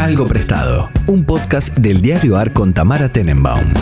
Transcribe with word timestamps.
Algo 0.00 0.26
Prestado, 0.26 0.88
un 1.08 1.26
podcast 1.26 1.76
del 1.76 2.00
diario 2.00 2.38
AR 2.38 2.52
con 2.52 2.72
Tamara 2.72 3.12
Tenenbaum. 3.12 3.74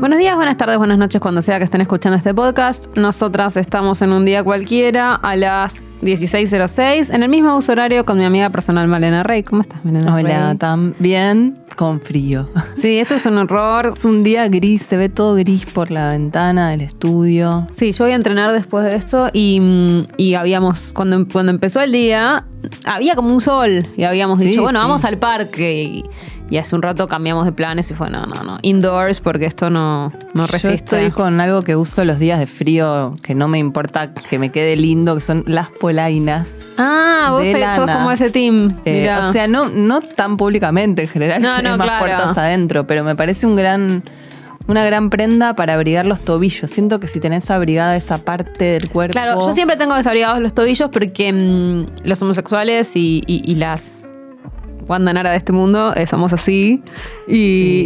Buenos 0.00 0.18
días, 0.18 0.34
buenas 0.34 0.56
tardes, 0.56 0.78
buenas 0.78 0.96
noches, 0.96 1.20
cuando 1.20 1.42
sea 1.42 1.58
que 1.58 1.64
estén 1.64 1.82
escuchando 1.82 2.16
este 2.16 2.32
podcast. 2.32 2.86
Nosotras 2.96 3.58
estamos 3.58 4.00
en 4.00 4.10
un 4.10 4.24
día 4.24 4.42
cualquiera 4.42 5.16
a 5.16 5.36
las 5.36 5.90
16.06 6.00 7.14
en 7.14 7.22
el 7.22 7.28
mismo 7.28 7.54
uso 7.54 7.72
horario 7.72 8.06
con 8.06 8.16
mi 8.16 8.24
amiga 8.24 8.48
personal 8.48 8.88
Malena 8.88 9.22
Rey. 9.22 9.42
¿Cómo 9.42 9.60
estás, 9.60 9.84
Malena 9.84 10.14
Hola, 10.14 10.48
Rey? 10.48 10.56
también 10.56 11.58
con 11.80 11.98
frío. 11.98 12.46
Sí, 12.76 12.98
esto 12.98 13.14
es 13.14 13.24
un 13.24 13.38
horror. 13.38 13.94
Es 13.96 14.04
un 14.04 14.22
día 14.22 14.46
gris, 14.48 14.82
se 14.82 14.98
ve 14.98 15.08
todo 15.08 15.34
gris 15.34 15.64
por 15.64 15.90
la 15.90 16.10
ventana 16.10 16.72
del 16.72 16.82
estudio. 16.82 17.66
Sí, 17.74 17.92
yo 17.92 18.04
voy 18.04 18.12
a 18.12 18.16
entrenar 18.16 18.52
después 18.52 18.84
de 18.84 18.96
esto 18.96 19.30
y, 19.32 19.58
mm, 19.60 20.02
y 20.18 20.34
habíamos, 20.34 20.92
cuando, 20.92 21.26
cuando 21.26 21.50
empezó 21.52 21.80
el 21.80 21.92
día, 21.92 22.44
había 22.84 23.14
como 23.14 23.32
un 23.32 23.40
sol 23.40 23.86
y 23.96 24.02
habíamos 24.04 24.40
Sí, 24.40 24.48
dicho, 24.48 24.60
bueno, 24.60 24.78
sí. 24.78 24.84
vamos 24.86 25.06
al 25.06 25.16
parque 25.16 25.84
y, 25.84 26.04
y 26.50 26.58
hace 26.58 26.74
un 26.74 26.82
rato 26.82 27.06
cambiamos 27.08 27.44
de 27.46 27.52
planes 27.52 27.90
y 27.90 27.94
fue, 27.94 28.10
no, 28.10 28.26
no, 28.26 28.42
no, 28.42 28.58
indoors 28.62 29.20
porque 29.20 29.46
esto 29.46 29.70
no, 29.70 30.12
no 30.34 30.46
Yo 30.46 30.52
resiste. 30.52 30.74
estoy 30.74 31.10
con 31.10 31.40
algo 31.40 31.62
que 31.62 31.76
uso 31.76 32.04
los 32.04 32.18
días 32.18 32.38
de 32.40 32.46
frío, 32.46 33.16
que 33.22 33.34
no 33.34 33.46
me 33.48 33.58
importa 33.58 34.10
que 34.10 34.38
me 34.38 34.50
quede 34.50 34.74
lindo, 34.76 35.14
que 35.14 35.20
son 35.20 35.44
las 35.46 35.68
polainas. 35.70 36.48
Ah, 36.76 37.28
vos 37.30 37.42
sos 37.76 37.90
como 37.96 38.10
ese 38.10 38.30
team. 38.30 38.76
Eh, 38.84 39.08
o 39.28 39.32
sea, 39.32 39.46
no, 39.46 39.68
no 39.68 40.00
tan 40.00 40.36
públicamente 40.36 41.02
en 41.02 41.08
general, 41.08 41.40
No, 41.40 41.52
no, 41.62 41.70
es 41.72 41.78
más 41.78 41.86
claro. 41.86 42.04
puertas 42.04 42.36
adentro, 42.38 42.86
pero 42.86 43.04
me 43.04 43.14
parece 43.14 43.46
un 43.46 43.54
gran, 43.54 44.02
una 44.66 44.84
gran 44.84 45.10
prenda 45.10 45.54
para 45.54 45.74
abrigar 45.74 46.06
los 46.06 46.20
tobillos. 46.20 46.70
Siento 46.70 46.98
que 46.98 47.06
si 47.06 47.20
tenés 47.20 47.50
abrigada 47.50 47.96
esa 47.96 48.18
parte 48.18 48.64
del 48.64 48.88
cuerpo. 48.90 49.12
Claro, 49.12 49.40
yo 49.46 49.52
siempre 49.54 49.76
tengo 49.76 49.94
desabrigados 49.94 50.40
los 50.40 50.54
tobillos 50.54 50.88
porque 50.90 51.32
mm, 51.32 52.06
los 52.08 52.20
homosexuales 52.22 52.96
y, 52.96 53.22
y- 53.26 53.42
y 53.44 53.54
las 53.56 53.99
Wanda 54.90 55.12
Nara 55.12 55.30
de 55.30 55.36
este 55.36 55.52
mundo 55.52 55.94
eh, 55.94 56.06
somos 56.06 56.32
así. 56.32 56.82
Y, 57.28 57.34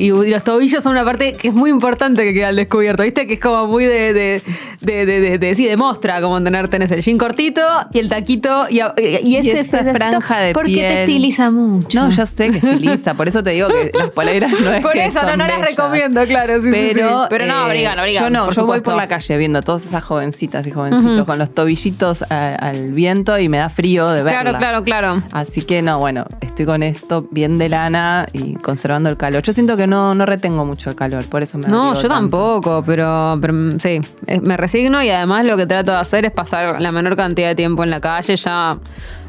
y- 0.01 0.05
y 0.07 0.31
los 0.31 0.43
tobillos 0.43 0.83
son 0.83 0.93
una 0.93 1.05
parte 1.05 1.35
que 1.35 1.49
es 1.49 1.55
muy 1.55 1.69
importante 1.69 2.23
que 2.25 2.33
queda 2.33 2.49
al 2.49 2.57
descubierto, 2.57 3.03
¿viste? 3.03 3.27
Que 3.27 3.35
es 3.35 3.41
como 3.41 3.67
muy 3.67 3.85
de, 3.85 4.15
de, 4.15 4.43
de, 4.81 5.39
de, 5.39 5.55
sí, 5.55 5.67
demuestra 5.67 6.21
como 6.23 6.43
tener, 6.43 6.69
tenés 6.69 6.91
el 6.93 7.03
jean 7.03 7.19
cortito 7.19 7.61
y 7.93 7.99
el 7.99 8.09
taquito 8.09 8.67
y, 8.71 8.81
y 9.23 9.37
ese 9.37 9.61
esa 9.61 9.81
ese- 9.81 9.93
franja 9.93 10.41
de 10.41 10.53
Porque 10.55 10.71
te 10.71 10.81
piel. 10.81 10.93
estiliza 11.01 11.51
mucho. 11.51 12.01
No, 12.01 12.09
ya 12.11 12.25
sé 12.25 12.51
que 12.51 12.57
estiliza, 12.59 13.15
por 13.15 13.29
eso 13.29 13.43
te 13.43 13.51
digo 13.51 13.69
que 13.69 13.91
las 13.97 14.11
poleras 14.11 14.51
no 14.53 14.73
es 14.73 14.83
Por 14.83 14.93
que 14.93 15.05
eso, 15.07 15.23
no, 15.23 15.29
son 15.29 15.39
no 15.39 15.47
las 15.47 15.57
bellas. 15.59 15.77
recomiendo, 15.77 16.25
claro. 16.27 16.61
Sí. 16.63 16.69
Pero, 16.73 17.27
Pero 17.29 17.47
no, 17.47 17.53
eh, 17.53 17.65
abrigan, 17.67 17.99
abrigan. 17.99 18.25
Yo 18.25 18.31
no, 18.31 18.39
yo 18.39 18.45
voy 18.47 18.55
supuesto. 18.55 18.91
por 18.93 18.97
la 19.01 19.09
calle 19.09 19.37
viendo 19.37 19.61
todas 19.63 19.85
esas 19.85 20.03
jovencitas 20.03 20.67
y 20.67 20.71
jovencitos 20.71 21.25
con 21.27 21.39
los 21.39 21.53
tobillitos 21.55 22.23
a- 22.31 22.55
al 22.55 22.93
viento 22.93 23.39
y 23.39 23.49
me 23.51 23.59
da 23.59 23.69
frío 23.69 24.09
de 24.11 24.23
verlas. 24.23 24.43
Claro, 24.43 24.59
claro, 24.59 24.85
claro. 24.85 25.23
Así 25.33 25.63
que 25.63 25.83
no, 25.83 25.99
bueno, 25.99 26.25
estoy 26.41 26.65
con 26.65 26.83
esto 26.95 27.27
bien 27.31 27.59
de 27.59 27.69
lana 27.69 28.27
y 28.33 28.55
conservando 28.55 29.09
el 29.11 29.17
calor. 29.17 29.43
Yo 29.43 29.53
siento 29.53 29.77
que 29.77 29.87
no, 29.87 30.15
no 30.15 30.27
retengo 30.27 30.65
mucho 30.65 30.91
el 30.91 30.97
calor, 30.97 31.25
por 31.27 31.43
eso 31.43 31.59
me 31.59 31.69
No, 31.69 31.95
yo 31.95 32.01
tanto. 32.03 32.09
tampoco, 32.15 32.83
pero, 32.85 33.37
pero 33.41 33.53
mm, 33.53 33.79
sí, 33.81 34.01
me 34.43 34.57
resigno 34.57 35.03
y 35.03 35.11
además 35.11 35.45
lo 35.45 35.57
que 35.57 35.67
trato 35.67 35.93
de 35.93 35.99
hacer 35.99 36.25
es 36.25 36.31
pasar 36.33 36.81
la 36.81 36.93
menor 36.93 37.17
cantidad 37.17 37.49
de 37.49 37.55
tiempo 37.55 37.85
en 37.85 37.91
la 37.91 38.01
calle. 38.01 38.37
Ya 38.37 38.77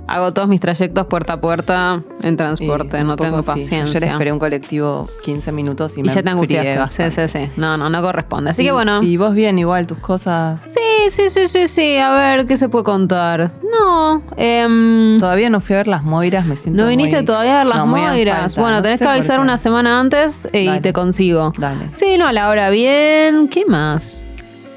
hago 0.08 0.34
todos 0.34 0.48
mis 0.48 0.60
trayectos 0.62 1.08
puerta 1.08 1.34
a 1.34 1.42
puerta 1.42 2.02
en 2.22 2.38
transporte, 2.38 3.04
no 3.04 3.16
tengo 3.16 3.42
sí. 3.42 3.48
Yo 3.48 3.54
paciencia. 3.54 3.84
Ayer 4.00 4.04
esperé 4.12 4.32
un 4.32 4.40
colectivo 4.40 5.10
15 5.24 5.52
minutos 5.52 5.98
y, 5.98 6.02
y 6.02 6.04
me 6.04 6.14
ya 6.14 6.22
te 6.24 6.30
angustiaste. 6.30 7.10
Sí, 7.12 7.28
sí, 7.28 7.28
sí. 7.46 7.50
No, 7.58 7.78
no, 7.78 7.90
no 7.90 8.02
corresponde. 8.02 8.52
Así 8.52 8.62
Y- 8.62 8.66
que 8.66 8.72
bueno. 8.72 9.02
Y 9.04 9.18
vos 9.18 9.34
bien, 9.34 9.58
igual, 9.60 9.88
tus 9.88 9.98
cosas... 10.00 10.62
Sí, 10.68 10.80
sí, 11.10 11.30
sí, 11.30 11.48
sí, 11.48 11.68
sí. 11.68 11.98
A 11.98 12.14
ver, 12.14 12.46
¿qué 12.46 12.58
se 12.58 12.70
puede 12.70 12.84
contar? 12.86 13.52
No, 13.72 14.22
em, 14.38 15.20
Todavía 15.20 15.50
no 15.50 15.60
fui 15.60 15.74
a 15.76 15.78
ver 15.80 15.88
las 15.88 16.04
Moiras, 16.04 16.46
me 16.46 16.56
siento 16.56 16.82
no 16.84 16.88
viniste 16.90 17.16
muy- 17.18 17.26
todavía 17.26 17.56
a 17.56 17.58
ver 17.64 17.68
las 17.68 17.78
no, 17.80 17.88
moiras. 17.88 18.40
falta, 18.56 18.62
Bueno, 18.62 18.78
no 18.78 18.84
tenés 18.84 19.00
que 19.00 19.08
avisar 19.08 19.40
una 19.40 19.58
semana 19.58 20.00
antes 20.00 20.48
eh, 20.54 20.62
y 20.64 20.66
Dale. 20.68 20.82
te 20.82 20.94
consigo. 20.94 21.54
Dale. 21.58 21.90
Sí, 21.96 22.18
no, 22.18 22.28
a 22.28 22.32
la 22.34 22.50
hora 22.50 22.70
bien. 22.70 23.48
¿Qué 23.48 23.66
más? 23.66 24.24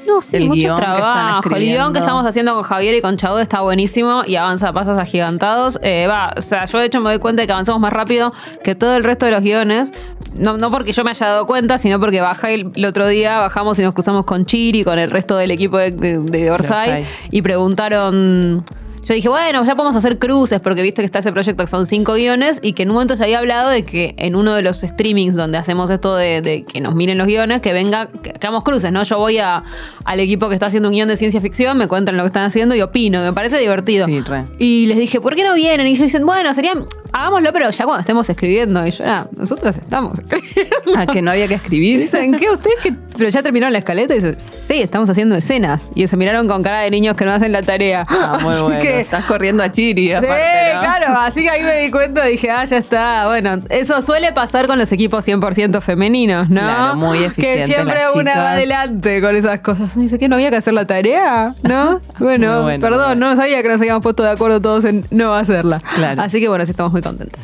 No 0.09 0.21
sé, 0.23 0.39
El 0.39 0.45
mucho 0.47 0.61
guion 0.61 0.77
que 0.77 0.83
están 0.83 0.95
trabajo. 1.03 1.57
El 1.57 1.63
guion 1.63 1.93
que 1.93 1.99
estamos 1.99 2.25
haciendo 2.25 2.55
con 2.55 2.63
Javier 2.63 2.95
y 2.95 3.01
con 3.03 3.17
Chaude 3.19 3.43
está 3.43 3.61
buenísimo 3.61 4.23
y 4.27 4.37
avanza 4.37 4.69
a 4.69 4.73
pasos 4.73 4.99
agigantados. 4.99 5.79
Eh, 5.83 6.07
va, 6.09 6.33
o 6.37 6.41
sea, 6.41 6.65
yo 6.65 6.79
de 6.79 6.87
hecho 6.87 7.01
me 7.01 7.11
doy 7.11 7.19
cuenta 7.19 7.43
de 7.43 7.47
que 7.47 7.53
avanzamos 7.53 7.81
más 7.81 7.93
rápido 7.93 8.33
que 8.65 8.75
todo 8.75 8.97
el 8.97 9.05
resto 9.05 9.27
de 9.27 9.33
los 9.33 9.43
guiones. 9.43 9.93
No, 10.35 10.57
no 10.57 10.71
porque 10.71 10.93
yo 10.93 11.05
me 11.05 11.11
haya 11.11 11.27
dado 11.27 11.47
cuenta, 11.47 11.79
sino 11.79 12.01
porque 12.01 12.21
bajé 12.21 12.55
el, 12.55 12.71
el 12.75 12.85
otro 12.87 13.07
día, 13.07 13.39
bajamos 13.39 13.79
y 13.79 13.83
nos 13.83 13.93
cruzamos 13.93 14.25
con 14.25 14.45
Chiri, 14.45 14.83
con 14.85 14.99
el 14.99 15.11
resto 15.11 15.37
del 15.37 15.51
equipo 15.51 15.77
de, 15.79 15.91
de, 15.91 16.19
de 16.21 16.51
Orsay. 16.51 17.07
y 17.31 17.43
preguntaron. 17.43 18.65
Yo 19.05 19.15
dije, 19.15 19.29
bueno, 19.29 19.65
ya 19.65 19.75
podemos 19.75 19.97
hacer 19.97 20.19
cruces, 20.19 20.61
porque 20.61 20.83
viste 20.83 21.03
que 21.03 21.07
está 21.07 21.21
ese 21.21 21.33
proyecto 21.33 21.65
que 21.65 21.71
son 21.71 21.87
cinco 21.87 22.15
guiones 22.15 22.61
y 22.63 22.73
que 22.73 22.83
en 22.83 22.91
un 22.91 22.95
momento 22.95 23.17
se 23.17 23.25
había 23.25 23.39
hablado 23.39 23.71
de 23.71 23.85
que 23.85 24.15
en 24.19 24.37
uno 24.37 24.55
de 24.55 24.63
los 24.63 24.81
streamings 24.81 25.35
donde 25.35 25.59
hacemos 25.59 25.91
esto 25.91 26.17
de, 26.17 26.41
de 26.43 26.65
que 26.65 26.81
nos 26.81 26.95
miren 26.95 27.19
los 27.19 27.27
guiones, 27.27 27.61
que 27.61 27.73
venga, 27.73 28.09
que, 28.23 28.31
hagamos 28.31 28.65
cruces, 28.65 28.93
¿no? 28.93 29.03
Yo 29.05 29.19
voy 29.19 29.39
a, 29.39 29.63
al 30.05 30.21
equipo 30.21 30.49
que 30.49 30.55
está 30.55 30.67
haciendo 30.67 30.89
un 30.89 30.95
guion 30.95 31.09
de 31.09 31.17
ciencia 31.17 31.41
ficción, 31.41 31.79
me 31.79 31.89
cuentan 31.89 32.17
lo 32.17 32.23
que 32.25 32.29
están 32.29 32.45
haciendo 32.45 32.75
y 32.75 32.83
opino, 32.83 33.21
que 33.21 33.27
me 33.27 33.33
parece 33.33 33.59
divertido. 33.59 34.07
Sí, 34.07 34.21
re. 34.21 34.47
Y 34.59 34.87
les 34.87 34.99
dije, 34.99 35.21
¿por 35.21 35.35
qué 35.35 35.45
no 35.45 35.55
vienen? 35.55 35.87
Y 35.87 35.91
ellos 35.91 36.05
dicen, 36.05 36.25
bueno, 36.27 36.53
sería, 36.55 36.73
hagámoslo, 37.13 37.53
pero 37.53 37.71
ya 37.71 37.85
cuando 37.85 38.01
estemos 38.01 38.29
escribiendo. 38.29 38.87
Y 38.87 38.91
yo, 38.91 39.05
ah, 39.07 39.27
nosotros 39.37 39.77
estamos 39.77 40.19
escribiendo. 40.19 40.93
Ah, 40.97 41.07
que 41.07 41.23
no 41.23 41.31
había 41.31 41.49
que 41.49 41.55
escribir. 41.55 42.01
Dicen, 42.01 42.37
¿qué? 42.37 42.51
¿Ustedes 42.51 42.77
que 42.83 42.93
Pero 43.17 43.29
ya 43.29 43.43
terminaron 43.43 43.73
la 43.73 43.79
escaleta 43.79 44.15
y 44.15 44.17
dicen, 44.17 44.37
sí, 44.39 44.81
estamos 44.81 45.09
haciendo 45.11 45.37
escenas. 45.37 45.91
Y 45.95 46.07
se 46.07 46.17
miraron 46.17 46.49
con 46.49 46.63
cara 46.63 46.81
de 46.81 46.91
niños 46.91 47.17
que 47.17 47.25
no 47.25 47.33
hacen 47.33 47.53
la 47.53 47.63
tarea. 47.63 48.07
Ah, 48.09 48.39
muy 48.43 48.55
bueno. 48.63 48.81
Que- 48.93 49.01
Estás 49.01 49.25
corriendo 49.25 49.63
a 49.63 49.71
Chiri, 49.71 50.09
Sí, 50.09 50.27
claro, 50.27 51.19
así 51.21 51.43
que 51.43 51.51
ahí 51.51 51.63
me 51.63 51.77
di 51.79 51.91
cuenta, 51.91 52.25
dije, 52.25 52.51
ah, 52.51 52.65
ya 52.65 52.77
está. 52.79 53.27
Bueno, 53.27 53.59
eso 53.71 54.03
suele 54.03 54.33
pasar 54.33 54.67
con 54.67 54.79
los 54.79 54.91
equipos 54.93 55.25
100% 55.27 55.81
femeninos, 55.81 56.49
¿no? 56.51 56.61
Claro, 56.61 56.97
muy 56.97 57.19
Que 57.31 57.67
siempre 57.67 57.95
las 58.03 58.15
una 58.15 58.37
va 58.37 58.51
adelante 58.53 59.21
con 59.21 59.37
esas 59.37 59.61
cosas. 59.61 59.95
Dice 59.97 60.19
que 60.19 60.29
no 60.29 60.37
había 60.37 60.51
que 60.51 60.57
hacer 60.57 60.75
la 60.75 60.87
tarea, 60.87 61.55
¿no? 61.63 62.01
Bueno, 62.19 62.67
perdón, 62.81 63.19
no 63.19 63.37
sabía 63.37 63.63
que 63.63 63.69
nos 63.69 63.81
habíamos 63.81 64.03
puesto 64.03 64.23
de 64.23 64.31
acuerdo 64.31 64.61
todos 64.61 64.85
en 64.85 65.05
no 65.11 65.35
hacerla. 65.35 65.81
Claro. 65.95 66.21
Así 66.23 66.41
que 66.41 66.49
bueno, 66.49 66.65
sí 66.65 66.71
estamos 66.73 66.93
muy 66.93 67.03
contentas. 67.03 67.41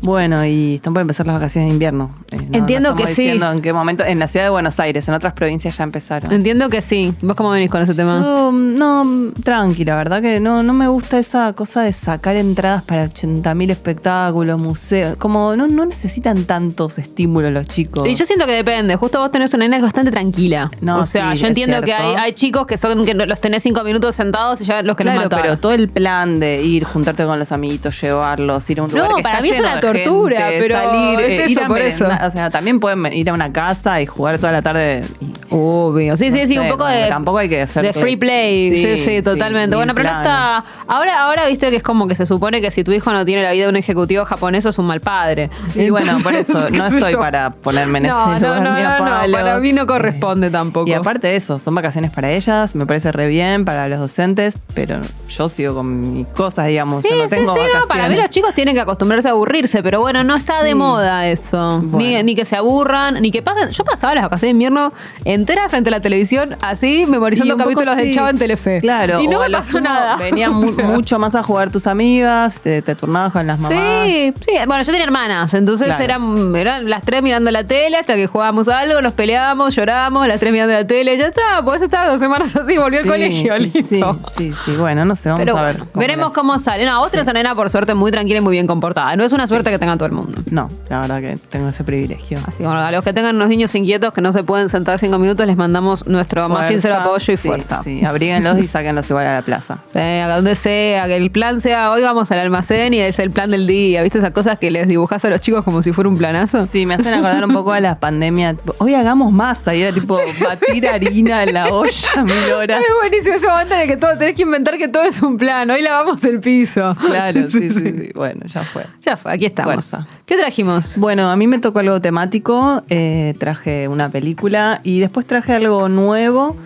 Bueno, 0.00 0.44
y 0.46 0.76
están 0.76 0.92
por 0.94 1.02
empezar 1.02 1.26
las 1.26 1.34
vacaciones 1.34 1.68
de 1.68 1.72
invierno. 1.72 2.14
Eh, 2.30 2.36
no- 2.50 2.58
Entiendo 2.58 2.90
no 2.90 2.96
que 2.96 3.06
sí. 3.08 3.28
en 3.28 3.62
qué 3.62 3.72
momento. 3.72 4.04
En 4.04 4.18
la 4.18 4.28
ciudad 4.28 4.46
de 4.46 4.50
Buenos 4.50 4.78
Aires, 4.80 5.08
en 5.08 5.14
otras 5.14 5.32
provincias 5.34 5.76
ya 5.76 5.84
empezaron. 5.84 6.32
Entiendo 6.32 6.68
que 6.68 6.80
sí. 6.82 7.14
¿Vos 7.20 7.36
cómo 7.36 7.50
venís 7.50 7.70
con 7.70 7.82
ese 7.82 7.94
tema? 7.94 8.20
Yo, 8.20 8.52
no, 8.52 9.32
tranquila, 9.42 9.96
¿verdad? 9.96 10.22
Que 10.22 10.40
no, 10.40 10.62
no 10.62 10.72
me 10.72 10.88
gusta 10.88 11.18
esa 11.18 11.52
cosa 11.52 11.82
de 11.82 11.92
sacar 11.92 12.36
entradas 12.36 12.82
para 12.84 13.04
80.000 13.08 13.70
espectáculos, 13.70 14.58
museos. 14.58 15.16
Como 15.16 15.56
no, 15.56 15.66
no 15.66 15.84
necesitan 15.86 16.44
tantos 16.44 16.98
estímulos 16.98 17.52
los 17.52 17.66
chicos. 17.66 18.06
Y 18.08 18.14
yo 18.14 18.24
siento 18.24 18.46
que 18.46 18.52
depende. 18.52 18.96
Justo 18.96 19.18
vos 19.20 19.30
tenés 19.32 19.52
una 19.54 19.64
nena 19.64 19.76
que 19.76 19.80
es 19.80 19.84
bastante 19.84 20.10
tranquila. 20.10 20.70
No, 20.80 21.00
o 21.00 21.06
sea, 21.06 21.32
sí, 21.32 21.38
yo 21.40 21.46
es 21.46 21.50
entiendo 21.50 21.82
que 21.82 21.92
hay, 21.92 22.14
hay 22.14 22.32
chicos 22.34 22.66
que 22.66 22.76
son 22.76 23.04
que 23.04 23.14
los 23.14 23.40
tenés 23.40 23.62
cinco 23.62 23.82
minutos 23.84 24.14
sentados 24.14 24.60
y 24.60 24.64
ya 24.64 24.82
los 24.82 24.96
que 24.96 25.02
Claro, 25.02 25.22
matan. 25.22 25.40
pero 25.42 25.58
todo 25.58 25.72
el 25.72 25.88
plan 25.88 26.38
de 26.40 26.62
ir, 26.62 26.84
juntarte 26.84 27.24
con 27.24 27.38
los 27.38 27.50
amiguitos, 27.52 28.00
llevarlos, 28.00 28.68
ir 28.70 28.80
a 28.80 28.82
un 28.84 28.90
lugar 28.90 29.08
No, 29.10 29.16
que 29.16 29.22
para 29.22 29.38
está 29.38 29.42
mí 29.42 29.48
es 29.48 29.54
lleno 29.56 29.66
una 29.68 29.74
de 29.76 29.80
tortura, 29.92 30.40
gente, 30.48 30.58
pero 30.60 30.74
salir, 30.74 31.20
es 31.20 31.38
eh, 31.38 31.42
eso, 31.44 31.50
ir 31.52 31.60
a 31.62 31.68
por 31.68 31.80
eso. 31.80 32.06
O 32.26 32.30
sea, 32.30 32.50
también 32.50 32.80
pueden 32.80 33.12
ir 33.12 33.28
a 33.30 33.32
una 33.32 33.52
casa 33.52 34.00
y 34.00 34.06
jugar 34.06 34.38
toda 34.38 34.52
la 34.52 34.62
tarde. 34.62 35.04
y- 35.20 35.32
Obvio. 35.50 36.16
Sí, 36.16 36.28
No 36.30 36.36
sí, 36.36 36.46
sí, 36.46 36.58
un 36.58 36.68
poco 36.68 36.86
de. 36.86 37.08
tampoco 37.08 37.38
hay 37.38 37.48
que 37.48 37.62
hacer 37.62 37.82
De 37.82 37.92
todo- 37.92 38.02
free 38.02 38.16
play. 38.16 38.70
Sí, 38.70 38.98
sí, 39.04 39.22
totalmente. 39.22 39.74
bueno, 39.76 39.94
pero 39.94 40.10
no 40.10 40.16
está. 40.18 40.64
Ahora, 40.86 41.22
ahora 41.22 41.46
viste 41.46 41.70
que 41.70 41.76
es 41.76 41.82
como 41.82 42.06
que 42.06 42.14
se 42.14 42.26
supone 42.26 42.60
que 42.60 42.70
si 42.70 42.84
tu 42.84 42.92
hijo 42.92 43.12
no 43.12 43.24
tiene 43.24 43.42
la 43.42 43.52
vida 43.52 43.64
de 43.64 43.70
un 43.70 43.76
ejecutivo 43.76 44.24
japonés, 44.24 44.64
es 44.66 44.78
un 44.78 44.86
mal 44.86 45.00
padre. 45.00 45.50
Sí, 45.64 45.90
bueno, 45.90 46.18
por 46.22 46.34
eso, 46.34 46.68
no 46.70 46.86
estoy 46.88 47.12
yo. 47.12 47.18
para 47.18 47.50
ponerme 47.50 47.98
en 48.00 48.06
ese 48.06 48.14
No, 48.14 48.26
no, 48.26 48.38
lugar 48.38 48.62
no, 48.62 48.70
no, 48.98 49.26
no, 49.26 49.32
para 49.32 49.58
mí 49.60 49.72
no 49.72 49.86
corresponde 49.86 50.50
tampoco. 50.50 50.88
Y 50.88 50.92
aparte 50.92 51.28
de 51.28 51.36
eso, 51.36 51.58
son 51.58 51.74
vacaciones 51.74 52.10
para 52.10 52.30
ellas, 52.30 52.74
me 52.74 52.84
parece 52.86 53.10
re 53.12 53.28
bien 53.28 53.64
para 53.64 53.88
los 53.88 53.98
docentes, 54.00 54.58
pero 54.74 55.00
yo 55.28 55.48
sigo 55.48 55.74
con 55.74 56.14
mis 56.14 56.26
cosas, 56.28 56.66
digamos. 56.68 57.02
Sí, 57.02 57.08
yo 57.10 57.16
no 57.24 57.28
sí, 57.28 57.36
sí, 57.38 57.44
no, 57.44 57.86
para 57.88 58.08
mí 58.08 58.16
los 58.16 58.28
chicos 58.30 58.54
tienen 58.54 58.74
que 58.74 58.80
acostumbrarse 58.80 59.28
a 59.28 59.32
aburrirse, 59.32 59.77
pero 59.82 60.00
bueno, 60.00 60.24
no 60.24 60.34
está 60.36 60.62
de 60.62 60.70
Sí. 60.70 60.74
moda 60.74 61.26
eso. 61.26 61.80
Ni, 61.82 61.88
Bueno. 61.88 62.22
ni 62.24 62.34
que 62.34 62.44
se 62.44 62.56
aburran, 62.56 63.14
ni 63.20 63.30
que 63.30 63.42
pasen. 63.42 63.70
Yo 63.70 63.84
pasaba 63.84 64.14
las 64.14 64.24
vacaciones 64.24 64.42
de 64.42 64.50
invierno 64.50 64.92
enteras 65.24 65.70
frente 65.70 65.88
a 65.90 65.92
la 65.92 66.00
televisión, 66.00 66.56
así, 66.62 67.04
memorizando 67.08 67.56
capítulos 67.56 67.96
de 67.96 68.04
sí. 68.08 68.10
Chava 68.14 68.30
en 68.30 68.38
Telefe. 68.38 68.80
Claro, 68.80 69.20
Y 69.20 69.28
no 69.28 69.40
me 69.40 69.50
pasó 69.50 69.80
nada. 69.80 70.16
Venían 70.16 70.52
mu- 70.54 70.72
mucho 70.72 71.18
más 71.18 71.34
a 71.34 71.42
jugar 71.42 71.70
tus 71.70 71.86
amigas, 71.86 72.60
te, 72.60 72.82
te 72.82 72.94
turnabas 72.94 73.32
con 73.32 73.46
las 73.46 73.58
mamás. 73.60 74.06
Sí, 74.08 74.32
sí. 74.40 74.52
Bueno, 74.66 74.82
yo 74.82 74.92
tenía 74.92 75.04
hermanas, 75.04 75.54
entonces 75.54 75.86
Claro. 75.88 76.04
eran, 76.04 76.56
eran 76.56 76.88
las 76.90 77.02
tres 77.02 77.22
mirando 77.22 77.50
la 77.50 77.64
tele 77.64 77.96
hasta 77.96 78.14
que 78.14 78.26
jugábamos 78.26 78.68
algo, 78.68 79.00
nos 79.02 79.12
peleábamos, 79.12 79.74
llorábamos, 79.74 80.26
las 80.28 80.38
tres 80.40 80.52
mirando 80.52 80.74
la 80.74 80.86
tele, 80.86 81.16
ya 81.16 81.26
está, 81.26 81.62
pues 81.64 81.82
estaba 81.82 82.08
dos 82.08 82.20
semanas 82.20 82.54
así, 82.56 82.76
volvió 82.78 82.98
al 83.00 83.04
Sí, 83.04 83.10
colegio, 83.10 83.54
sí, 83.56 83.60
listo. 83.60 84.18
Sí, 84.36 84.52
sí, 84.52 84.52
sí, 84.64 84.76
bueno, 84.76 85.04
no 85.04 85.14
sé, 85.14 85.28
vamos 85.28 85.44
Pero 85.44 85.56
a 85.58 85.62
ver. 85.62 85.82
veremos 85.94 86.32
cómo 86.32 86.58
sale. 86.58 86.84
No, 86.84 87.00
otra 87.02 87.20
es 87.22 87.26
una 87.28 87.34
nena, 87.34 87.54
por 87.54 87.70
suerte, 87.70 87.94
muy 87.94 88.10
tranquila 88.10 88.38
y 88.38 88.42
muy 88.42 88.52
bien 88.52 88.66
comportada. 88.66 89.14
No 89.16 89.24
es 89.24 89.32
una 89.32 89.46
suerte 89.46 89.67
suerte 89.68 89.74
que 89.74 89.78
tenga 89.78 89.96
todo 89.96 90.06
el 90.06 90.12
mundo. 90.12 90.40
No, 90.50 90.68
la 90.88 91.00
verdad 91.00 91.20
que 91.20 91.38
tengo 91.48 91.68
ese 91.68 91.84
privilegio. 91.84 92.38
Así 92.46 92.58
que 92.58 92.64
bueno, 92.64 92.80
a 92.80 92.90
los 92.90 93.04
que 93.04 93.12
tengan 93.12 93.36
unos 93.36 93.48
niños 93.48 93.74
inquietos 93.74 94.12
que 94.12 94.20
no 94.20 94.32
se 94.32 94.42
pueden 94.42 94.68
sentar 94.68 94.98
cinco 94.98 95.18
minutos, 95.18 95.46
les 95.46 95.56
mandamos 95.56 96.06
nuestro 96.06 96.48
más 96.48 96.66
sincero 96.66 96.96
apoyo 96.96 97.32
y 97.32 97.36
sí, 97.36 97.48
fuerza. 97.48 97.82
Sí, 97.82 98.04
abríguenlos 98.04 98.58
y 98.58 98.68
sáquenlos 98.68 99.08
igual 99.10 99.26
a 99.26 99.34
la 99.34 99.42
plaza. 99.42 99.78
Sí, 99.88 99.98
a 99.98 100.28
donde 100.28 100.54
sea, 100.54 101.06
que 101.06 101.16
el 101.16 101.30
plan 101.30 101.60
sea 101.60 101.90
hoy 101.90 102.02
vamos 102.02 102.30
al 102.30 102.38
almacén 102.38 102.94
y 102.94 103.00
es 103.00 103.18
el 103.18 103.30
plan 103.30 103.50
del 103.50 103.66
día. 103.66 104.02
¿Viste 104.02 104.18
esas 104.18 104.30
cosas 104.30 104.58
que 104.58 104.70
les 104.70 104.86
dibujás 104.86 105.24
a 105.24 105.30
los 105.30 105.40
chicos 105.40 105.64
como 105.64 105.82
si 105.82 105.92
fuera 105.92 106.08
un 106.08 106.16
planazo? 106.18 106.66
Sí, 106.66 106.86
me 106.86 106.94
hacen 106.94 107.14
acordar 107.14 107.44
un 107.44 107.52
poco 107.52 107.72
a 107.72 107.80
la 107.80 107.98
pandemia. 107.98 108.56
Hoy 108.78 108.94
hagamos 108.94 109.32
masa 109.32 109.74
y 109.74 109.82
era 109.82 109.92
tipo 109.92 110.20
batir 110.42 110.86
harina 110.86 111.42
en 111.42 111.54
la 111.54 111.68
olla 111.68 112.22
mil 112.22 112.52
horas. 112.56 112.82
Es 112.86 112.94
buenísimo 113.00 113.34
ese 113.36 113.46
momento 113.48 113.74
en 113.74 113.80
el 113.80 113.88
que 113.88 113.96
todo, 113.96 114.16
tenés 114.16 114.34
que 114.34 114.42
inventar 114.42 114.76
que 114.78 114.88
todo 114.88 115.04
es 115.04 115.20
un 115.22 115.36
plan. 115.36 115.68
Hoy 115.70 115.82
lavamos 115.82 116.22
el 116.24 116.40
piso. 116.40 116.96
Claro, 117.06 117.48
sí, 117.48 117.70
sí, 117.72 117.94
sí. 118.00 118.10
Bueno, 118.14 118.42
ya 118.46 118.62
fue. 118.62 118.84
Ya 119.00 119.16
fue, 119.16 119.32
aquí 119.32 119.46
estamos. 119.62 119.86
Fuerza. 119.86 120.06
¿Qué 120.26 120.36
trajimos? 120.36 120.96
Bueno, 120.96 121.30
a 121.30 121.36
mí 121.36 121.46
me 121.46 121.58
tocó 121.58 121.80
algo 121.80 122.00
temático, 122.00 122.82
eh, 122.88 123.34
traje 123.38 123.88
una 123.88 124.08
película 124.10 124.80
y 124.82 125.00
después 125.00 125.26
traje 125.26 125.54
algo 125.54 125.88
nuevo 125.88 126.56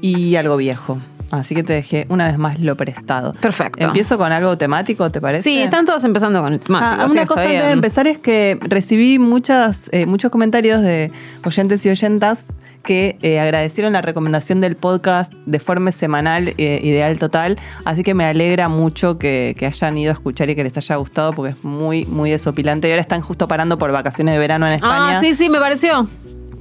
y 0.00 0.36
algo 0.36 0.56
viejo. 0.56 0.98
Así 1.32 1.54
que 1.54 1.62
te 1.62 1.72
dejé 1.72 2.06
una 2.10 2.26
vez 2.26 2.36
más 2.36 2.60
lo 2.60 2.76
prestado. 2.76 3.32
Perfecto. 3.32 3.82
Empiezo 3.82 4.18
con 4.18 4.32
algo 4.32 4.58
temático, 4.58 5.10
¿te 5.10 5.18
parece? 5.18 5.44
Sí, 5.44 5.58
están 5.58 5.86
todos 5.86 6.04
empezando 6.04 6.42
con 6.42 6.52
el 6.52 6.60
temático. 6.60 7.02
Ah, 7.02 7.06
una 7.10 7.24
cosa 7.24 7.40
antes 7.40 7.64
de 7.64 7.70
empezar 7.70 8.06
es 8.06 8.18
que 8.18 8.58
recibí 8.60 9.18
muchas, 9.18 9.80
eh, 9.92 10.04
muchos 10.04 10.30
comentarios 10.30 10.82
de 10.82 11.10
oyentes 11.44 11.86
y 11.86 11.88
oyentas 11.88 12.44
que 12.82 13.16
eh, 13.22 13.40
agradecieron 13.40 13.92
la 13.92 14.02
recomendación 14.02 14.60
del 14.60 14.76
podcast 14.76 15.32
de 15.46 15.58
forma 15.58 15.92
semanal 15.92 16.54
eh, 16.58 16.80
Ideal 16.82 17.18
Total. 17.18 17.58
Así 17.84 18.02
que 18.02 18.14
me 18.14 18.24
alegra 18.24 18.68
mucho 18.68 19.18
que, 19.18 19.54
que 19.58 19.66
hayan 19.66 19.96
ido 19.98 20.10
a 20.10 20.14
escuchar 20.14 20.50
y 20.50 20.54
que 20.54 20.64
les 20.64 20.76
haya 20.76 20.96
gustado 20.96 21.32
porque 21.32 21.52
es 21.52 21.64
muy, 21.64 22.04
muy 22.06 22.30
desopilante. 22.30 22.88
Y 22.88 22.90
ahora 22.90 23.02
están 23.02 23.22
justo 23.22 23.48
parando 23.48 23.78
por 23.78 23.92
vacaciones 23.92 24.34
de 24.34 24.38
verano 24.38 24.66
en 24.66 24.74
España. 24.74 25.18
Ah, 25.18 25.20
sí, 25.20 25.34
sí, 25.34 25.48
me 25.48 25.58
pareció. 25.58 26.08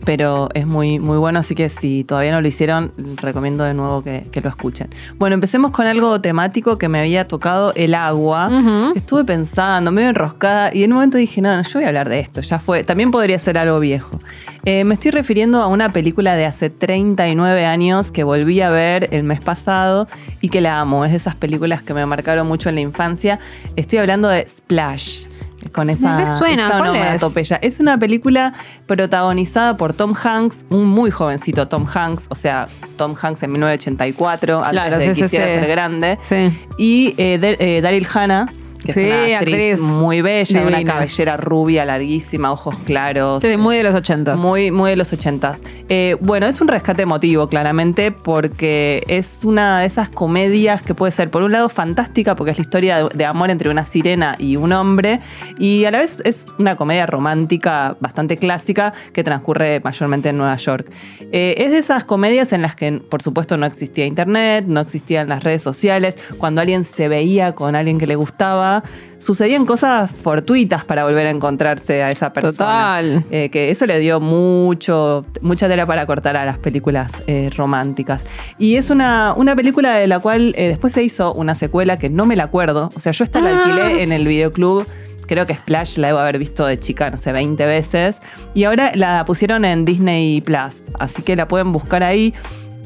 Pero 0.06 0.50
es 0.54 0.66
muy, 0.66 1.00
muy 1.00 1.18
bueno, 1.18 1.40
así 1.40 1.56
que 1.56 1.70
si 1.70 2.04
todavía 2.04 2.32
no 2.32 2.42
lo 2.42 2.48
hicieron, 2.48 2.92
recomiendo 3.18 3.64
de 3.64 3.74
nuevo 3.74 4.04
que, 4.04 4.28
que 4.32 4.42
lo 4.42 4.50
escuchen. 4.50 4.90
Bueno, 5.18 5.36
empecemos 5.36 5.72
con 5.72 5.88
algo 5.88 6.20
temático 6.22 6.78
que 6.78 6.90
me 6.90 7.00
había 7.00 7.28
tocado, 7.28 7.74
el 7.76 7.94
agua. 7.94 8.50
Estuve 8.96 9.24
pensando, 9.24 9.92
medio 9.92 10.10
enroscada, 10.10 10.74
y 10.74 10.84
en 10.84 10.92
un 10.92 10.96
momento 10.96 11.18
dije, 11.18 11.42
no, 11.42 11.56
no, 11.56 11.64
yo 11.64 11.74
voy 11.76 11.84
a 11.84 11.88
hablar 11.88 12.10
de 12.10 12.20
esto, 12.20 12.42
ya 12.42 12.60
fue. 12.60 12.84
También 12.84 13.12
podría 13.12 13.38
ser 13.40 13.58
algo 13.58 13.80
viejo. 13.80 14.18
Eh, 14.64 14.84
me 14.84 14.94
estoy 14.94 15.12
refiriendo 15.12 15.62
a 15.62 15.68
una 15.68 15.92
película 15.92 16.36
de 16.36 16.46
hace 16.46 16.70
39 16.70 17.66
años 17.66 18.12
que 18.12 18.24
volví 18.24 18.62
a 18.62 18.70
ver 18.70 19.10
el 19.12 19.24
mes 19.24 19.40
pasado 19.40 20.08
y 20.40 20.50
que 20.50 20.62
la 20.62 20.80
amo. 20.80 21.04
Es 21.06 21.12
de 21.12 21.18
esas 21.18 21.36
películas 21.36 21.82
que 21.82 21.94
me 21.94 22.06
marcaron 22.06 22.48
mucho 22.48 22.70
en 22.70 22.76
la 22.76 22.82
infancia. 22.82 23.40
Estoy 23.76 24.00
hablando 24.00 24.28
de 24.28 24.48
Splash. 24.48 25.31
Con 25.72 25.90
esa, 25.90 26.16
Me 26.16 26.22
resuena, 26.22 26.68
esa 26.68 26.78
¿cuál 26.80 26.96
es? 26.96 27.02
onomatopeya. 27.02 27.56
Es 27.62 27.80
una 27.80 27.98
película 27.98 28.54
protagonizada 28.88 29.78
por 29.78 29.94
Tom 29.94 30.14
Hanks, 30.22 30.66
un 30.70 30.86
muy 30.88 31.12
jovencito 31.12 31.68
Tom 31.68 31.86
Hanks, 31.92 32.26
o 32.30 32.36
sea, 32.36 32.68
Tom 32.98 33.16
Hanks 33.22 33.44
en 33.44 33.52
1984, 33.54 34.58
antes 34.58 34.72
Claro, 34.72 34.98
de 34.98 35.06
sí, 35.08 35.16
sí, 35.16 35.22
Quisiera 35.24 35.46
sí. 35.46 35.52
ser 35.54 35.68
grande. 35.68 36.20
Sí. 36.28 36.68
Y 36.78 37.14
eh, 37.18 37.38
de- 37.40 37.58
eh, 37.60 37.82
Daryl 37.82 38.08
Hannah, 38.14 38.52
que 38.86 38.94
Sí, 38.94 39.02
es 39.02 39.08
una 39.08 39.38
actriz, 39.38 39.74
actriz 39.74 39.80
muy 39.80 40.22
bella, 40.22 40.62
una 40.62 40.78
divina. 40.78 40.94
cabellera 40.94 41.38
rubia, 41.38 41.86
larguísima, 41.86 42.52
ojos 42.52 42.76
claros. 42.86 43.44
Sí, 43.44 43.58
muy 43.58 43.78
de 43.78 43.84
los 43.84 43.96
80. 43.96 44.36
Muy, 44.38 44.72
muy 44.72 44.92
de 44.92 44.96
los 44.96 45.12
80. 45.14 45.60
Eh, 45.90 46.16
bueno, 46.22 46.48
es 46.48 46.62
un 46.62 46.68
rescate 46.68 47.04
emotivo, 47.04 47.48
claramente, 47.48 48.12
porque 48.12 49.04
es 49.08 49.40
una 49.44 49.82
de 49.82 49.88
esas 49.88 50.10
comedias 50.10 50.82
que 50.82 50.94
puede 50.94 51.12
ser, 51.12 51.30
por 51.30 51.44
un 51.44 51.52
lado, 51.52 51.70
fantástica, 51.70 52.36
porque 52.36 52.52
es 52.52 52.58
la 52.58 52.62
historia 52.62 53.04
de, 53.04 53.10
de 53.14 53.26
amor 53.26 53.50
entre 53.52 53.70
una 53.70 53.86
sirena 53.86 54.36
y 54.40 54.56
un 54.56 54.72
hombre, 54.74 55.20
y 55.60 55.86
a 55.86 55.92
la 55.92 56.00
vez 56.00 56.22
es 56.26 56.48
una 56.58 56.76
comedia 56.76 57.06
romántica 57.06 57.98
bastante 58.00 58.38
clásica 58.38 58.94
que 59.14 59.24
transcurre 59.24 59.80
mayormente 59.84 60.30
en 60.30 60.38
Nueva 60.38 60.56
York. 60.58 60.90
Eh, 61.32 61.56
es 61.58 61.72
de 61.72 61.78
esas 61.78 62.04
comedias 62.06 62.54
en 62.54 62.62
las 62.62 62.76
que, 62.76 62.92
por 62.94 63.22
supuesto, 63.22 63.58
no 63.58 63.66
existía 63.66 64.06
internet, 64.06 64.66
no 64.68 64.80
existían 64.82 65.30
las 65.30 65.44
redes 65.44 65.62
sociales, 65.62 66.18
cuando 66.38 66.62
alguien 66.62 66.84
se 66.84 67.08
veía 67.08 67.54
con 67.54 67.76
alguien 67.76 67.98
que 67.98 68.08
le 68.08 68.16
gustaba, 68.16 68.71
sucedían 69.18 69.66
cosas 69.66 70.10
fortuitas 70.24 70.84
para 70.86 71.04
volver 71.06 71.28
a 71.28 71.30
encontrarse 71.30 72.02
a 72.04 72.10
esa 72.10 72.34
persona. 72.34 72.52
Total. 72.54 73.26
Eh, 73.32 73.50
que 73.50 73.70
eso 73.72 73.86
le 73.86 74.00
dio 74.00 74.20
mucho, 74.20 75.26
mucha 75.42 75.68
tela 75.68 75.86
para 75.86 76.06
cortar 76.06 76.36
a 76.38 76.46
las 76.46 76.58
películas 76.58 77.12
eh, 77.28 77.50
románticas. 77.56 78.24
Y 78.58 78.76
es 78.76 78.90
una, 78.90 79.34
una 79.36 79.56
película 79.56 79.96
de 79.96 80.08
la 80.08 80.20
cual 80.20 80.54
eh, 80.58 80.68
después 80.70 80.94
se 80.94 81.04
hizo 81.04 81.34
una 81.34 81.56
secuela 81.56 81.98
que 82.00 82.10
no 82.10 82.26
me 82.26 82.36
la 82.36 82.44
acuerdo. 82.46 82.90
O 82.96 83.00
sea, 83.00 83.12
yo 83.12 83.24
esta 83.24 83.42
la 83.42 83.50
Ah. 83.52 83.64
alquilé 83.64 84.04
en 84.04 84.12
el 84.12 84.26
videoclub. 84.28 84.88
Creo 85.28 85.46
que 85.46 85.54
Splash 85.56 85.98
la 85.98 86.08
debo 86.08 86.20
haber 86.20 86.38
visto 86.40 86.66
de 86.66 86.78
chica, 86.80 87.10
no 87.10 87.18
sé, 87.18 87.32
20 87.32 87.66
veces. 87.66 88.18
Y 88.54 88.66
ahora 88.66 88.92
la 88.96 89.24
pusieron 89.26 89.64
en 89.64 89.86
Disney 89.86 90.42
Plus. 90.42 90.82
Así 91.00 91.22
que 91.22 91.36
la 91.38 91.48
pueden 91.48 91.72
buscar 91.72 92.04
ahí. 92.04 92.34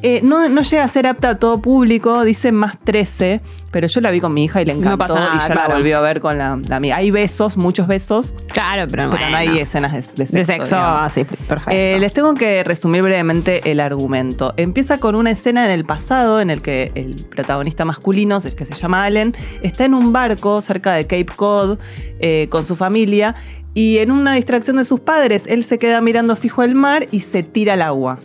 Eh, 0.07 0.19
no, 0.21 0.47
no 0.49 0.61
llega 0.61 0.83
a 0.83 0.87
ser 0.87 1.07
apta 1.07 1.31
a 1.31 1.37
todo 1.39 1.59
público, 1.59 2.23
dice 2.23 2.51
más 2.51 2.77
13, 2.77 3.41
pero 3.71 3.87
yo 3.87 4.01
la 4.01 4.11
vi 4.11 4.19
con 4.19 4.35
mi 4.35 4.43
hija 4.43 4.61
y 4.61 4.65
le 4.65 4.73
encantó 4.73 5.15
nada, 5.15 5.31
y 5.33 5.39
ya 5.39 5.45
claro. 5.47 5.69
la 5.69 5.75
volvió 5.77 5.97
a 5.97 6.01
ver 6.01 6.21
con 6.21 6.37
la, 6.37 6.59
la 6.67 6.75
amiga. 6.75 6.97
Hay 6.97 7.09
besos, 7.09 7.57
muchos 7.57 7.87
besos, 7.87 8.31
Claro, 8.49 8.87
pero, 8.87 9.09
pero 9.09 9.31
no 9.31 9.35
hay 9.35 9.57
escenas 9.57 9.93
de, 9.93 10.01
de 10.01 10.27
sexo. 10.27 10.37
De 10.37 10.45
sexo, 10.45 10.77
así, 10.77 11.23
perfecto. 11.23 11.71
Eh, 11.71 11.97
les 11.99 12.13
tengo 12.13 12.35
que 12.35 12.63
resumir 12.63 13.01
brevemente 13.01 13.71
el 13.71 13.79
argumento. 13.79 14.53
Empieza 14.57 14.99
con 14.99 15.15
una 15.15 15.31
escena 15.31 15.65
en 15.65 15.71
el 15.71 15.85
pasado 15.85 16.39
en 16.39 16.51
el 16.51 16.61
que 16.61 16.91
el 16.93 17.25
protagonista 17.25 17.83
masculino, 17.83 18.39
que 18.41 18.65
se 18.67 18.75
llama 18.75 19.05
Allen, 19.05 19.35
está 19.63 19.85
en 19.85 19.95
un 19.95 20.13
barco 20.13 20.61
cerca 20.61 20.93
de 20.93 21.05
Cape 21.05 21.33
Cod 21.35 21.79
eh, 22.19 22.45
con 22.51 22.63
su 22.63 22.75
familia 22.75 23.33
y 23.73 23.97
en 23.97 24.11
una 24.11 24.35
distracción 24.35 24.77
de 24.77 24.85
sus 24.85 24.99
padres, 24.99 25.45
él 25.47 25.63
se 25.63 25.79
queda 25.79 25.99
mirando 25.99 26.35
fijo 26.35 26.61
el 26.61 26.75
mar 26.75 27.07
y 27.09 27.21
se 27.21 27.41
tira 27.41 27.73
al 27.73 27.81
agua. 27.81 28.19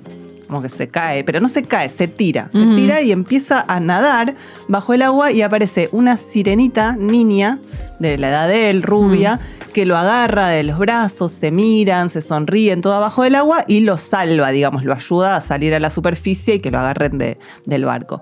Como 0.50 0.62
que 0.62 0.68
se 0.68 0.88
cae, 0.88 1.22
pero 1.22 1.38
no 1.40 1.48
se 1.48 1.62
cae, 1.62 1.88
se 1.88 2.08
tira. 2.08 2.48
Se 2.52 2.58
tira 2.74 3.00
y 3.02 3.12
empieza 3.12 3.64
a 3.68 3.78
nadar 3.78 4.34
bajo 4.66 4.92
el 4.94 5.02
agua 5.02 5.30
y 5.30 5.42
aparece 5.42 5.88
una 5.92 6.16
sirenita 6.16 6.96
niña 6.96 7.60
de 8.00 8.18
la 8.18 8.30
edad 8.30 8.48
de 8.48 8.68
él, 8.70 8.82
rubia, 8.82 9.38
que 9.72 9.86
lo 9.86 9.96
agarra 9.96 10.48
de 10.48 10.64
los 10.64 10.76
brazos, 10.76 11.30
se 11.30 11.52
miran, 11.52 12.10
se 12.10 12.20
sonríen 12.20 12.80
todo 12.80 12.94
abajo 12.94 13.22
del 13.22 13.36
agua 13.36 13.62
y 13.68 13.78
lo 13.80 13.96
salva, 13.96 14.50
digamos, 14.50 14.82
lo 14.82 14.92
ayuda 14.92 15.36
a 15.36 15.40
salir 15.40 15.72
a 15.72 15.78
la 15.78 15.90
superficie 15.90 16.56
y 16.56 16.58
que 16.58 16.72
lo 16.72 16.80
agarren 16.80 17.16
de- 17.18 17.38
del 17.66 17.84
barco. 17.84 18.20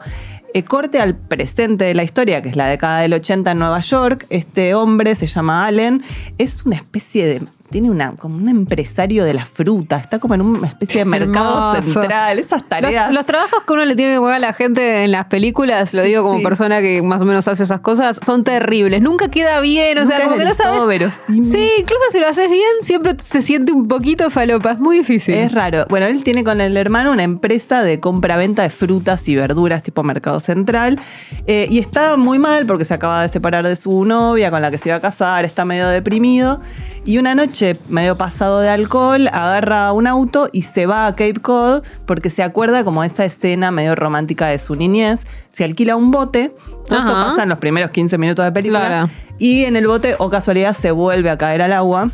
Eh, 0.52 0.64
corte 0.64 1.00
al 1.00 1.16
presente 1.16 1.84
de 1.86 1.94
la 1.94 2.02
historia, 2.04 2.42
que 2.42 2.50
es 2.50 2.56
la 2.56 2.66
década 2.66 3.00
del 3.00 3.14
80 3.14 3.52
en 3.52 3.58
Nueva 3.58 3.80
York. 3.80 4.26
Este 4.28 4.74
hombre 4.74 5.14
se 5.14 5.26
llama 5.26 5.64
Allen, 5.66 6.02
es 6.36 6.66
una 6.66 6.76
especie 6.76 7.24
de. 7.26 7.42
Tiene 7.70 7.90
una, 7.90 8.12
como 8.16 8.36
un 8.36 8.48
empresario 8.48 9.24
de 9.24 9.34
la 9.34 9.44
fruta, 9.44 9.96
está 9.98 10.18
como 10.18 10.34
en 10.34 10.40
una 10.40 10.68
especie 10.68 11.00
de 11.00 11.04
mercado 11.04 11.74
Hermoso. 11.76 12.00
central, 12.00 12.38
esas 12.38 12.66
tareas. 12.66 13.12
los 13.12 13.26
trabajos 13.26 13.62
que 13.66 13.72
uno 13.74 13.84
le 13.84 13.94
tiene 13.94 14.14
que 14.14 14.18
poner 14.20 14.36
a 14.36 14.38
la 14.38 14.52
gente 14.54 15.04
en 15.04 15.10
las 15.12 15.26
películas, 15.26 15.92
lo 15.92 16.00
Sí, 16.02 16.08
digo 16.08 16.22
como 16.22 16.38
sí. 16.38 16.44
persona 16.44 16.80
que 16.80 17.02
más 17.02 17.20
o 17.20 17.26
menos 17.26 17.46
hace 17.46 17.64
esas 17.64 17.80
cosas, 17.80 18.20
son 18.24 18.42
terribles. 18.42 19.02
Nunca 19.02 19.28
queda 19.30 19.60
bien, 19.60 19.98
o 19.98 20.06
sea, 20.06 20.20
como 20.22 20.36
es 20.36 20.38
que 20.42 20.48
no 20.48 20.54
sabes. 20.54 20.86
verosímil. 20.86 21.46
Sí, 21.46 21.70
incluso 21.78 22.04
si 22.10 22.20
lo 22.20 22.28
haces 22.28 22.50
bien, 22.50 22.62
siempre 22.80 23.14
se 23.22 23.42
siente 23.42 23.70
un 23.72 23.86
poquito 23.86 24.30
falopa. 24.30 24.72
Es 24.72 24.78
muy 24.78 24.98
difícil. 24.98 25.34
Es 25.34 25.52
raro. 25.52 25.84
Bueno, 25.90 26.06
él 26.06 26.24
tiene 26.24 26.44
con 26.44 26.62
el 26.62 26.74
hermano 26.76 27.12
una 27.12 27.22
empresa 27.24 27.82
de 27.82 28.00
compra-venta 28.00 28.62
de 28.62 28.70
frutas 28.70 29.28
y 29.28 29.36
verduras 29.36 29.82
tipo 29.82 30.02
Mercado 30.02 30.40
Central. 30.40 30.98
eh, 31.46 31.66
y 31.70 31.78
está 31.80 32.16
muy 32.16 32.38
mal 32.38 32.64
porque 32.64 32.84
se 32.86 32.94
acaba 32.94 33.22
de 33.22 33.28
separar 33.28 33.66
de 33.68 33.76
su 33.76 34.04
novia 34.06 34.50
con 34.50 34.62
la 34.62 34.70
que 34.70 34.78
se 34.78 34.88
iba 34.88 34.96
a 34.96 35.00
casar, 35.02 35.44
está 35.44 35.64
medio 35.66 35.86
deprimido. 35.88 36.60
Y 37.08 37.16
una 37.16 37.34
noche, 37.34 37.80
medio 37.88 38.18
pasado 38.18 38.60
de 38.60 38.68
alcohol, 38.68 39.28
agarra 39.28 39.94
un 39.94 40.06
auto 40.06 40.50
y 40.52 40.60
se 40.60 40.84
va 40.84 41.06
a 41.06 41.12
Cape 41.12 41.40
Cod 41.40 41.82
porque 42.04 42.28
se 42.28 42.42
acuerda 42.42 42.84
como 42.84 43.02
esa 43.02 43.24
escena 43.24 43.70
medio 43.70 43.94
romántica 43.94 44.48
de 44.48 44.58
su 44.58 44.76
niñez. 44.76 45.26
Se 45.50 45.64
alquila 45.64 45.96
un 45.96 46.10
bote. 46.10 46.54
Todo 46.86 46.98
esto 46.98 47.12
pasa 47.12 47.44
en 47.44 47.48
los 47.48 47.56
primeros 47.56 47.92
15 47.92 48.18
minutos 48.18 48.44
de 48.44 48.52
película. 48.52 48.86
Claro. 48.86 49.10
Y 49.38 49.64
en 49.64 49.76
el 49.76 49.86
bote, 49.86 50.16
o 50.18 50.28
casualidad, 50.28 50.74
se 50.74 50.90
vuelve 50.90 51.30
a 51.30 51.38
caer 51.38 51.62
al 51.62 51.72
agua 51.72 52.12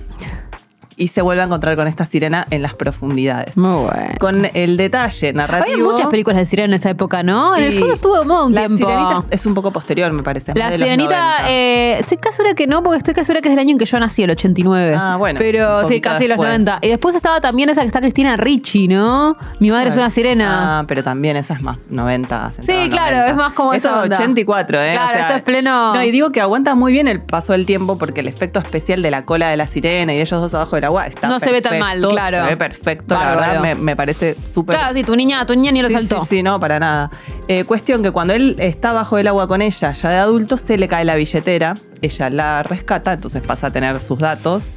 y 0.97 1.09
se 1.09 1.23
vuelve 1.23 1.43
a 1.43 1.45
encontrar 1.47 1.77
con 1.77 1.87
esta 1.87 2.07
sirena 2.07 2.47
en 2.51 2.63
las 2.63 2.75
profundidades. 2.75 3.57
Muy 3.57 3.85
bueno. 3.85 4.15
Con 4.21 4.49
el 4.55 4.77
detalle 4.77 5.33
narrativo. 5.33 5.75
Había 5.75 5.85
muchas 5.85 6.07
películas 6.09 6.39
de 6.39 6.45
sirena 6.47 6.67
en 6.67 6.75
esa 6.81 6.91
época, 6.91 7.23
¿no? 7.23 7.57
En 7.57 7.65
el 7.65 7.79
fondo 7.79 7.95
estuvo 7.95 8.15
de 8.15 8.21
un 8.23 8.55
la 8.55 8.61
tiempo. 8.67 8.77
sirenita 8.87 9.25
es 9.31 9.47
un 9.47 9.55
poco 9.55 9.71
posterior, 9.73 10.13
me 10.13 10.23
parece. 10.23 10.53
La 10.55 10.71
de 10.71 10.79
sirenita, 10.79 11.39
90. 11.41 11.51
eh, 11.51 11.97
estoy 12.01 12.17
casi 12.19 12.37
segura 12.37 12.55
que 12.55 12.67
no, 12.67 12.83
porque 12.83 12.99
estoy 12.99 13.15
casi 13.15 13.27
segura 13.27 13.41
que 13.43 13.49
es 13.49 13.53
del 13.55 13.61
año 13.61 13.73
en 13.73 13.79
que 13.79 13.85
yo 13.87 13.99
nací, 14.01 14.23
el 14.23 14.31
89. 14.31 14.95
Ah, 14.99 15.17
bueno, 15.19 15.39
Pero 15.39 15.87
sí, 15.89 16.01
casi 16.01 16.25
los 16.29 16.39
después. 16.39 16.49
90. 16.49 16.79
Y 16.83 16.89
después 16.89 17.15
estaba 17.15 17.41
también 17.41 17.69
esa 17.71 17.81
que 17.83 17.87
está 17.89 18.01
Cristina 18.01 18.37
Ricci, 18.37 18.89
¿no? 18.89 19.37
Mi 19.61 19.71
madre 19.71 19.91
es 19.91 19.97
una 19.97 20.11
sirena. 20.11 20.81
Ah, 20.81 20.85
pero 20.87 21.03
también 21.03 21.37
esa 21.37 21.55
es 21.55 21.61
más 21.63 21.79
90. 21.91 22.53
Sí, 22.53 22.89
claro, 22.91 23.17
90. 23.17 23.27
es 23.31 23.37
más 23.37 23.53
como 23.53 23.73
Esto 23.75 23.89
esa 23.89 23.99
es 23.99 24.03
onda. 24.05 24.17
84, 24.17 24.83
¿eh? 24.83 24.93
Claro, 24.93 25.19
esto 25.19 25.35
es 25.35 25.43
pleno- 25.43 25.95
No, 25.95 26.03
y 26.03 26.11
digo 26.11 26.31
que 26.31 26.41
aguanta 26.41 26.75
muy 26.75 26.93
bien 26.93 27.09
el 27.09 27.21
paso 27.21 27.53
del 27.53 27.67
tiempo 27.67 27.99
porque 27.99 28.21
el 28.21 28.29
efecto 28.29 28.59
especial 28.61 29.03
de 29.03 29.11
la 29.11 29.25
cola 29.25 29.49
de 29.49 29.57
la 29.57 29.67
sirena 29.67 30.13
y 30.13 30.17
de 30.17 30.23
ellos 30.23 30.41
dos 30.41 30.55
abajo 30.55 30.77
del 30.77 30.84
agua 30.85 31.07
está 31.07 31.29
No 31.29 31.41
se 31.41 31.51
ve 31.51 31.63
tan 31.63 31.79
mal, 31.79 32.01
claro. 32.01 32.37
Se 32.37 32.43
ve 32.51 32.57
perfecto, 32.57 33.15
la 33.15 33.35
verdad 33.35 33.61
me, 33.61 33.75
me 33.75 33.97
parece 33.97 34.37
súper 34.47 34.77
Claro, 34.77 34.95
sí, 34.95 35.05
tu 35.05 35.17
niña, 35.17 35.45
tu 35.47 35.55
niña 35.55 35.73
ni 35.73 35.83
lo 35.83 35.89
Sí, 35.89 35.95
saltó. 35.95 36.21
Sí, 36.21 36.27
sí, 36.37 36.43
no, 36.43 36.59
para 36.61 36.79
nada. 36.79 37.11
Eh, 37.49 37.65
cuestión 37.65 38.03
que 38.03 38.11
cuando 38.11 38.33
él 38.35 38.57
está 38.59 38.93
bajo 38.93 39.19
el 39.19 39.27
agua 39.27 39.49
con 39.49 39.63
ella, 39.63 39.93
ya 39.93 40.11
de 40.11 40.17
adulto, 40.17 40.57
se 40.57 40.79
le 40.79 40.89
cae 40.89 41.05
la 41.05 41.15
billetera 41.15 41.79
ella 42.05 42.31
la 42.31 42.63
rescata, 42.63 43.13
entonces 43.13 43.43
pasa 43.43 43.69
a 43.69 43.71
tener 43.73 44.01
sus 44.01 44.19
datos. 44.19 44.71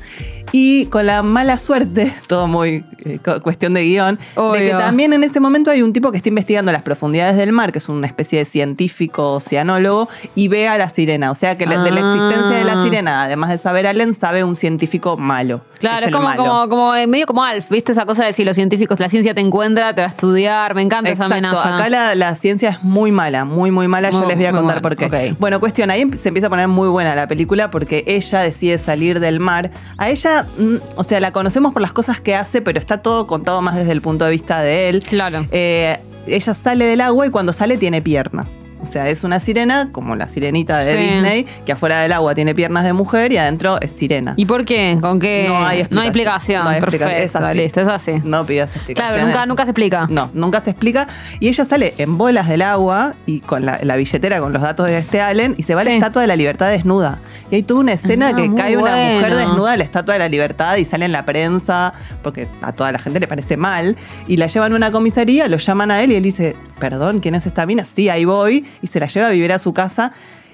Y 0.53 0.85
con 0.85 1.05
la 1.05 1.23
mala 1.23 1.57
suerte, 1.57 2.13
todo 2.27 2.47
muy 2.47 2.85
eh, 3.03 3.19
cu- 3.23 3.41
cuestión 3.41 3.73
de 3.73 3.83
guion, 3.83 4.17
de 4.53 4.59
que 4.59 4.69
también 4.71 5.11
en 5.11 5.25
ese 5.25 5.41
momento 5.41 5.71
hay 5.71 5.81
un 5.81 5.91
tipo 5.91 6.09
que 6.09 6.17
está 6.17 6.29
investigando 6.29 6.71
las 6.71 6.83
profundidades 6.83 7.35
del 7.35 7.51
mar, 7.51 7.73
que 7.73 7.79
es 7.79 7.89
una 7.89 8.07
especie 8.07 8.39
de 8.39 8.45
científico 8.45 9.33
oceanólogo, 9.33 10.07
y 10.35 10.47
ve 10.47 10.69
a 10.69 10.77
la 10.77 10.87
sirena. 10.89 11.31
O 11.31 11.35
sea 11.35 11.57
que 11.57 11.65
de 11.65 11.75
la 11.75 11.81
Ah. 12.01 12.13
existencia 12.13 12.57
de 12.59 12.63
la 12.63 12.81
sirena, 12.81 13.23
además 13.23 13.49
de 13.49 13.57
saber 13.57 13.87
Allen, 13.87 14.15
sabe 14.15 14.45
un 14.45 14.55
científico 14.55 15.17
malo. 15.17 15.61
Claro, 15.79 16.05
es 16.05 16.11
como, 16.13 16.23
malo. 16.29 16.43
como, 16.43 16.69
como 16.69 16.95
eh, 16.95 17.07
medio 17.07 17.25
como 17.27 17.43
Alf, 17.43 17.69
¿viste? 17.69 17.91
Esa 17.91 18.05
cosa 18.05 18.25
de 18.25 18.31
si 18.33 18.45
los 18.45 18.55
científicos, 18.55 18.99
la 19.01 19.09
ciencia 19.09 19.33
te 19.35 19.41
encuentra, 19.41 19.93
te 19.93 20.01
va 20.01 20.07
a 20.07 20.09
estudiar. 20.09 20.73
Me 20.75 20.81
encanta 20.81 21.09
esa 21.09 21.25
Exacto, 21.25 21.45
amenaza. 21.45 21.75
acá 21.75 21.89
la, 21.89 22.15
la 22.15 22.35
ciencia 22.35 22.69
es 22.69 22.83
muy 22.83 23.11
mala, 23.11 23.43
muy, 23.43 23.69
muy 23.69 23.89
mala. 23.89 24.09
ya 24.11 24.17
Muy- 24.19 24.27
les 24.29 24.37
voy 24.37 24.45
a 24.45 24.51
contar 24.53 24.81
por 24.81 24.95
qué. 24.95 25.35
Bueno, 25.39 25.59
cuestión, 25.59 25.91
ahí 25.91 26.09
se 26.15 26.29
empieza 26.29 26.47
a 26.47 26.49
poner 26.49 26.69
muy 26.69 26.87
buena 26.87 27.13
la 27.17 27.27
película 27.27 27.69
porque 27.69 28.03
ella 28.07 28.39
decide 28.39 28.77
salir 28.77 29.19
del 29.19 29.39
mar. 29.39 29.71
A 29.97 30.09
ella, 30.09 30.47
mm, 30.57 30.75
o 30.95 31.03
sea, 31.03 31.19
la 31.19 31.31
conocemos 31.31 31.73
por 31.73 31.81
las 31.81 31.93
cosas 31.93 32.21
que 32.21 32.35
hace, 32.35 32.61
pero 32.61 32.79
está 32.79 33.01
todo 33.01 33.27
contado 33.27 33.61
más 33.61 33.75
desde 33.75 33.91
el 33.91 34.01
punto 34.01 34.25
de 34.25 34.31
vista 34.31 34.61
de 34.61 34.89
él. 34.89 35.03
Claro. 35.03 35.45
Eh, 35.51 35.99
ella 36.27 36.53
sale 36.53 36.85
del 36.85 37.01
agua 37.01 37.27
y 37.27 37.29
cuando 37.29 37.53
sale 37.53 37.77
tiene 37.77 38.01
piernas. 38.01 38.47
O 38.81 38.85
sea, 38.85 39.09
es 39.09 39.23
una 39.23 39.39
sirena, 39.39 39.91
como 39.91 40.15
la 40.15 40.27
sirenita 40.27 40.77
de 40.79 40.95
Sí. 40.95 41.03
Disney, 41.13 41.45
que 41.65 41.71
afuera 41.71 42.01
del 42.01 42.13
agua 42.13 42.35
tiene 42.35 42.53
piernas 42.53 42.83
de 42.83 42.93
mujer 42.93 43.33
y 43.33 43.37
adentro 43.37 43.79
es 43.81 43.91
sirena. 43.91 44.33
¿Y 44.37 44.45
por 44.45 44.65
qué? 44.65 44.97
¿Con 45.01 45.19
qué? 45.19 45.45
No 45.47 45.55
hay 45.65 45.87
No 45.89 46.01
hay 46.01 46.07
explicación. 46.07 46.07
explicación. 46.07 46.63
No 46.63 46.69
hay 46.69 46.77
explicación. 46.77 47.17
Es 47.17 47.31
Perfecto, 47.33 47.47
así. 47.47 47.57
listo, 47.57 47.81
es 47.81 47.87
así. 47.87 48.21
No 48.23 48.45
pidas 48.45 48.75
explicaciones. 48.75 49.13
Claro, 49.23 49.27
nunca, 49.27 49.45
nunca 49.47 49.63
se 49.65 49.71
explica. 49.71 50.07
No, 50.09 50.29
nunca 50.33 50.61
se 50.63 50.69
explica. 50.69 51.07
Y 51.39 51.47
ella 51.47 51.65
sale 51.65 51.93
en 51.97 52.17
bolas 52.17 52.47
del 52.47 52.61
agua 52.61 53.15
y 53.25 53.39
con 53.39 53.65
la, 53.65 53.79
la 53.81 53.95
billetera 53.95 54.39
con 54.39 54.53
los 54.53 54.61
datos 54.61 54.85
de 54.85 54.97
este 54.99 55.21
Allen 55.21 55.55
y 55.57 55.63
se 55.63 55.73
va 55.75 55.81
a 55.81 55.83
la. 55.83 55.93
Estatua 55.93 56.21
de 56.21 56.27
la 56.27 56.35
Libertad 56.35 56.69
desnuda. 56.69 57.19
Y 57.49 57.55
hay 57.55 57.63
toda 57.63 57.79
una 57.79 57.93
escena 57.93 58.27
Ah, 58.29 58.35
que 58.35 58.53
cae 58.53 58.77
una 58.77 58.91
mujer 59.15 59.35
desnuda 59.35 59.71
de 59.71 59.77
la 59.77 59.83
Estatua 59.83 60.13
de 60.13 60.19
la 60.19 60.29
Libertad 60.29 60.75
y 60.77 60.85
sale 60.85 61.05
en 61.05 61.11
la 61.11 61.25
prensa 61.25 61.93
porque 62.21 62.47
a 62.61 62.73
toda 62.73 62.91
la 62.91 62.99
gente 62.99 63.19
le 63.19 63.27
parece 63.27 63.57
mal. 63.57 63.95
Y 64.27 64.37
la 64.37 64.45
llevan 64.47 64.73
a 64.73 64.75
una 64.75 64.91
comisaría, 64.91 65.47
lo 65.47 65.57
llaman 65.57 65.89
a 65.91 66.03
él 66.03 66.11
y 66.11 66.15
él 66.15 66.23
dice, 66.23 66.55
perdón, 66.79 67.19
¿quién 67.19 67.33
es 67.35 67.45
esta 67.47 67.65
mina? 67.65 67.83
Sí, 67.83 68.09
ahí 68.09 68.25
voy. 68.25 68.65
Y 68.81 68.87
se 68.87 68.99
la 68.99 69.07
lleva 69.07 69.27
a 69.27 69.31
vivir 69.31 69.51
a 69.53 69.59
su 69.59 69.73
casa. 69.73 70.11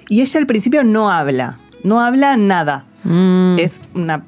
Y 0.08 0.20
ella 0.20 0.40
al 0.40 0.46
principio 0.46 0.84
no 0.84 1.10
habla, 1.10 1.58
no 1.82 2.00
habla 2.00 2.36
nada. 2.36 2.84
Mm. 3.04 3.58
Es 3.58 3.82
una, 3.94 4.24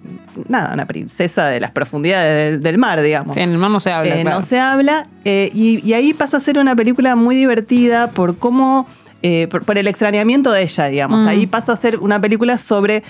nada, 0.48 0.74
una 0.74 0.84
princesa 0.86 1.46
de 1.46 1.60
las 1.60 1.70
profundidades 1.70 2.52
de- 2.52 2.58
del 2.58 2.78
mar, 2.78 3.00
digamos. 3.00 3.34
Sí, 3.34 3.40
en 3.40 3.50
el 3.52 3.58
mar 3.58 3.70
no 3.70 3.80
se 3.80 3.90
habla. 3.92 4.16
Eh, 4.16 4.20
claro. 4.22 4.36
No 4.36 4.42
se 4.42 4.58
habla 4.60 5.06
eh, 5.24 5.50
y, 5.54 5.80
y 5.86 5.94
ahí 5.94 6.12
pasa 6.12 6.36
a 6.36 6.40
ser 6.40 6.58
una 6.58 6.76
película 6.76 7.16
muy 7.16 7.36
divertida 7.36 8.08
por 8.10 8.36
cómo, 8.36 8.86
eh, 9.22 9.48
por, 9.50 9.64
por 9.64 9.78
el 9.78 9.86
extrañamiento 9.86 10.52
de 10.52 10.62
ella, 10.62 10.86
digamos. 10.88 11.22
Mm. 11.22 11.28
Ahí 11.28 11.46
pasa 11.46 11.72
a 11.72 11.76
ser 11.76 11.98
una 11.98 12.20
película 12.20 12.58
sobre 12.58 13.02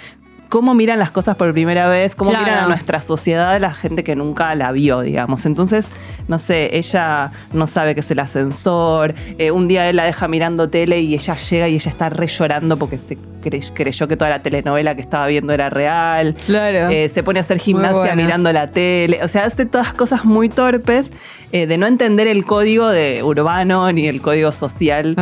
cómo 0.49 0.73
miran 0.75 1.01
las 1.01 1.11
cosas 1.11 1.35
por 1.35 1.53
primera 1.53 1.89
vez, 1.89 2.15
cómo 2.15 2.31
Claro. 2.31 2.45
miran 2.47 2.65
a 2.65 2.67
nuestra 2.69 3.01
sociedad 3.01 3.61
la 3.61 3.73
gente 3.75 4.05
que 4.05 4.15
nunca 4.15 4.55
la 4.55 4.71
vio, 4.71 5.01
digamos. 5.01 5.45
Entonces, 5.47 5.89
no 6.29 6.39
sé, 6.39 6.77
ella 6.77 7.33
no 7.53 7.67
sabe 7.67 7.95
qué 7.95 8.01
es 8.01 8.11
el 8.11 8.19
ascensor, 8.19 9.15
eh, 9.39 9.51
un 9.51 9.69
día 9.69 9.89
él 9.89 9.97
la 9.97 10.05
deja 10.05 10.29
mirando 10.29 10.69
tele 10.69 11.01
y 11.01 11.15
ella 11.15 11.37
llega 11.37 11.69
y 11.69 11.75
ella 11.77 11.91
está 11.91 12.09
re 12.09 12.27
llorando 12.27 12.77
porque 12.77 12.99
se 12.99 13.17
cre- 13.43 13.71
creyó 13.75 14.09
que 14.09 14.17
toda 14.17 14.31
la 14.31 14.43
telenovela 14.43 14.95
que 14.95 15.01
estaba 15.03 15.27
viendo 15.29 15.53
era 15.53 15.71
real. 15.71 16.35
Claro. 16.47 16.91
Eh, 16.93 17.09
se 17.09 17.23
pone 17.23 17.39
a 17.39 17.43
hacer 17.43 17.59
gimnasia 17.59 17.97
mirando 18.17 18.53
la 18.53 18.71
tele. 18.71 19.21
O 19.23 19.29
sea, 19.29 19.45
hace 19.47 19.67
todas 19.67 19.95
cosas 19.95 20.25
muy 20.25 20.49
torpes 20.49 21.11
eh, 21.53 21.67
de 21.67 21.79
no 21.79 21.87
entender 21.87 22.27
el 22.27 22.45
código 22.45 22.89
de 22.89 23.23
urbano 23.23 23.91
ni 23.93 24.07
el 24.09 24.21
código 24.21 24.51
social, 24.53 25.15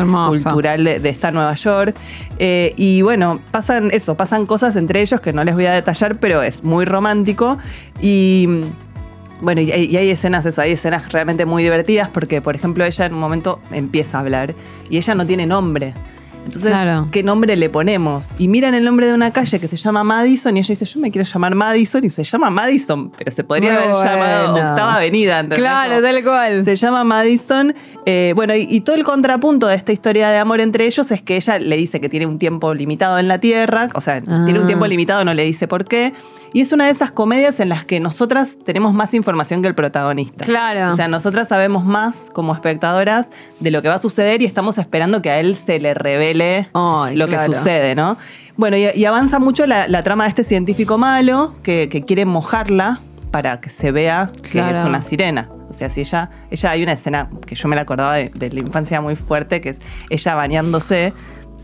cultural 0.44 0.84
de, 0.84 1.00
de 1.00 1.08
esta 1.10 1.30
Nueva 1.30 1.54
York. 1.54 1.94
Eh, 2.38 2.72
y 2.76 3.02
bueno, 3.02 3.40
pasan 3.50 3.90
eso, 3.92 4.16
pasan 4.16 4.46
cosas 4.46 4.74
entre 4.76 5.00
ellos 5.02 5.20
que 5.20 5.32
no 5.32 5.44
les 5.44 5.54
voy 5.54 5.66
a 5.66 5.72
detallar, 5.72 6.16
pero 6.18 6.42
es 6.42 6.64
muy 6.64 6.84
romántico. 6.86 7.58
Y. 8.00 8.48
Bueno, 9.44 9.60
y 9.60 9.70
hay, 9.70 10.08
escenas, 10.08 10.46
eso, 10.46 10.62
hay 10.62 10.72
escenas 10.72 11.12
realmente 11.12 11.44
muy 11.44 11.62
divertidas 11.62 12.08
porque, 12.08 12.40
por 12.40 12.54
ejemplo, 12.54 12.82
ella 12.82 13.04
en 13.04 13.12
un 13.12 13.20
momento 13.20 13.60
empieza 13.72 14.16
a 14.16 14.20
hablar 14.22 14.54
y 14.88 14.96
ella 14.96 15.14
no 15.14 15.26
tiene 15.26 15.46
nombre. 15.46 15.92
Entonces, 16.44 16.70
Claro. 16.70 17.08
¿qué 17.10 17.22
nombre 17.22 17.56
le 17.56 17.70
ponemos? 17.70 18.32
Y 18.38 18.48
miran 18.48 18.74
el 18.74 18.84
nombre 18.84 19.06
de 19.06 19.14
una 19.14 19.30
calle 19.32 19.58
que 19.58 19.66
se 19.68 19.76
llama 19.76 20.04
Madison 20.04 20.56
y 20.56 20.60
ella 20.60 20.68
dice, 20.68 20.84
yo 20.84 21.00
me 21.00 21.10
quiero 21.10 21.28
llamar 21.28 21.54
Madison 21.54 22.04
y 22.04 22.10
se 22.10 22.22
llama 22.24 22.50
Madison, 22.50 23.10
pero 23.16 23.30
se 23.30 23.44
podría 23.44 23.72
Muy 23.72 23.82
haber 23.82 23.94
llamado. 23.94 24.54
Octava 24.54 24.94
Avenida. 24.96 25.38
¿entendés? 25.40 25.58
Claro, 25.58 26.02
tal 26.02 26.22
cual. 26.22 26.64
se 26.64 26.76
llama 26.76 27.02
Madison. 27.04 27.74
Eh, 28.06 28.32
bueno, 28.36 28.54
y, 28.54 28.66
y 28.68 28.80
todo 28.82 28.96
el 28.96 29.04
contrapunto 29.04 29.66
de 29.66 29.74
esta 29.74 29.92
historia 29.92 30.28
de 30.28 30.38
amor 30.38 30.60
entre 30.60 30.86
ellos 30.86 31.10
es 31.10 31.22
que 31.22 31.36
ella 31.36 31.58
le 31.58 31.76
dice 31.76 32.00
que 32.00 32.08
tiene 32.08 32.26
un 32.26 32.38
tiempo 32.38 32.74
limitado 32.74 33.18
en 33.18 33.28
la 33.28 33.38
Tierra, 33.38 33.88
o 33.94 34.00
sea, 34.00 34.22
Ah. 34.26 34.42
tiene 34.44 34.60
un 34.60 34.66
tiempo 34.66 34.86
limitado, 34.86 35.24
no 35.24 35.32
le 35.34 35.44
dice 35.44 35.66
por 35.66 35.86
qué. 35.86 36.12
Y 36.52 36.60
es 36.60 36.70
una 36.72 36.84
de 36.84 36.92
esas 36.92 37.10
comedias 37.10 37.58
en 37.58 37.68
las 37.68 37.84
que 37.84 37.98
nosotras 37.98 38.58
tenemos 38.64 38.94
más 38.94 39.12
información 39.14 39.60
que 39.60 39.66
el 39.68 39.74
protagonista. 39.74 40.44
Claro. 40.44 40.92
O 40.92 40.96
sea, 40.96 41.08
nosotras 41.08 41.48
sabemos 41.48 41.84
más 41.84 42.16
como 42.32 42.52
espectadoras 42.54 43.28
de 43.58 43.70
lo 43.72 43.82
que 43.82 43.88
va 43.88 43.94
a 43.94 43.98
suceder 44.00 44.40
y 44.40 44.44
estamos 44.44 44.78
esperando 44.78 45.20
que 45.20 45.30
a 45.30 45.40
él 45.40 45.56
se 45.56 45.80
le 45.80 45.94
revele 45.94 46.33
Ay, 46.74 47.16
lo 47.16 47.26
claro. 47.28 47.50
que 47.52 47.58
sucede, 47.58 47.94
¿no? 47.94 48.16
Bueno, 48.56 48.76
y, 48.76 48.86
y 48.94 49.04
avanza 49.04 49.38
mucho 49.38 49.66
la, 49.66 49.88
la 49.88 50.02
trama 50.02 50.24
de 50.24 50.28
este 50.28 50.44
científico 50.44 50.96
malo 50.98 51.54
que, 51.62 51.88
que 51.88 52.04
quiere 52.04 52.24
mojarla 52.24 53.00
para 53.30 53.60
que 53.60 53.68
se 53.70 53.90
vea 53.90 54.30
que 54.42 54.50
Claro. 54.50 54.78
es 54.78 54.84
una 54.84 55.02
sirena. 55.02 55.48
O 55.68 55.72
sea, 55.72 55.90
si 55.90 56.02
ella, 56.02 56.30
ella 56.50 56.70
hay 56.70 56.82
una 56.84 56.92
escena 56.92 57.28
que 57.46 57.56
yo 57.56 57.66
me 57.68 57.74
la 57.74 57.82
acordaba 57.82 58.14
de, 58.14 58.30
de 58.34 58.50
la 58.52 58.60
infancia 58.60 59.00
muy 59.00 59.16
fuerte, 59.16 59.60
que 59.60 59.70
es 59.70 59.78
ella 60.10 60.34
bañándose. 60.36 61.12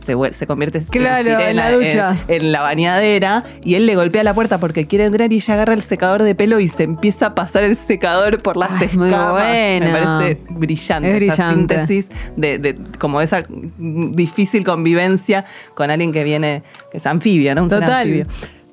Se, 0.05 0.47
convierte 0.47 0.81
Claro, 0.91 1.19
en 1.19 1.25
sirena 1.25 1.51
en 1.51 1.57
la 1.57 1.73
ducha. 1.73 2.17
en- 2.29 2.43
en 2.43 2.53
la 2.53 2.61
bañadera 2.63 3.45
y 3.63 3.75
él 3.75 3.87
le 3.87 3.95
golpea 3.97 4.25
la 4.25 4.35
puerta 4.35 4.59
porque 4.59 4.87
quiere 4.87 5.05
entrar 5.05 5.33
y 5.33 5.37
ella 5.37 5.55
agarra 5.55 5.75
el 5.75 5.83
secador 5.83 6.23
de 6.23 6.35
pelo 6.35 6.59
y 6.61 6.69
se 6.69 6.83
empieza 6.85 7.27
a 7.27 7.35
pasar 7.35 7.65
el 7.65 7.77
secador 7.77 8.43
por 8.43 8.57
las 8.57 8.71
Ay, 8.73 8.87
escamas. 8.87 9.45
Me 9.45 9.91
parece 9.93 10.41
brillante 10.51 11.17
Es 11.27 11.33
esa 11.35 11.51
síntesis 11.53 12.11
de, 12.37 12.59
de- 12.59 12.79
como 12.99 13.21
esa 13.21 13.43
difícil 13.79 14.65
convivencia 14.65 15.45
con 15.75 15.91
alguien 15.91 16.13
que 16.13 16.25
viene, 16.25 16.63
que 16.91 16.99
es 16.99 17.07
anfibia, 17.07 17.55
¿no? 17.55 17.65
Un 17.65 17.69
Total. 17.71 17.93
anfibio. 17.93 18.27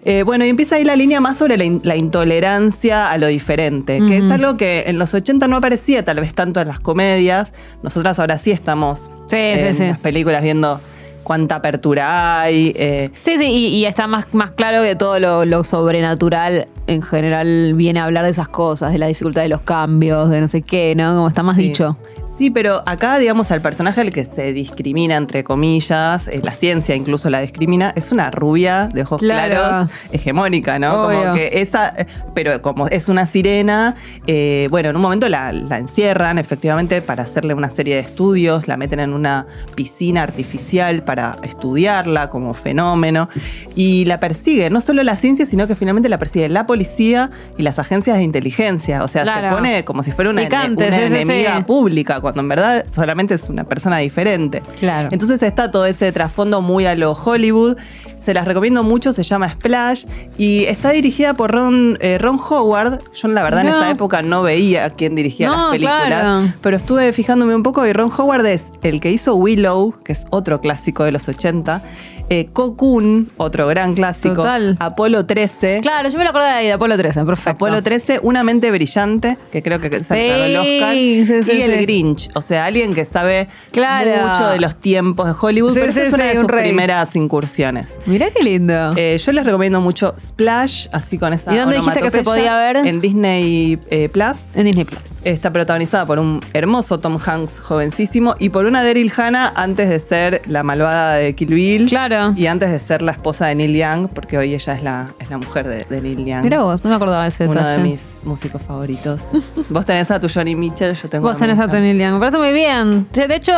Eh, 0.06 0.24
bueno, 0.24 0.46
y 0.46 0.50
empieza 0.50 0.76
ahí 0.78 0.86
la 0.86 0.96
línea 0.96 1.20
más 1.20 1.38
sobre 1.38 1.58
la, 1.58 1.66
in- 1.66 1.82
la 1.84 1.98
intolerancia 1.98 3.12
a 3.12 3.18
lo 3.18 3.28
diferente, 3.28 4.00
que 4.08 4.18
es 4.20 4.32
algo 4.32 4.56
que 4.56 4.86
en 4.88 4.98
los 5.00 5.14
80 5.14 5.48
no 5.50 5.58
aparecía 5.58 6.06
tal 6.06 6.20
vez 6.22 6.34
tanto 6.34 6.62
en 6.62 6.70
las 6.70 6.80
comedias. 6.80 7.52
Nosotras 7.84 8.18
ahora 8.20 8.38
sí 8.38 8.52
estamos 8.52 9.12
Sí, 9.30 9.36
en 9.36 9.76
sí, 9.76 9.82
sí. 9.84 9.88
las 9.90 9.98
películas 9.98 10.42
viendo 10.44 10.80
cuánta 11.28 11.56
apertura 11.56 12.40
hay. 12.40 12.72
eh, 12.78 13.10
Sí, 13.22 13.38
sí, 13.38 13.44
y, 13.46 13.66
y 13.76 13.86
está 13.86 14.08
más, 14.08 14.34
más 14.34 14.52
claro 14.52 14.82
que 14.82 14.96
todo 14.96 15.20
lo, 15.20 15.44
lo 15.44 15.66
sobrenatural 15.66 16.70
en 16.88 17.02
general 17.02 17.74
viene 17.74 18.00
a 18.00 18.06
hablar 18.06 18.24
de 18.24 18.32
esas 18.32 18.48
cosas, 18.48 18.94
de 18.94 18.98
la 18.98 19.08
dificultad 19.08 19.42
de 19.42 19.50
los 19.50 19.60
cambios, 19.60 20.30
de 20.30 20.40
no 20.40 20.48
sé 20.48 20.62
qué, 20.62 20.96
¿no? 20.96 21.14
Como 21.16 21.28
está 21.28 21.44
más 21.44 21.58
Sí. 21.58 21.64
dicho. 21.64 21.98
Sí, 22.38 22.52
pero 22.52 22.84
acá, 22.86 23.18
digamos, 23.18 23.50
al 23.50 23.62
personaje 23.62 24.00
al 24.02 24.12
que 24.12 24.24
se 24.24 24.54
discrimina, 24.54 25.16
entre 25.16 25.44
comillas, 25.44 26.28
eh, 26.28 26.40
la 26.44 26.52
ciencia 26.54 26.96
incluso 26.96 27.30
la 27.32 27.40
discrimina, 27.42 27.94
es 27.96 28.12
una 28.12 28.30
rubia 28.30 28.90
de 28.94 29.02
ojos 29.02 29.20
Claro. 29.20 29.56
claros, 29.56 29.92
hegemónica, 30.12 30.78
¿no? 30.78 31.06
Obvio. 31.06 31.20
Como 31.22 31.34
que 31.34 31.50
esa, 31.62 31.90
eh, 31.98 32.06
pero 32.36 32.62
como 32.62 32.88
es 32.90 33.10
una 33.10 33.26
sirena, 33.26 33.96
eh, 34.28 34.68
bueno, 34.70 34.90
en 34.90 34.96
un 34.96 35.02
momento 35.02 35.28
la, 35.30 35.52
la 35.52 35.80
encierran 35.80 36.38
efectivamente 36.38 37.02
para 37.02 37.24
hacerle 37.24 37.56
una 37.56 37.72
serie 37.72 37.96
de 37.96 38.02
estudios, 38.02 38.68
la 38.68 38.78
meten 38.78 39.00
en 39.00 39.14
una 39.14 39.48
piscina 39.76 40.22
artificial 40.22 41.04
para 41.04 41.38
estudiarla 41.44 42.30
como 42.30 42.54
fenómeno 42.54 43.30
y 43.76 44.06
la 44.06 44.20
persigue, 44.20 44.70
no 44.70 44.80
solo 44.82 45.02
la 45.02 45.16
ciencia, 45.18 45.46
sino 45.48 45.68
que 45.68 45.76
finalmente 45.76 46.08
la 46.08 46.20
persigue 46.20 46.50
la 46.50 46.68
policía 46.68 47.32
y 47.58 47.64
las 47.64 47.80
agencias 47.80 48.18
de 48.18 48.24
inteligencia, 48.24 49.04
o 49.04 49.08
sea, 49.08 49.24
Claro. 49.24 49.50
se 49.50 49.56
pone 49.56 49.86
como 49.86 50.04
si 50.04 50.12
fuera 50.12 50.30
una, 50.30 50.44
una 50.44 50.66
sí, 50.66 50.76
sí, 50.78 51.08
sí. 51.10 51.16
enemiga 51.16 51.66
pública, 51.66 52.22
cuando 52.34 52.42
en 52.42 52.50
verdad 52.50 52.86
solamente 52.92 53.36
es 53.36 53.48
una 53.50 53.64
persona 53.64 54.00
diferente. 54.00 54.62
Claro. 54.82 55.08
Entonces 55.14 55.42
está 55.42 55.72
todo 55.72 55.86
ese 55.86 56.12
trasfondo 56.12 56.62
muy 56.62 56.86
a 56.86 56.94
lo 56.94 57.14
Hollywood. 57.14 57.78
Se 58.18 58.34
las 58.34 58.46
recomiendo 58.46 58.84
mucho, 58.84 59.14
se 59.14 59.24
llama 59.24 59.50
Splash 59.50 60.06
y 60.38 60.66
está 60.66 60.90
dirigida 60.90 61.34
por 61.36 61.52
Ron, 61.52 61.98
eh, 62.02 62.18
Ron 62.18 62.38
Howard. 62.38 63.00
Yo 63.14 63.28
la 63.30 63.44
verdad 63.44 63.62
en 63.62 63.68
esa 63.70 63.90
época 63.90 64.22
no 64.24 64.42
veía 64.42 64.84
a 64.86 64.90
quién 64.90 65.16
dirigía 65.16 65.48
No, 65.48 65.56
las 65.56 65.72
películas, 65.72 66.06
claro. 66.08 66.54
pero 66.62 66.76
estuve 66.76 67.14
fijándome 67.14 67.56
un 67.56 67.64
poco 67.64 67.86
y 67.88 67.94
Ron 67.94 68.12
Howard 68.18 68.46
es 68.48 68.66
el 68.84 69.00
que 69.00 69.10
hizo 69.12 69.36
Willow, 69.36 69.96
que 70.04 70.12
es 70.12 70.26
otro 70.32 70.60
clásico 70.60 71.06
de 71.06 71.14
los 71.14 71.30
80, 71.30 71.82
eh, 72.30 72.50
Cocoon, 72.52 73.32
otro 73.38 73.68
gran 73.68 73.94
clásico, 73.96 74.36
Total. 74.36 74.76
Apolo 74.80 75.26
13. 75.26 75.80
Claro, 75.82 76.10
yo 76.10 76.18
me 76.18 76.24
lo 76.24 76.30
acuerdo 76.32 76.48
de 76.48 76.54
ahí, 76.54 76.66
de 76.68 76.74
Apolo 76.74 76.98
13, 76.98 77.24
perfecto. 77.26 77.50
Apolo 77.52 77.82
13, 77.84 78.20
Una 78.24 78.44
mente 78.44 78.70
brillante, 78.72 79.38
que 79.52 79.64
creo 79.64 79.80
que 79.80 80.04
se 80.04 80.46
el 80.48 80.58
Oscar. 80.58 80.94
Sí, 80.94 81.26
sí, 81.26 81.44
sí, 81.44 81.52
y 81.58 81.62
el. 81.62 81.82
Grinch, 81.82 82.30
o 82.34 82.42
sea, 82.42 82.66
alguien 82.66 82.94
que 82.94 83.06
sabe 83.06 83.48
Claro. 83.72 84.28
mucho 84.28 84.50
de 84.50 84.60
los 84.60 84.76
tiempos 84.76 85.28
de 85.28 85.34
Hollywood, 85.40 85.74
pero 85.74 85.86
esta 85.88 86.04
es 86.04 86.14
una 86.14 86.26
de 86.26 86.36
sus 86.38 86.46
primeras 86.48 87.16
incursiones. 87.16 87.96
Mirá 88.06 88.30
qué 88.32 88.44
lindo. 88.44 88.94
Eh, 88.96 89.18
yo 89.24 89.32
les 89.32 89.46
recomiendo 89.46 89.80
mucho 89.80 90.16
Splash, 90.20 90.88
así 90.92 91.18
con 91.18 91.34
esa 91.34 91.54
¿Y 91.54 91.58
dónde 91.58 91.78
dijiste 91.78 92.02
que 92.02 92.12
se 92.12 92.24
podía 92.24 92.58
ver? 92.58 92.78
En 92.78 93.00
Disney 93.00 93.80
eh, 93.90 94.10
Plus. 94.10 94.38
en 94.56 94.66
Disney 94.66 94.86
Plus. 94.86 95.02
Está 95.24 95.52
protagonizada 95.52 96.06
por 96.06 96.20
un 96.20 96.42
hermoso 96.54 97.00
Tom 97.00 97.18
Hanks 97.24 97.60
jovencísimo 97.60 98.36
y 98.40 98.50
por 98.50 98.66
una 98.66 98.84
Daryl 98.84 99.12
Hannah 99.16 99.54
antes 99.56 99.90
de 99.90 100.00
ser 100.00 100.42
la 100.48 100.64
malvada 100.64 101.16
de 101.16 101.34
Kill 101.36 101.54
Bill. 101.54 101.86
Claro. 101.88 102.17
Claro. 102.18 102.34
Y 102.38 102.48
antes 102.48 102.72
de 102.72 102.80
ser 102.80 103.02
la 103.02 103.12
esposa 103.12 103.48
de 103.48 103.56
Neil 103.56 103.76
Young, 103.76 104.08
porque 104.10 104.38
hoy 104.38 104.54
ella 104.54 104.74
es 104.74 104.84
la, 104.84 105.08
es 105.20 105.30
la 105.30 105.38
mujer 105.38 105.68
de, 105.68 105.86
de 105.86 106.02
Neil 106.02 106.26
Young. 106.26 106.44
Mira 106.44 106.62
vos, 106.62 106.84
no 106.84 106.90
me 106.90 106.96
acordaba 106.96 107.24
de 107.24 107.30
ese 107.30 107.46
uno 107.46 107.54
detalle. 107.56 107.78
de 107.84 107.90
mis 107.90 108.20
músicos 108.24 108.62
favoritos. 108.62 109.22
Vos 109.70 109.86
tenés 109.86 110.10
a 110.12 110.20
tu 110.20 110.28
Johnny 110.28 110.56
Mitchell, 110.56 110.94
yo 110.94 111.10
tengo 111.10 111.28
Vos 111.28 111.38
tenés 111.38 111.60
a 111.60 111.66
hija. 111.66 111.80
Neil 111.80 111.98
Young. 112.00 112.14
Me 112.14 112.20
parece 112.20 112.38
muy 112.38 112.54
bien. 112.54 113.08
De 113.14 113.36
hecho, 113.36 113.52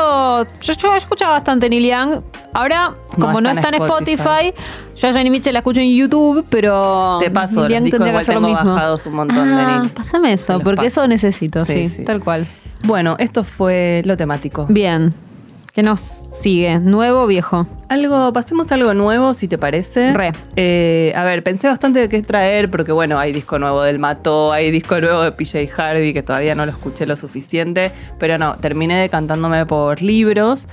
yo, 0.61 0.73
yo 0.73 0.95
escuchaba 0.95 1.33
bastante 1.33 1.69
Neil 1.69 1.85
Young. 1.89 2.21
Ahora, 2.53 2.93
como 3.19 3.39
no, 3.41 3.49
está 3.49 3.69
en 3.69 3.75
Spotify, 3.75 4.53
yo 4.95 5.07
a 5.07 5.13
Johnny 5.13 5.29
Mitchell 5.29 5.53
la 5.53 5.59
escucho 5.59 5.79
en 5.79 5.95
YouTube, 5.95 6.45
pero. 6.49 7.17
Te 7.19 7.29
paso, 7.31 7.61
Neil 7.61 7.63
los 7.63 7.71
Young 7.71 7.83
discos 7.85 7.99
tendría 7.99 8.05
que 8.05 8.09
igual 8.09 8.21
hacer 8.23 8.35
lo 8.35 8.41
tengo 8.41 8.59
mismo. 8.59 8.73
bajados 8.75 9.05
un 9.05 9.13
montón 9.15 9.47
de 9.55 9.61
ah, 9.61 9.77
Neil. 9.79 9.91
Pásame 9.91 10.33
eso, 10.33 10.59
porque 10.59 10.75
paso. 10.77 10.87
eso 11.01 11.07
necesito, 11.07 11.61
sí, 11.63 11.87
Sí, 11.87 11.87
sí. 11.89 12.05
tal 12.05 12.23
cual. 12.23 12.47
Bueno, 12.83 13.15
esto 13.19 13.43
fue 13.43 14.01
lo 14.05 14.15
temático. 14.17 14.65
Bien. 14.69 15.13
¿Qué 15.73 15.83
nos 15.83 16.01
sigue? 16.31 16.79
¿Nuevo 16.79 17.23
o 17.23 17.27
viejo? 17.27 17.67
Algo, 17.89 18.33
pasemos 18.33 18.71
a 18.71 18.75
algo 18.75 18.93
nuevo, 18.93 19.33
si 19.33 19.47
te 19.47 19.57
parece. 19.57 20.13
Re. 20.13 20.31
Eh, 20.55 21.13
a 21.15 21.23
ver, 21.23 21.43
pensé 21.43 21.67
bastante 21.67 21.99
de 21.99 22.09
qué 22.09 22.21
traer, 22.21 22.71
porque 22.71 22.91
bueno, 22.91 23.19
hay 23.19 23.31
disco 23.31 23.59
nuevo 23.59 23.83
del 23.83 23.99
Mató, 23.99 24.51
hay 24.51 24.71
disco 24.71 24.99
nuevo 24.99 25.21
de 25.21 25.31
PJ 25.31 25.69
Harvey, 25.77 26.13
que 26.13 26.23
todavía 26.23 26.55
no 26.55 26.65
lo 26.65 26.71
escuché 26.71 27.05
lo 27.05 27.15
suficiente, 27.15 27.91
pero 28.17 28.38
no, 28.38 28.55
terminé 28.55 28.99
decantándome 28.99 29.65
por 29.65 30.01
libros, 30.01 30.67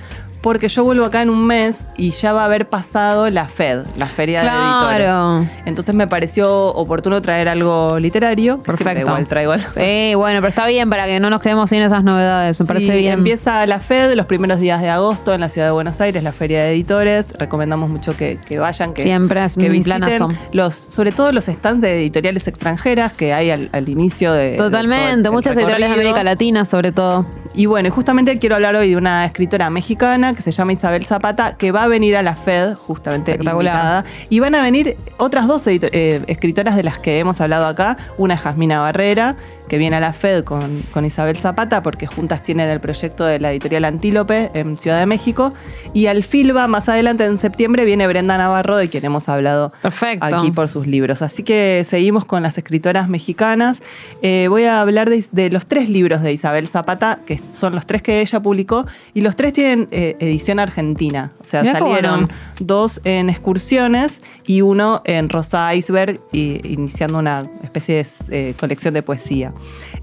porque 0.47 0.69
yo 0.69 0.85
vuelvo 0.85 1.05
acá 1.05 1.23
en 1.23 1.31
un 1.31 1.45
mes 1.45 1.81
y 1.97 2.11
ya 2.11 2.33
va 2.33 2.43
a 2.43 2.45
haber 2.45 2.69
pasado 2.69 3.29
la 3.31 3.49
FED, 3.49 3.85
la 3.97 4.07
Feria 4.07 4.43
de 4.43 4.47
Editores. 4.47 5.07
Claro. 5.09 5.49
Entonces 5.65 5.93
me 5.93 6.07
pareció 6.07 6.69
oportuno 6.69 7.21
traer 7.21 7.49
algo 7.49 7.99
literario, 7.99 8.59
que 8.59 8.71
Perfecto. 8.71 9.00
igual 9.00 9.26
traigo 9.26 9.50
algo. 9.50 9.69
Sí, 9.71 10.12
bueno, 10.15 10.38
pero 10.38 10.47
está 10.47 10.69
bien 10.69 10.88
para 10.88 11.07
que 11.07 11.19
no 11.19 11.31
nos 11.31 11.41
quedemos 11.41 11.69
sin 11.69 11.83
esas 11.83 12.05
novedades. 12.05 12.61
Me 12.61 12.67
parece 12.67 12.97
bien. 12.97 13.15
Empieza 13.15 13.67
la 13.67 13.81
FED 13.81 14.15
los 14.15 14.26
primeros 14.26 14.61
días 14.61 14.81
de 14.81 14.88
agosto 14.88 15.35
en 15.35 15.41
la 15.41 15.49
ciudad 15.49 15.67
de 15.67 15.73
Buenos 15.73 16.00
Aires, 16.00 16.23
la 16.23 16.31
Feria 16.31 16.62
de 16.62 16.75
Editores. 16.75 17.26
Recomendamos 17.37 17.91
mucho 17.91 18.17
que, 18.17 18.38
que 18.47 18.61
vayan, 18.61 18.95
que, 18.95 19.03
Siempre 19.03 19.45
es 19.45 19.57
que 19.57 19.69
visiten 19.69 19.99
planazo. 19.99 20.29
los, 20.53 20.76
sobre 20.76 21.11
todo 21.11 21.33
los 21.33 21.47
stands 21.47 21.83
de 21.83 22.03
editoriales 22.03 22.47
extranjeras 22.47 23.12
que 23.12 23.35
hay 23.35 23.50
al, 23.50 23.69
al 23.73 23.88
inicio 23.88 24.33
de. 24.33 24.57
Totalmente, 24.57 25.29
muchas 25.29 25.57
editoriales 25.57 25.88
de. 25.88 25.95
América 25.97 26.23
Latina, 26.23 26.65
sobre 26.65 26.93
todo. 26.93 27.26
Y 27.57 27.65
bueno, 27.65 27.91
justamente 27.91 28.37
quiero 28.39 28.55
hablar 28.55 28.77
hoy 28.77 28.91
de 28.91 28.97
una 28.97 29.25
escritora 29.25 29.71
mexicana 29.71 30.35
que 30.35 30.43
se 30.43 30.51
llama 30.51 30.75
Isabel 30.75 31.07
Zapata, 31.07 31.57
que 31.57 31.73
va 31.73 31.85
a 31.85 31.89
venir 31.89 32.15
a 32.15 32.23
la 32.23 32.37
FED, 32.37 32.75
justamente 32.75 33.33
invitada. 33.41 34.05
Y 34.29 34.41
van 34.41 34.55
a 34.55 34.63
venir 34.63 34.95
otras 35.17 35.47
dos 35.47 35.63
eh, 35.67 36.23
escritoras 36.27 36.77
de 36.77 36.83
las 36.83 36.99
que 36.99 37.19
hemos 37.19 37.41
hablado 37.41 37.67
acá. 37.67 37.97
Una 38.19 38.35
es 38.35 38.43
Jasmina 38.43 38.81
Barrera, 38.81 39.37
que 39.71 39.79
viene 39.79 39.97
a 39.97 40.01
la 40.01 40.13
FED 40.13 40.45
con, 40.45 40.83
con 40.93 41.07
Isabel 41.07 41.39
Zapata, 41.39 41.83
porque 41.83 42.07
juntas 42.07 42.43
tienen 42.43 42.69
el 42.69 42.79
proyecto 42.79 43.25
de 43.25 43.41
la 43.41 43.53
editorial 43.53 43.87
Antílope 43.87 44.51
en 44.53 44.77
Ciudad 44.77 44.99
de 44.99 45.07
México. 45.07 45.55
Y 45.95 46.09
al 46.09 46.25
Filba, 46.25 46.67
más 46.67 46.91
adelante 46.91 47.25
en 47.25 47.39
septiembre, 47.39 47.87
viene 47.87 48.07
Brenda 48.07 48.37
Navarro, 48.37 48.77
de 48.77 48.91
quien 48.91 49.07
hemos 49.07 49.31
hablado 49.31 49.73
Perfecto. 49.81 50.27
aquí 50.27 50.51
por 50.51 50.69
sus 50.69 50.87
libros. 50.87 51.23
Así 51.23 51.43
que 51.43 51.87
seguimos 51.89 52.27
con 52.27 52.43
las 52.43 52.59
escritoras 52.59 53.09
mexicanas. 53.09 53.81
Eh, 54.21 54.49
voy 54.51 54.65
a 54.65 54.83
hablar 54.83 55.09
de, 55.09 55.25
de 55.33 55.49
los 55.49 55.65
tres 55.65 55.89
libros 55.89 56.21
de 56.21 56.35
Isabel 56.35 56.69
Zapata, 56.69 57.21
que 57.25 57.46
son 57.53 57.75
los 57.75 57.87
tres 57.87 58.03
que 58.03 58.21
ella 58.21 58.41
publicó, 58.41 58.87
y 59.15 59.21
los 59.21 59.37
tres 59.37 59.53
tienen 59.53 59.88
eh, 59.91 60.17
edición 60.21 60.59
argentina. 60.59 61.33
O 61.41 61.45
sea, 61.45 61.62
Mirá 61.62 61.79
salieron 61.79 62.31
dos 62.59 63.00
en 63.05 63.31
excursiones 63.31 64.21
y 64.47 64.61
uno 64.62 65.03
en 65.05 65.29
Rosa 65.29 65.75
Iceberg, 65.75 66.21
y, 66.33 66.61
iniciando 66.65 67.19
una 67.19 67.49
especie 67.62 68.07
de 68.29 68.50
eh, 68.50 68.55
colección 68.59 68.95
de 68.95 69.03
poesía. 69.03 69.53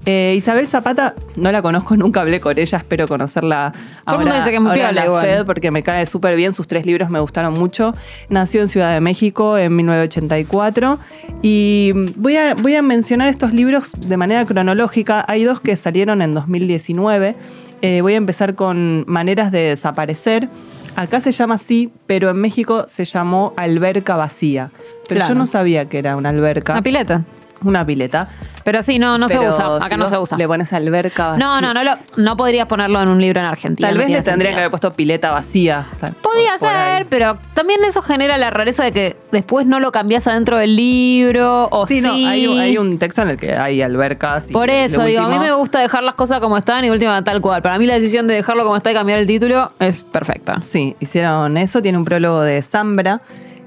Eh, 0.06 0.34
Isabel 0.36 0.66
Zapata, 0.68 1.14
no 1.36 1.50
la 1.50 1.62
conozco, 1.62 1.96
nunca 1.96 2.20
hablé 2.20 2.40
con 2.40 2.58
ella, 2.58 2.78
espero 2.78 3.08
conocerla 3.08 3.72
Todo 4.06 4.18
ahora, 4.18 4.38
dice 4.38 4.50
que 4.50 4.60
muy 4.60 4.70
ahora 4.70 4.90
en 4.90 4.94
la 4.94 5.04
igual. 5.06 5.24
FED, 5.24 5.44
porque 5.44 5.70
me 5.70 5.82
cae 5.82 6.06
súper 6.06 6.36
bien, 6.36 6.52
sus 6.52 6.66
tres 6.66 6.86
libros 6.86 7.10
me 7.10 7.20
gustaron 7.20 7.54
mucho. 7.54 7.94
Nació 8.28 8.60
en 8.60 8.68
Ciudad 8.68 8.92
de 8.92 9.00
México 9.00 9.56
en 9.56 9.74
1984 9.76 10.98
y 11.42 11.92
voy 12.16 12.36
a, 12.36 12.54
voy 12.54 12.74
a 12.76 12.82
mencionar 12.82 13.28
estos 13.28 13.52
libros 13.52 13.92
de 13.96 14.16
manera 14.16 14.44
cronológica. 14.44 15.24
Hay 15.28 15.44
dos 15.44 15.60
que 15.60 15.76
salieron 15.76 16.22
en 16.22 16.34
2019. 16.34 17.33
Eh, 17.82 18.00
voy 18.00 18.14
a 18.14 18.16
empezar 18.16 18.54
con 18.54 19.04
Maneras 19.06 19.52
de 19.52 19.60
desaparecer. 19.70 20.48
Acá 20.96 21.20
se 21.20 21.32
llama 21.32 21.56
así, 21.56 21.90
pero 22.06 22.30
en 22.30 22.36
México 22.36 22.84
se 22.88 23.04
llamó 23.04 23.52
Alberca 23.56 24.16
Vacía. 24.16 24.70
Pero 25.08 25.18
Claro. 25.18 25.34
yo 25.34 25.38
no 25.38 25.46
sabía 25.46 25.86
que 25.88 25.98
era 25.98 26.16
una 26.16 26.30
alberca, 26.30 26.72
Una 26.72 26.82
pileta. 26.82 27.24
Una 27.64 27.84
pileta. 27.86 28.28
Pero 28.64 28.82
sí, 28.82 28.98
no, 28.98 29.18
no 29.18 29.28
se 29.28 29.36
Pero 29.36 29.50
usa. 29.50 29.76
Acá 29.76 29.88
si 29.90 29.96
no 29.96 30.04
vos 30.04 30.10
se 30.10 30.18
usa. 30.18 30.38
Le 30.38 30.46
pones 30.46 30.72
alberca 30.72 31.28
vacía. 31.32 31.44
No, 31.46 31.60
no, 31.60 31.74
no, 31.74 31.84
lo- 31.84 31.98
no 32.16 32.36
podrías 32.36 32.66
ponerlo 32.66 33.00
en 33.02 33.08
un 33.08 33.20
libro 33.20 33.40
en 33.40 33.46
Argentina. 33.46 33.88
Tal 33.88 33.94
no 33.96 33.98
vez 33.98 34.08
le 34.08 34.12
tiene 34.14 34.22
tendrían 34.22 34.38
que 34.38 34.44
sentido. 34.54 34.60
haber 34.60 34.70
puesto 34.70 34.92
pileta 34.94 35.30
vacía. 35.32 35.86
tal- 36.00 36.14
Podía 36.14 36.52
por- 36.52 36.60
por 36.60 36.68
ahí. 36.70 36.96
ser, 36.98 37.06
pero 37.08 37.38
también 37.52 37.84
eso 37.84 38.00
genera 38.00 38.38
la 38.38 38.48
rareza 38.50 38.84
de 38.84 38.92
que 38.92 39.16
después 39.32 39.66
no 39.66 39.80
lo 39.80 39.92
cambias 39.92 40.26
adentro 40.26 40.56
del 40.56 40.76
libro 40.76 41.68
o 41.70 41.86
sí. 41.86 42.00
Sí, 42.00 42.06
no, 42.06 42.14
hay, 42.14 42.46
un- 42.46 42.58
hay 42.60 42.78
un 42.78 42.98
texto 42.98 43.20
en 43.22 43.28
el 43.28 43.36
que 43.36 43.54
hay 43.54 43.82
albercas. 43.82 44.48
y 44.48 44.52
Por 44.52 44.68
lo 44.68 44.72
eso, 44.72 45.02
digo, 45.04 45.20
a 45.20 45.24
mí 45.28 45.34
último- 45.34 45.44
me 45.44 45.52
gusta 45.52 45.80
dejar 45.80 46.02
las 46.02 46.14
cosas 46.14 46.40
como 46.40 46.56
están 46.56 46.84
y 46.86 46.90
última 46.90 47.22
tal 47.22 47.40
cual. 47.42 47.60
Para 47.60 47.78
mí 47.78 47.86
la 47.86 47.94
decisión 47.94 48.26
de 48.26 48.34
dejarlo 48.34 48.64
como 48.64 48.76
está 48.76 48.90
y 48.90 48.94
cambiar 48.94 49.18
el 49.18 49.26
título 49.26 49.72
es 49.78 50.02
perfecta. 50.02 50.60
Sí, 50.62 50.96
hicieron 51.00 51.56
eso. 51.58 51.82
Tiene 51.82 51.98
un 51.98 52.04
prólogo 52.06 52.40
de 52.40 52.62
Zambra, 52.62 53.20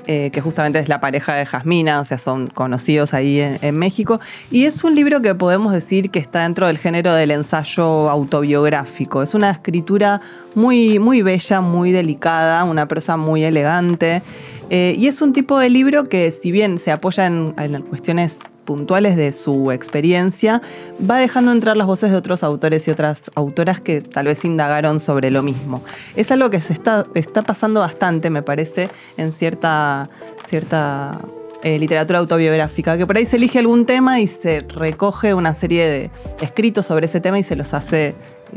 eh, 0.10 0.30
que 0.32 0.40
justamente 0.40 0.80
es 0.80 0.88
la 0.88 1.02
pareja 1.02 1.36
de 1.36 1.46
Jasmina, 1.46 2.00
o 2.00 2.06
sea, 2.06 2.18
son 2.18 2.48
conocidos 2.48 3.14
ahí 3.14 3.40
en, 3.40 3.78
México. 3.78 4.22
Y 4.50 4.64
es 4.64 4.84
un 4.86 4.96
libro 4.96 5.22
que 5.22 5.36
podemos 5.36 5.74
decir 5.74 6.10
que 6.10 6.20
está 6.20 6.44
dentro 6.44 6.68
del 6.68 6.78
género 6.78 7.14
del 7.14 7.32
ensayo 7.32 8.10
autobiográfico. 8.10 9.22
Es 9.22 9.34
una 9.34 9.52
escritura 9.52 10.22
muy, 10.56 10.98
muy 10.98 11.22
bella, 11.22 11.60
muy 11.60 11.92
delicada, 11.92 12.64
una 12.64 12.88
prosa 12.88 13.18
muy 13.18 13.44
elegante. 13.44 14.22
Eh, 14.70 14.96
y 14.98 15.08
es 15.08 15.22
un 15.22 15.34
tipo 15.34 15.60
de 15.60 15.70
libro 15.70 16.08
que, 16.08 16.32
si 16.32 16.52
bien 16.52 16.78
se 16.78 16.92
apoya 16.92 17.26
en 17.26 17.54
cuestiones 17.90 18.38
puntuales 18.68 19.16
de 19.16 19.32
su 19.32 19.72
experiencia, 19.72 20.62
va 21.00 21.18
dejando 21.18 21.54
entrar 21.54 21.78
las 21.78 21.88
voces 21.88 22.12
de 22.12 22.18
otros 22.18 22.44
autores 22.44 22.86
y 22.88 22.92
otras 22.92 23.24
autoras 23.34 23.80
que 23.80 24.02
tal 24.02 24.26
vez 24.26 24.44
indagaron 24.44 25.00
sobre 25.00 25.32
lo 25.32 25.42
mismo. 25.42 25.82
Es 26.18 26.32
algo 26.32 26.50
que 26.50 26.60
se 26.60 26.74
está, 26.74 27.08
está 27.16 27.44
pasando 27.44 27.80
bastante, 27.80 28.30
me 28.30 28.44
parece, 28.44 28.90
en 29.16 29.32
cierta, 29.32 30.10
cierta 30.48 31.22
eh, 31.64 31.80
literatura 31.80 32.20
autobiográfica, 32.20 32.98
que 32.98 33.08
por 33.08 33.16
ahí 33.16 33.26
se 33.26 33.38
elige 33.38 33.58
algún 33.60 33.86
tema 33.86 34.20
y 34.20 34.28
se 34.28 34.60
recoge 34.68 35.34
una 35.34 35.56
serie 35.56 35.88
de 35.88 36.12
escritos 36.42 36.86
sobre 36.86 37.06
ese 37.06 37.22
tema 37.22 37.40
y 37.40 37.44
se 37.44 37.56
los 37.56 37.74
hace 37.74 38.16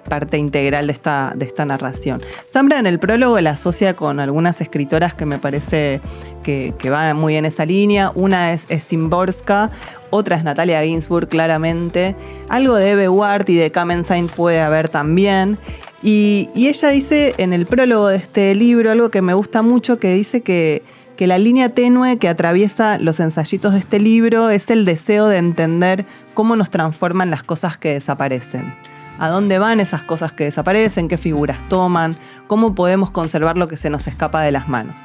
parte 0.09 0.39
integral 0.39 0.87
de 0.87 0.93
esta, 0.93 1.33
de 1.37 1.45
esta 1.45 1.65
narración. 1.65 2.23
Zambra 2.49 2.79
en 2.79 2.87
el 2.87 2.99
prólogo 2.99 3.41
la 3.41 3.51
asocia 3.51 3.95
con 3.95 4.21
algunas 4.21 4.61
escritoras 4.61 5.15
que 5.15 5.27
me 5.27 5.39
parece 5.39 6.01
que, 6.43 6.75
van 6.91 7.17
muy 7.17 7.37
en 7.37 7.45
esa 7.45 7.65
línea. 7.65 8.13
Una 8.15 8.53
es, 8.53 8.67
es 8.69 8.85
Szymborska, 8.85 9.71
otra 10.11 10.37
es 10.37 10.45
Natalia 10.45 10.83
Ginsburg, 10.83 11.29
claramente. 11.29 12.17
Algo 12.49 12.75
de 12.75 12.91
Eve 12.91 13.09
Ward 13.09 13.49
y 13.49 13.55
de 13.55 13.71
Kamenstein 13.71 14.29
puede 14.29 14.61
haber 14.61 14.89
también. 14.89 15.59
Y, 16.03 16.49
y 16.55 16.69
ella 16.69 16.89
dice 16.89 17.35
en 17.39 17.53
el 17.53 17.67
prólogo 17.67 18.09
de 18.09 18.17
este 18.17 18.55
libro 18.55 18.91
algo 18.91 19.11
que 19.11 19.23
me 19.23 19.35
gusta 19.35 19.63
mucho, 19.63 19.99
que 19.99 20.15
dice 20.15 20.41
que, 20.41 20.83
que 21.17 21.27
la 21.27 21.39
línea 21.39 21.69
tenue 21.69 22.17
que 22.17 22.29
atraviesa 22.29 22.99
los 22.99 23.21
ensayitos 23.21 23.75
de 23.75 23.81
este 23.81 23.99
libro 23.99 24.49
es 24.49 24.71
el 24.71 24.87
deseo 24.87 25.29
de 25.29 25.37
entender 25.37 26.07
cómo 26.33 26.57
nos 26.57 26.71
transforman 26.71 27.31
las 27.31 27.43
cosas 27.43 27.77
que 27.77 27.93
desaparecen 27.93 28.75
a 29.21 29.29
dónde 29.29 29.59
van 29.61 29.79
esas 29.79 30.03
cosas 30.03 30.33
que 30.33 30.45
desaparecen, 30.45 31.07
qué 31.07 31.19
figuras 31.19 31.59
toman, 31.69 32.17
cómo 32.49 32.75
podemos 32.75 33.11
conservar 33.11 33.57
lo 33.57 33.69
que 33.69 33.77
se 33.77 33.91
nos 33.91 34.09
escapa 34.09 34.43
de 34.43 34.51
las 34.51 34.69
manos. 34.69 34.97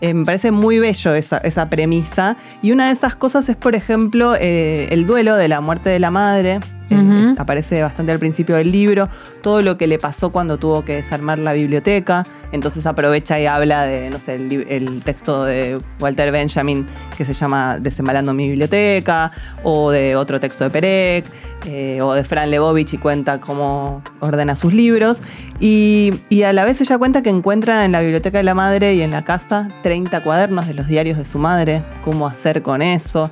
Eh, 0.00 0.14
me 0.14 0.24
parece 0.24 0.52
muy 0.52 0.78
bello 0.78 1.12
esa, 1.14 1.68
premisa 1.68 2.36
y 2.62 2.70
una 2.70 2.86
de 2.86 2.92
esas 2.92 3.16
cosas 3.16 3.48
es, 3.48 3.56
por 3.56 3.74
ejemplo, 3.74 4.36
eh, 4.36 4.86
el 4.92 5.06
duelo 5.06 5.34
de 5.34 5.48
la 5.48 5.60
muerte 5.60 5.90
de 5.90 5.98
la 5.98 6.12
madre. 6.12 6.60
Aparece 7.38 7.82
bastante 7.82 8.12
al 8.12 8.18
principio 8.18 8.56
del 8.56 8.72
libro, 8.72 9.08
todo 9.42 9.62
lo 9.62 9.76
que 9.76 9.86
le 9.86 9.98
pasó 9.98 10.30
cuando 10.30 10.58
tuvo 10.58 10.84
que 10.84 10.94
desarmar 10.96 11.38
la 11.38 11.52
biblioteca, 11.52 12.24
entonces 12.52 12.86
aprovecha 12.86 13.38
y 13.38 13.46
habla 13.46 13.84
de, 13.84 14.10
no 14.10 14.18
sé, 14.18 14.36
el, 14.36 15.02
texto 15.04 15.44
de 15.44 15.78
Walter 16.00 16.32
Benjamin 16.32 16.86
que 17.16 17.24
se 17.24 17.32
llama 17.32 17.78
Desembalando 17.78 18.34
mi 18.34 18.48
biblioteca, 18.48 19.32
o 19.62 19.90
de 19.90 20.16
otro 20.16 20.40
texto 20.40 20.64
de 20.64 20.70
Perec, 20.70 21.24
eh, 21.66 22.00
o 22.00 22.12
de 22.12 22.24
Fran 22.24 22.50
Lebovich 22.50 22.94
y 22.94 22.98
cuenta 22.98 23.40
cómo 23.40 24.02
ordena 24.20 24.56
sus 24.56 24.72
libros. 24.72 25.22
Y, 25.60 26.20
y 26.28 26.42
a 26.42 26.52
la 26.52 26.64
vez 26.64 26.80
ella 26.80 26.98
cuenta 26.98 27.22
que 27.22 27.30
encuentra 27.30 27.84
en 27.84 27.92
la 27.92 28.00
biblioteca 28.00 28.38
de 28.38 28.44
la 28.44 28.54
madre 28.54 28.94
y 28.94 29.02
en 29.02 29.10
la 29.10 29.24
casa 29.24 29.68
30 29.82 30.22
cuadernos 30.22 30.66
de 30.66 30.74
los 30.74 30.86
diarios 30.86 31.18
de 31.18 31.24
su 31.24 31.38
madre, 31.38 31.84
cómo 32.02 32.26
hacer 32.26 32.62
con 32.62 32.82
eso. 32.82 33.30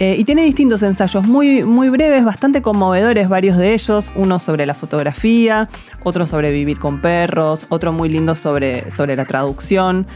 Eh, 0.00 0.16
y 0.18 0.24
tiene 0.24 0.42
distintos 0.44 0.82
ensayos 0.82 1.26
muy, 1.26 1.62
muy 1.62 1.90
breves, 1.90 2.24
bastante 2.24 2.62
conmovedores, 2.62 3.28
varios 3.28 3.58
de 3.58 3.74
ellos. 3.74 4.10
Uno 4.16 4.38
sobre 4.38 4.64
la 4.64 4.72
fotografía, 4.72 5.68
otro 6.02 6.26
sobre 6.26 6.50
vivir 6.50 6.78
con 6.78 7.02
perros, 7.02 7.66
otro 7.68 7.92
muy 7.92 8.08
lindo 8.08 8.34
sobre, 8.34 8.90
sobre 8.90 9.14
la 9.14 9.26
traducción. 9.26 10.06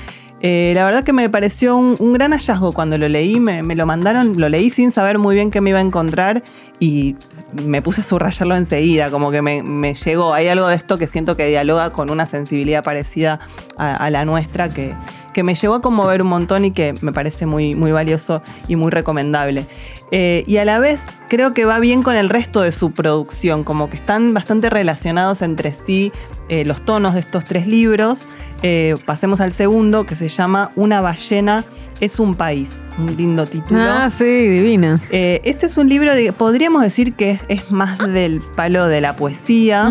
Eh, 0.40 0.73
la 0.75 0.87
verdad 0.87 1.05
que 1.05 1.12
me 1.12 1.29
pareció 1.29 1.77
un, 1.77 2.12
gran 2.14 2.33
hallazgo 2.33 2.73
cuando 2.73 2.97
lo 2.97 3.09
leí, 3.09 3.40
me, 3.40 3.62
me 3.62 3.77
lo 3.77 3.85
mandaron, 3.85 4.33
lo 4.38 4.49
leí 4.49 4.70
sin 4.70 4.90
saber 4.90 5.18
muy 5.18 5.35
bien 5.35 5.51
qué 5.51 5.61
me 5.61 5.70
iba 5.70 5.79
a 5.79 5.83
encontrar 5.83 6.42
y 6.81 7.16
me 7.53 7.83
puse 7.83 8.01
a 8.01 8.05
subrayarlo 8.05 8.57
enseguida, 8.57 9.11
como 9.11 9.31
que 9.31 9.42
me, 9.42 9.62
me 9.62 9.92
llegó. 9.92 10.33
Hay 10.33 10.49
algo 10.49 10.66
de 10.66 10.77
esto 10.77 10.97
que 10.97 11.07
siento 11.07 11.37
que 11.37 11.47
dialoga 11.47 11.90
con 11.92 12.09
una 12.09 12.25
sensibilidad 12.25 12.83
parecida 12.83 13.38
a, 13.77 13.97
a 13.97 14.11
la 14.11 14.25
nuestra 14.25 14.70
que, 14.70 14.94
que 15.35 15.42
me 15.42 15.55
llegó 15.55 15.75
a 15.75 15.83
conmover 15.83 16.23
un 16.23 16.29
montón 16.29 16.64
y 16.64 16.70
que 16.70 16.94
me 17.03 17.12
parece 17.12 17.44
muy, 17.44 17.75
muy 17.75 17.92
valioso 17.92 18.42
y 18.68 18.77
muy 18.77 18.90
recomendable. 18.90 19.66
Eh, 20.11 20.44
y 20.47 20.57
a 20.59 20.64
la 20.64 20.79
vez 20.79 21.07
creo 21.29 21.53
que 21.53 21.64
va 21.64 21.79
bien 21.81 22.03
con 22.03 22.14
el 22.14 22.31
resto 22.31 22.62
de 22.62 22.73
su 22.73 22.92
producción, 22.92 23.64
como 23.64 23.90
que 23.90 23.97
están 23.97 24.33
bastante 24.33 24.70
relacionados 24.70 25.42
entre 25.42 25.73
sí 25.73 26.12
eh, 26.49 26.64
los 26.64 26.85
tonos 26.85 27.14
de 27.14 27.20
estos 27.20 27.44
tres 27.44 27.66
libros. 27.66 28.25
Eh, 28.62 28.94
pasemos 29.05 29.40
al 29.40 29.53
segundo, 29.53 30.07
que 30.07 30.14
se 30.14 30.29
llama 30.29 30.70
Una 30.77 31.01
ballena 31.01 31.64
es 32.01 32.18
un 32.18 32.35
país. 32.35 32.70
Un 32.97 33.16
lindo 33.16 33.44
título. 33.44 33.81
Ah, 33.83 34.09
sí, 34.09 34.25
divina. 34.25 35.01
este 35.11 35.66
es 35.66 35.77
un 35.77 35.88
libro, 35.88 36.14
de, 36.14 36.33
podríamos 36.33 36.81
decir 36.83 37.16
que 37.16 37.40
es, 37.49 37.73
más 37.73 37.99
del 37.99 38.40
palo 38.40 38.87
de 38.87 39.01
la 39.01 39.16
poesía, 39.16 39.90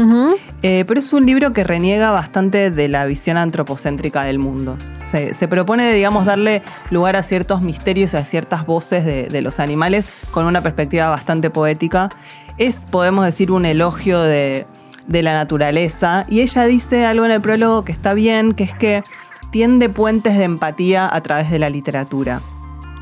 pero 0.61 0.97
es 0.97 1.11
un 1.11 1.25
libro 1.25 1.51
que 1.51 1.65
reniega 1.65 2.11
bastante 2.11 2.71
de 2.71 2.87
la 2.87 3.05
visión 3.05 3.35
antropocéntrica 3.35 4.23
del 4.23 4.39
mundo 4.39 4.77
se, 5.33 5.47
propone, 5.47 5.93
digamos, 5.93 6.25
darle 6.25 6.63
lugar 6.89 7.15
a 7.15 7.23
ciertos 7.23 7.61
misterios, 7.61 8.13
a 8.15 8.25
ciertas 8.25 8.65
voces 8.65 9.05
de, 9.05 9.41
los 9.41 9.59
animales 9.59 10.07
con 10.31 10.45
una 10.45 10.63
perspectiva 10.63 11.09
bastante 11.09 11.49
poética. 11.49 12.09
Es, 12.57 12.85
podemos 12.89 13.25
decir, 13.25 13.51
un 13.51 13.65
elogio 13.65 14.21
de, 14.21 14.65
la 15.07 15.33
naturaleza. 15.33 16.25
Y 16.29 16.41
ella 16.41 16.65
dice 16.65 17.05
algo 17.05 17.25
en 17.25 17.31
el 17.31 17.41
prólogo 17.41 17.83
que 17.83 17.91
está 17.91 18.13
bien, 18.13 18.53
que 18.53 18.63
es 18.63 18.73
que 18.73 19.03
tiende 19.51 19.89
puentes 19.89 20.37
de 20.37 20.45
empatía 20.45 21.13
a 21.13 21.21
través 21.21 21.51
de 21.51 21.59
la 21.59 21.69
literatura. 21.69 22.41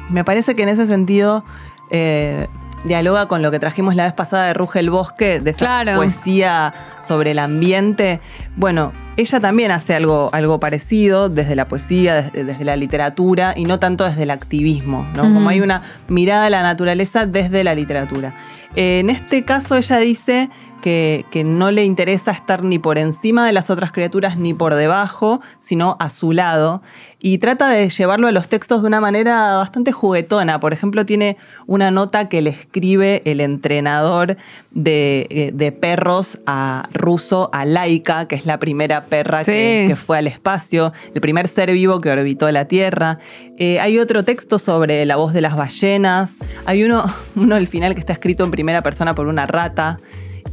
Me 0.09 0.23
parece 0.25 0.55
que 0.55 0.63
en 0.63 0.69
ese 0.69 0.87
sentido 0.87 1.45
eh, 1.91 2.47
dialoga 2.83 3.27
con 3.27 3.41
lo 3.41 3.51
que 3.51 3.59
trajimos 3.59 3.95
la 3.95 4.05
vez 4.05 4.13
pasada 4.13 4.47
de 4.47 4.53
Ruge 4.53 4.79
el 4.79 4.89
Bosque, 4.89 5.39
de 5.39 5.51
esa 5.51 5.83
poesía 5.95 6.73
sobre 6.99 7.31
el 7.31 7.39
ambiente. 7.39 8.21
Bueno, 8.55 8.91
ella 9.17 9.39
también 9.39 9.71
hace 9.71 9.93
algo, 9.93 10.29
algo 10.33 10.59
parecido 10.59 11.29
desde 11.29 11.55
la 11.55 11.67
poesía, 11.67 12.21
desde, 12.21 12.65
la 12.65 12.75
literatura 12.75 13.53
y 13.55 13.65
no 13.65 13.79
tanto 13.79 14.05
desde 14.05 14.23
el 14.23 14.31
activismo, 14.31 15.07
¿no? 15.15 15.23
Como 15.23 15.49
hay 15.49 15.61
una 15.61 15.81
mirada 16.07 16.45
a 16.45 16.49
la 16.49 16.63
naturaleza 16.63 17.25
desde 17.25 17.63
la 17.63 17.75
literatura. 17.75 18.35
En 18.75 19.09
este 19.09 19.43
caso 19.43 19.75
ella 19.75 19.97
dice 19.97 20.49
que, 20.81 21.25
no 21.45 21.71
le 21.71 21.85
interesa 21.85 22.31
estar 22.31 22.63
ni 22.63 22.79
por 22.79 22.97
encima 22.97 23.45
de 23.45 23.53
las 23.53 23.69
otras 23.69 23.91
criaturas 23.91 24.37
ni 24.37 24.53
por 24.53 24.75
debajo, 24.75 25.41
sino 25.59 25.95
a 25.99 26.09
su 26.09 26.33
lado. 26.33 26.81
Y 27.19 27.37
trata 27.37 27.69
de 27.69 27.87
llevarlo 27.89 28.27
a 28.27 28.31
los 28.31 28.49
textos 28.49 28.81
de 28.81 28.87
una 28.87 28.99
manera 28.99 29.57
bastante 29.57 29.91
juguetona. 29.91 30.59
Por 30.59 30.73
ejemplo, 30.73 31.05
tiene 31.05 31.37
una 31.67 31.91
nota 31.91 32.29
que 32.29 32.41
le 32.41 32.49
escribe 32.49 33.21
el 33.25 33.41
entrenador 33.41 34.37
de, 34.71 35.27
eh, 35.29 35.71
perros 35.71 36.39
a 36.47 36.89
ruso, 36.93 37.49
a 37.53 37.65
Laika, 37.65 38.27
que 38.27 38.35
es 38.35 38.45
la 38.45 38.57
primera 38.59 39.01
perra 39.01 39.43
que, 39.43 39.95
fue 39.95 40.17
al 40.17 40.27
espacio, 40.27 40.93
el 41.13 41.21
primer 41.21 41.47
ser 41.47 41.71
vivo 41.71 42.01
que 42.01 42.09
orbitó 42.09 42.51
la 42.51 42.65
Tierra. 42.65 43.19
Eh, 43.57 43.79
hay 43.79 43.99
otro 43.99 44.23
texto 44.25 44.57
sobre 44.57 45.05
la 45.05 45.15
voz 45.15 45.33
de 45.33 45.41
las 45.41 45.55
ballenas. 45.55 46.35
Hay 46.65 46.83
uno, 46.83 47.05
uno 47.35 47.55
al 47.55 47.67
final 47.67 47.93
que 47.93 47.99
está 47.99 48.13
escrito 48.13 48.43
en 48.43 48.51
primera 48.51 48.81
persona 48.81 49.13
por 49.13 49.27
una 49.27 49.45
rata. 49.45 49.99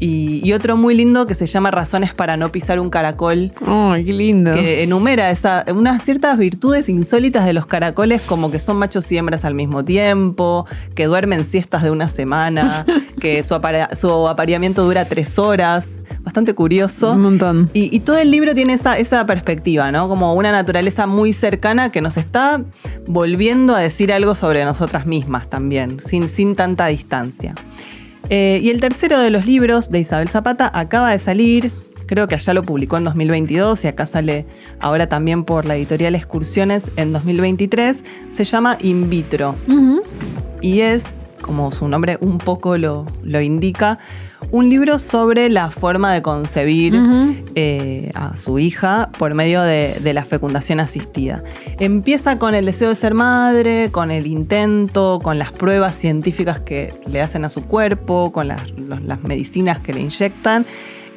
Y, 0.01 0.53
otro 0.53 0.77
muy 0.77 0.95
lindo 0.95 1.27
que 1.27 1.35
se 1.35 1.47
llama 1.47 1.71
Razones 1.71 2.15
para 2.15 2.37
no 2.37 2.51
pisar 2.53 2.81
un 2.81 2.91
caracol. 2.91 3.53
¡Ay, 3.67 4.05
qué 4.05 4.13
lindo! 4.13 4.53
Que 4.53 4.83
enumera 4.83 5.31
esa, 5.31 5.65
unas 5.73 6.03
ciertas 6.03 6.39
virtudes 6.39 6.89
insólitas 6.89 7.45
de 7.45 7.53
los 7.53 7.67
caracoles, 7.67 8.23
como 8.23 8.51
que 8.51 8.59
son 8.59 8.77
machos 8.77 9.11
y 9.13 9.19
hembras 9.19 9.45
al 9.45 9.55
mismo 9.55 9.85
tiempo, 9.85 10.67
que 10.95 11.07
duermen 11.07 11.45
siestas 11.45 11.83
de 11.83 11.91
una 11.91 12.09
semana, 12.09 12.87
que 13.21 13.43
su, 13.43 13.55
apareamiento 13.55 14.85
dura 14.85 15.07
tres 15.07 15.39
horas. 15.39 15.99
Bastante 16.21 16.55
curioso. 16.55 17.13
Un 17.13 17.23
montón. 17.23 17.71
Y, 17.73 18.01
todo 18.01 18.19
el 18.19 18.31
libro 18.31 18.55
tiene 18.55 18.75
esa, 18.75 18.99
esa 18.99 19.25
perspectiva, 19.27 19.91
¿no? 19.93 20.09
Como 20.09 20.35
una 20.35 20.53
naturaleza 20.53 21.07
muy 21.07 21.33
cercana 21.33 21.91
que 21.91 22.01
nos 22.01 22.17
está 22.17 22.63
volviendo 23.07 23.75
a 23.75 23.81
decir 23.81 24.13
algo 24.13 24.35
sobre 24.35 24.65
nosotras 24.65 25.07
mismas 25.07 25.49
también, 25.49 26.01
sin, 26.01 26.29
sin 26.29 26.55
tanta 26.55 26.87
distancia. 26.87 27.55
Eh, 28.31 28.61
y 28.63 28.71
el 28.71 28.81
tercero 28.81 29.19
de 29.21 29.31
los 29.31 29.47
libros 29.47 29.91
de 29.91 30.01
Isabel 30.01 30.29
Zapata 30.29 30.71
acaba 30.75 31.13
de 31.13 31.19
salir, 31.19 31.71
creo 32.07 32.29
que 32.29 32.35
allá 32.35 32.53
lo 32.53 32.63
publicó 32.63 32.97
en 32.99 33.05
2022 33.05 33.85
y 33.85 33.89
acá 33.89 34.07
sale 34.07 34.47
ahora 34.81 35.09
también 35.09 35.45
por 35.45 35.65
la 35.65 35.77
editorial 35.77 36.15
Excursiones 36.15 36.85
en 36.97 37.13
2023, 37.13 38.05
se 38.33 38.45
llama 38.45 38.77
In 38.81 39.09
vitro. 39.09 39.55
Y 40.61 40.81
es, 40.81 41.05
como 41.41 41.73
su 41.73 41.89
nombre 41.89 42.19
un 42.21 42.39
poco 42.39 42.77
lo, 42.77 43.07
lo 43.23 43.41
indica, 43.41 43.99
un 44.51 44.69
libro 44.69 44.99
sobre 44.99 45.49
la 45.49 45.71
forma 45.71 46.13
de 46.13 46.23
concebir 46.23 46.95
eh, 47.55 48.11
a 48.15 48.37
su 48.37 48.59
hija 48.59 49.11
por 49.19 49.35
medio 49.35 49.63
de, 49.63 50.13
la 50.13 50.25
fecundación 50.25 50.81
asistida. 50.81 51.43
Empieza 51.79 52.39
con 52.39 52.55
el 52.55 52.65
deseo 52.65 52.89
de 52.89 52.95
ser 52.95 53.15
madre, 53.15 53.91
con 53.91 54.11
el 54.11 54.27
intento, 54.27 55.21
con 55.23 55.39
las 55.39 55.53
pruebas 55.53 55.97
científicas 55.97 56.61
que 56.61 56.95
le 57.07 57.21
hacen 57.21 57.45
a 57.45 57.51
su 57.51 57.65
cuerpo, 57.65 58.33
con 58.33 58.49
las, 58.49 58.63
las 59.05 59.23
medicinas 59.23 59.81
que 59.81 59.93
le 59.93 60.01
inyectan 60.01 60.65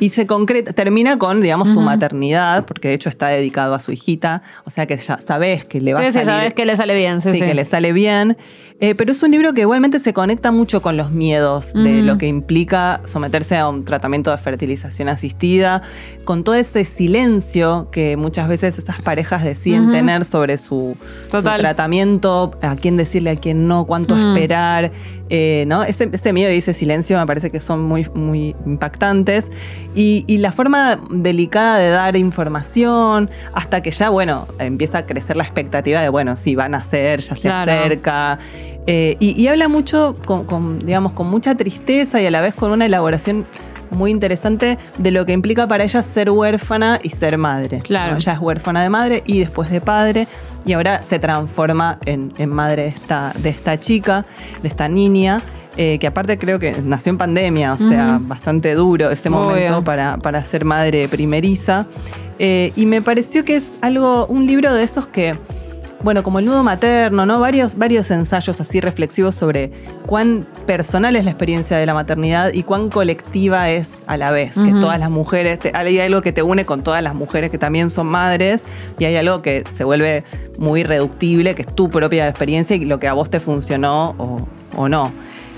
y 0.01 0.09
se 0.09 0.25
concreta, 0.25 0.73
termina 0.73 1.19
con, 1.19 1.41
digamos, 1.41 1.69
su 1.69 1.79
maternidad, 1.79 2.65
porque 2.65 2.87
de 2.87 2.95
hecho 2.95 3.07
está 3.07 3.27
dedicado 3.27 3.75
a 3.75 3.79
su 3.79 3.91
hijita, 3.91 4.41
o 4.65 4.71
sea 4.71 4.87
que 4.87 4.97
ya 4.97 5.19
sabes 5.19 5.63
que 5.63 5.79
le 5.79 5.93
va 5.93 5.99
a 5.99 6.11
salir. 6.11 6.19
Sí, 6.21 6.25
sabes 6.25 6.53
que 6.55 6.65
le 6.65 6.75
sale 6.75 6.95
bien, 6.95 7.21
sí. 7.21 7.33
Sí, 7.33 7.39
que 7.39 7.53
le 7.53 7.65
sale 7.65 7.93
bien. 7.93 8.35
Eh, 8.79 8.95
pero 8.95 9.11
es 9.11 9.21
un 9.21 9.29
libro 9.29 9.53
que 9.53 9.61
igualmente 9.61 9.99
se 9.99 10.11
conecta 10.11 10.51
mucho 10.51 10.81
con 10.81 10.97
los 10.97 11.11
miedos 11.11 11.71
de 11.73 12.01
lo 12.01 12.17
que 12.17 12.25
implica 12.25 12.99
someterse 13.05 13.55
a 13.55 13.69
un 13.69 13.85
tratamiento 13.85 14.31
de 14.31 14.39
fertilización 14.39 15.07
asistida, 15.07 15.83
con 16.23 16.43
todo 16.43 16.55
ese 16.55 16.83
silencio 16.83 17.89
que 17.91 18.17
muchas 18.17 18.47
veces 18.47 18.79
esas 18.79 18.99
parejas 19.03 19.43
deciden 19.43 19.91
tener 19.91 20.25
sobre 20.25 20.57
su, 20.57 20.97
tratamiento, 21.29 22.57
a 22.63 22.75
quién 22.75 22.97
decirle, 22.97 23.29
a 23.29 23.35
quién 23.35 23.67
no, 23.67 23.85
cuánto 23.85 24.17
esperar. 24.17 24.91
Eh, 25.33 25.63
¿no? 25.65 25.83
Ese, 25.83 26.33
miedo 26.33 26.51
y 26.51 26.57
ese 26.57 26.73
silencio 26.73 27.17
me 27.17 27.25
parece 27.25 27.51
que 27.51 27.61
son 27.61 27.81
muy, 27.81 28.05
muy 28.13 28.53
impactantes. 28.65 29.49
Y, 29.95 30.25
y, 30.27 30.39
la 30.39 30.51
forma 30.51 30.99
delicada 31.09 31.77
de 31.77 31.89
dar 31.89 32.17
información, 32.17 33.29
hasta 33.53 33.81
que 33.81 33.91
ya, 33.91 34.09
bueno, 34.09 34.45
empieza 34.59 34.97
a 34.97 35.05
crecer 35.05 35.37
la 35.37 35.43
expectativa 35.43 36.01
de, 36.01 36.09
bueno, 36.09 36.35
sí, 36.35 36.55
van 36.55 36.75
a 36.75 36.83
ser, 36.83 37.21
ya 37.21 37.37
se 37.37 37.49
acerca. 37.49 38.39
Eh, 38.87 39.15
y, 39.21 39.47
habla 39.47 39.69
mucho, 39.69 40.17
con, 40.25 40.79
digamos, 40.79 41.13
con 41.13 41.27
mucha 41.27 41.55
tristeza 41.55 42.21
y 42.21 42.25
a 42.25 42.31
la 42.31 42.41
vez 42.41 42.53
con 42.53 42.71
una 42.71 42.85
elaboración 42.85 43.45
muy 43.91 44.11
interesante 44.11 44.77
de 44.97 45.11
lo 45.11 45.25
que 45.25 45.31
implica 45.31 45.65
para 45.65 45.85
ella 45.85 46.03
ser 46.03 46.29
huérfana 46.29 46.99
y 47.01 47.09
ser 47.09 47.37
madre. 47.37 47.79
Claro. 47.81 48.17
Ella 48.17 48.33
es 48.33 48.39
huérfana 48.39 48.83
de 48.83 48.89
madre 48.89 49.23
y 49.25 49.39
después 49.39 49.69
de 49.69 49.79
padre 49.79 50.27
y 50.65 50.73
ahora 50.73 51.01
se 51.03 51.19
transforma 51.19 51.99
en, 52.05 52.31
madre 52.49 52.83
de 52.83 52.87
esta, 52.89 53.33
de 53.37 53.49
esta 53.49 53.79
chica, 53.79 54.25
de 54.61 54.67
esta 54.67 54.87
niña. 54.87 55.41
Eh, 55.77 55.99
que 55.99 56.07
aparte 56.07 56.37
creo 56.37 56.59
que 56.59 56.73
nació 56.81 57.11
en 57.11 57.17
pandemia, 57.17 57.71
o 57.71 57.77
sea, 57.77 58.19
bastante 58.21 58.75
duro 58.75 59.09
ese 59.09 59.29
momento 59.29 59.81
para, 59.81 60.17
para, 60.17 60.43
ser 60.43 60.65
madre 60.65 61.07
primeriza. 61.07 61.87
Eh, 62.39 62.73
y 62.75 62.85
me 62.85 63.01
pareció 63.01 63.45
que 63.45 63.55
es 63.55 63.71
algo, 63.79 64.25
un 64.27 64.45
libro 64.47 64.73
de 64.73 64.83
esos 64.83 65.07
que 65.07 65.37
bueno, 66.03 66.23
como 66.23 66.39
el 66.39 66.45
nudo 66.45 66.63
materno, 66.63 67.25
¿no? 67.25 67.39
Varios, 67.39 67.75
varios 67.75 68.09
ensayos 68.11 68.59
así 68.59 68.81
reflexivos 68.81 69.35
sobre 69.35 69.71
cuán 70.05 70.47
personal 70.65 71.15
es 71.15 71.25
la 71.25 71.31
experiencia 71.31 71.77
de 71.77 71.85
la 71.85 71.93
maternidad 71.93 72.51
y 72.53 72.63
cuán 72.63 72.89
colectiva 72.89 73.69
es 73.69 73.89
a 74.07 74.17
la 74.17 74.31
vez. 74.31 74.55
Que 74.55 74.71
todas 74.73 74.99
las 74.99 75.09
mujeres, 75.09 75.59
hay 75.73 75.99
algo 75.99 76.21
que 76.21 76.31
te 76.31 76.41
une 76.41 76.65
con 76.65 76.83
todas 76.83 77.03
las 77.03 77.15
mujeres 77.15 77.51
que 77.51 77.57
también 77.57 77.89
son 77.89 78.07
madres 78.07 78.63
y 78.99 79.05
hay 79.05 79.15
algo 79.15 79.41
que 79.41 79.63
se 79.71 79.83
vuelve 79.83 80.23
muy 80.57 80.83
reductible, 80.83 81.55
que 81.55 81.61
es 81.63 81.75
tu 81.75 81.89
propia 81.89 82.27
experiencia 82.27 82.75
y 82.75 82.85
lo 82.85 82.99
que 82.99 83.07
a 83.07 83.13
vos 83.13 83.29
te 83.29 83.39
funcionó 83.39 84.15
o, 84.17 84.47
o 84.75 84.89
no. 84.89 85.11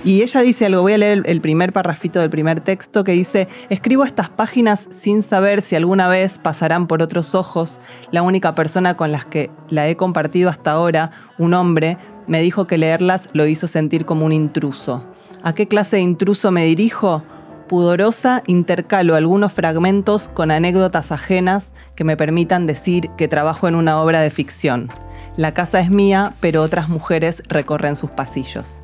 Y 0.05 0.21
ella 0.21 0.41
dice 0.41 0.65
algo, 0.65 0.81
voy 0.81 0.93
a 0.93 0.97
leer 0.97 1.23
el 1.25 1.39
primer 1.39 1.71
parrafito 1.71 2.19
del 2.19 2.29
primer 2.29 2.59
texto 2.59 3.05
que 3.05 3.13
dice, 3.13 3.47
escribo 3.69 4.03
estas 4.03 4.29
páginas 4.29 4.85
sin 4.89 5.23
saber 5.23 5.61
si 5.61 5.77
alguna 5.77 6.09
vez 6.09 6.39
pasarán 6.39 6.87
por 6.87 7.01
otros 7.01 7.35
ojos. 7.35 7.79
La 8.11 8.21
única 8.21 8.53
persona 8.53 8.97
con 8.97 9.13
las 9.13 9.25
que 9.25 9.49
la 9.69 9.87
he 9.87 9.95
compartido 9.95 10.49
hasta 10.49 10.71
ahora, 10.71 11.11
un 11.37 11.53
hombre, 11.53 11.97
me 12.27 12.41
dijo 12.41 12.67
que 12.67 12.77
leerlas 12.77 13.29
lo 13.31 13.45
hizo 13.45 13.65
sentir 13.65 14.03
como 14.03 14.25
un 14.25 14.33
intruso. 14.33 15.05
¿A 15.41 15.55
qué 15.55 15.69
clase 15.69 15.95
de 15.95 16.01
intruso 16.01 16.51
me 16.51 16.65
dirijo? 16.65 17.23
Pudorosa 17.69 18.43
intercalo 18.45 19.15
algunos 19.15 19.53
fragmentos 19.53 20.27
con 20.27 20.51
anécdotas 20.51 21.13
ajenas 21.13 21.71
que 21.95 22.03
me 22.03 22.17
permitan 22.17 22.67
decir 22.67 23.09
que 23.17 23.29
trabajo 23.29 23.69
en 23.69 23.75
una 23.75 24.01
obra 24.01 24.19
de 24.19 24.31
ficción. 24.31 24.89
La 25.37 25.53
casa 25.53 25.79
es 25.79 25.89
mía, 25.89 26.33
pero 26.41 26.61
otras 26.61 26.89
mujeres 26.89 27.41
recorren 27.47 27.95
sus 27.95 28.11
pasillos 28.11 28.83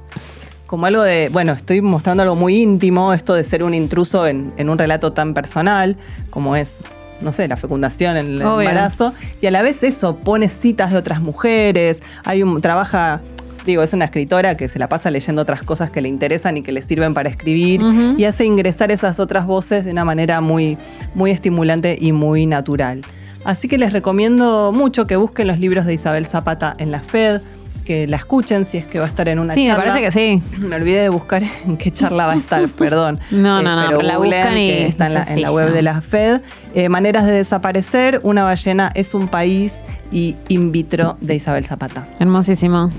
como 0.70 0.86
algo 0.86 1.02
de, 1.02 1.30
bueno, 1.30 1.54
estoy 1.54 1.82
mostrando 1.82 2.22
algo 2.22 2.36
muy 2.36 2.58
íntimo, 2.58 3.12
esto 3.12 3.34
de 3.34 3.44
ser 3.44 3.64
un 3.64 3.74
intruso 3.74 4.28
en, 4.28 4.54
un 4.60 4.78
relato 4.78 5.14
tan 5.14 5.34
personal 5.34 5.98
como 6.30 6.56
es 6.56 6.78
no 7.22 7.32
sé, 7.32 7.48
la 7.48 7.58
fecundación, 7.58 8.18
en 8.18 8.28
el 8.28 8.42
embarazo, 8.42 9.14
y 9.42 9.48
a 9.48 9.52
la 9.52 9.64
vez 9.64 9.84
eso, 9.84 10.18
pone 10.18 10.48
citas 10.48 10.92
de 10.92 10.98
otras 10.98 11.22
mujeres, 11.22 12.04
hay 12.24 12.44
un, 12.44 12.62
trabaja, 12.62 13.20
digo, 13.66 13.82
es 13.82 13.94
una 13.94 14.06
escritora 14.06 14.56
que 14.56 14.70
se 14.70 14.78
la 14.78 14.88
pasa 14.88 15.10
leyendo 15.10 15.42
otras 15.42 15.64
cosas 15.64 15.90
que 15.90 16.02
le 16.02 16.08
interesan 16.08 16.56
y 16.56 16.62
que 16.62 16.72
le 16.72 16.84
sirven 16.84 17.16
para 17.16 17.30
escribir, 17.30 17.82
y 18.18 18.24
hace 18.24 18.46
ingresar 18.46 18.92
esas 18.92 19.20
otras 19.20 19.48
voces 19.48 19.86
de 19.86 19.92
una 19.92 20.06
manera 20.06 20.40
muy, 20.40 20.78
muy 21.16 21.32
estimulante 21.32 21.98
y 22.00 22.12
muy 22.12 22.46
natural. 22.46 23.02
Así 23.44 23.68
que 23.68 23.78
les 23.78 23.92
recomiendo 23.92 24.72
mucho 24.72 25.06
que 25.06 25.16
busquen 25.16 25.48
los 25.48 25.60
libros 25.60 25.86
de 25.86 25.96
Isabel 25.96 26.26
Zapata 26.26 26.74
en 26.78 26.92
la 26.92 27.02
FED, 27.02 27.42
que 27.90 28.06
la 28.06 28.18
escuchen 28.18 28.66
si 28.66 28.78
es 28.78 28.86
que 28.86 29.00
va 29.00 29.06
a 29.06 29.08
estar 29.08 29.28
en 29.30 29.40
una 29.40 29.56
Sí, 29.56 29.62
me 29.62 29.70
charla. 29.70 29.84
parece 29.86 30.06
que 30.06 30.12
sí. 30.12 30.44
Me 30.60 30.76
olvidé 30.76 31.02
de 31.02 31.10
buscar 31.10 31.42
en 31.42 31.76
qué 31.76 31.90
charla 31.92 32.28
va 32.28 32.34
a 32.34 32.36
estar, 32.36 32.70
perdón. 32.78 33.16
Eh, 33.32 33.36
No, 33.36 33.64
no, 33.64 33.76
no, 33.76 33.88
pero 33.88 34.02
la 34.04 34.20
buscan 34.20 34.56
y 34.60 34.68
que 34.68 34.86
está 34.86 35.08
en 35.08 35.14
la, 35.16 35.26
se 35.26 35.34
en 35.34 35.42
la 35.42 35.52
web 35.52 35.74
de 35.74 35.82
la 35.82 36.00
FED. 36.02 36.42
Eh, 36.76 36.88
Maneras 36.88 37.26
de 37.26 37.32
desaparecer, 37.32 38.20
una 38.22 38.44
ballena 38.44 38.92
es 38.94 39.16
un 39.16 39.28
país 39.28 39.74
y 40.12 40.36
in 40.50 40.72
vitro 40.72 41.18
de 41.22 41.34
Isabel 41.36 41.66
Zapata. 41.66 42.08
Hermosísimo. 42.20 42.92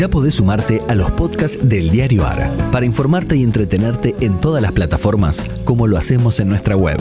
Ya 0.00 0.08
podés 0.08 0.36
sumarte 0.36 0.80
a 0.88 0.94
los 0.94 1.10
podcasts 1.10 1.58
del 1.62 1.90
Diario 1.90 2.24
AR 2.24 2.50
para 2.72 2.86
informarte 2.86 3.36
y 3.36 3.42
entretenerte 3.42 4.14
en 4.22 4.40
todas 4.40 4.62
las 4.62 4.72
plataformas 4.72 5.44
como 5.64 5.86
lo 5.86 5.98
hacemos 5.98 6.40
en 6.40 6.48
nuestra 6.48 6.74
web. 6.74 6.98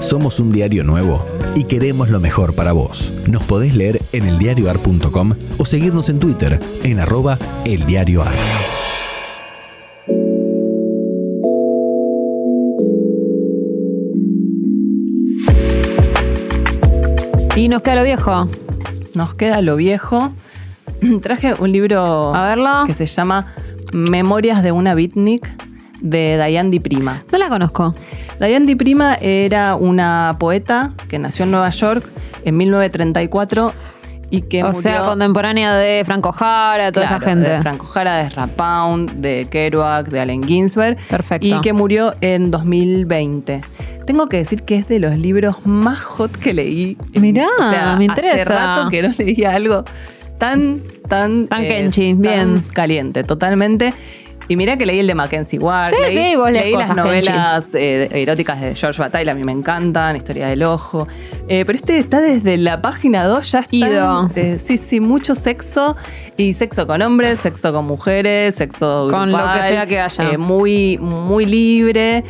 Somos 0.00 0.40
un 0.40 0.50
diario 0.50 0.82
nuevo 0.82 1.24
y 1.54 1.62
queremos 1.62 2.10
lo 2.10 2.18
mejor 2.18 2.56
para 2.56 2.72
vos. 2.72 3.12
Nos 3.28 3.44
podés 3.44 3.76
leer 3.76 4.02
en 4.10 4.26
eldiarioar.com 4.26 5.34
o 5.56 5.64
seguirnos 5.64 6.08
en 6.08 6.18
Twitter 6.18 6.58
en 6.82 6.98
arroba 6.98 7.38
eldiarioar. 7.64 8.34
Y 17.54 17.68
nos 17.68 17.82
queda 17.82 17.94
lo 17.94 18.02
viejo. 18.02 18.48
Nos 19.14 19.34
queda 19.34 19.60
lo 19.60 19.76
viejo. 19.76 20.32
Traje 21.22 21.54
un 21.58 21.72
libro 21.72 22.34
A 22.34 22.46
verlo. 22.48 22.84
que 22.86 22.94
se 22.94 23.06
llama 23.06 23.46
Memorias 23.92 24.62
de 24.62 24.72
una 24.72 24.94
beatnik 24.94 25.48
de 26.00 26.42
Diane 26.44 26.70
Di 26.70 26.80
Prima. 26.80 27.22
No 27.30 27.38
la 27.38 27.48
conozco. 27.48 27.94
Diane 28.40 28.66
Di 28.66 28.74
Prima 28.74 29.16
era 29.20 29.76
una 29.76 30.36
poeta 30.38 30.92
que 31.08 31.18
nació 31.18 31.44
en 31.44 31.52
Nueva 31.52 31.70
York 31.70 32.08
en 32.44 32.56
1934 32.56 33.72
y 34.30 34.42
que 34.42 34.62
o 34.62 34.66
murió... 34.68 34.80
sea, 34.80 35.04
contemporánea 35.04 35.74
de 35.76 36.02
Franco 36.06 36.32
Jara, 36.32 36.90
toda 36.90 37.06
esa 37.06 37.20
gente. 37.20 37.48
De 37.48 37.60
Franco 37.60 37.84
Jara, 37.86 38.16
de 38.16 38.30
Rapound, 38.30 39.10
de 39.16 39.46
Kerouac, 39.50 40.08
de 40.08 40.20
Allen 40.20 40.42
Ginsberg. 40.42 40.96
Perfecto. 41.08 41.46
Y 41.46 41.60
que 41.60 41.72
murió 41.72 42.14
en 42.20 42.50
2020. 42.50 43.60
Tengo 44.06 44.26
que 44.28 44.38
decir 44.38 44.62
que 44.64 44.76
es 44.78 44.88
de 44.88 44.98
los 44.98 45.16
libros 45.18 45.56
más 45.64 46.00
hot 46.02 46.34
que 46.36 46.54
leí. 46.54 46.96
Mirá, 47.14 47.46
o 47.60 47.70
sea, 47.70 47.96
me 47.98 48.06
Hace 48.06 48.22
interesa. 48.22 48.44
rato 48.76 48.88
que 48.88 49.02
no 49.02 49.14
leía 49.18 49.54
algo 49.54 49.84
tan, 50.42 50.82
tan... 51.08 51.46
Tan 51.46 51.62
eh, 51.62 51.68
kenchi, 51.68 52.14
tan 52.14 52.20
bien. 52.22 52.62
caliente, 52.74 53.22
totalmente. 53.22 53.94
Y 54.52 54.56
mirá 54.56 54.76
que 54.76 54.84
leí 54.84 54.98
el 54.98 55.06
de 55.06 55.14
Mackenzie 55.14 55.58
Ward. 55.58 55.94
Sí, 55.94 56.02
leí, 56.02 56.14
sí, 56.14 56.36
vos 56.36 56.50
leí 56.50 56.72
las 56.72 56.90
cosas 56.90 56.96
novelas 56.96 57.68
eh, 57.72 58.06
eróticas 58.12 58.60
de 58.60 58.74
George 58.74 59.00
Bataille, 59.00 59.30
a 59.30 59.34
mí 59.34 59.44
me 59.44 59.52
encantan, 59.52 60.14
Historia 60.14 60.48
del 60.48 60.62
Ojo. 60.64 61.08
Eh, 61.48 61.64
pero 61.64 61.74
este 61.74 61.96
está 61.98 62.20
desde 62.20 62.58
la 62.58 62.82
página 62.82 63.24
2, 63.24 63.50
ya 63.50 63.60
está. 63.60 63.74
Ido. 63.74 64.30
eh, 64.34 64.58
sí, 64.62 64.76
sí, 64.76 65.00
mucho 65.00 65.34
sexo. 65.34 65.96
Y 66.36 66.52
sexo 66.52 66.86
con 66.86 67.00
hombres, 67.00 67.40
sexo 67.40 67.72
con 67.72 67.86
mujeres, 67.86 68.56
sexo 68.56 69.08
Con 69.10 69.32
lo 69.32 69.38
grupal, 69.38 69.60
que 69.62 69.68
sea 69.68 69.86
que 69.86 70.00
haya. 70.00 70.32
eh, 70.32 70.36
muy, 70.36 70.98
muy 70.98 71.46
libre. 71.46 72.22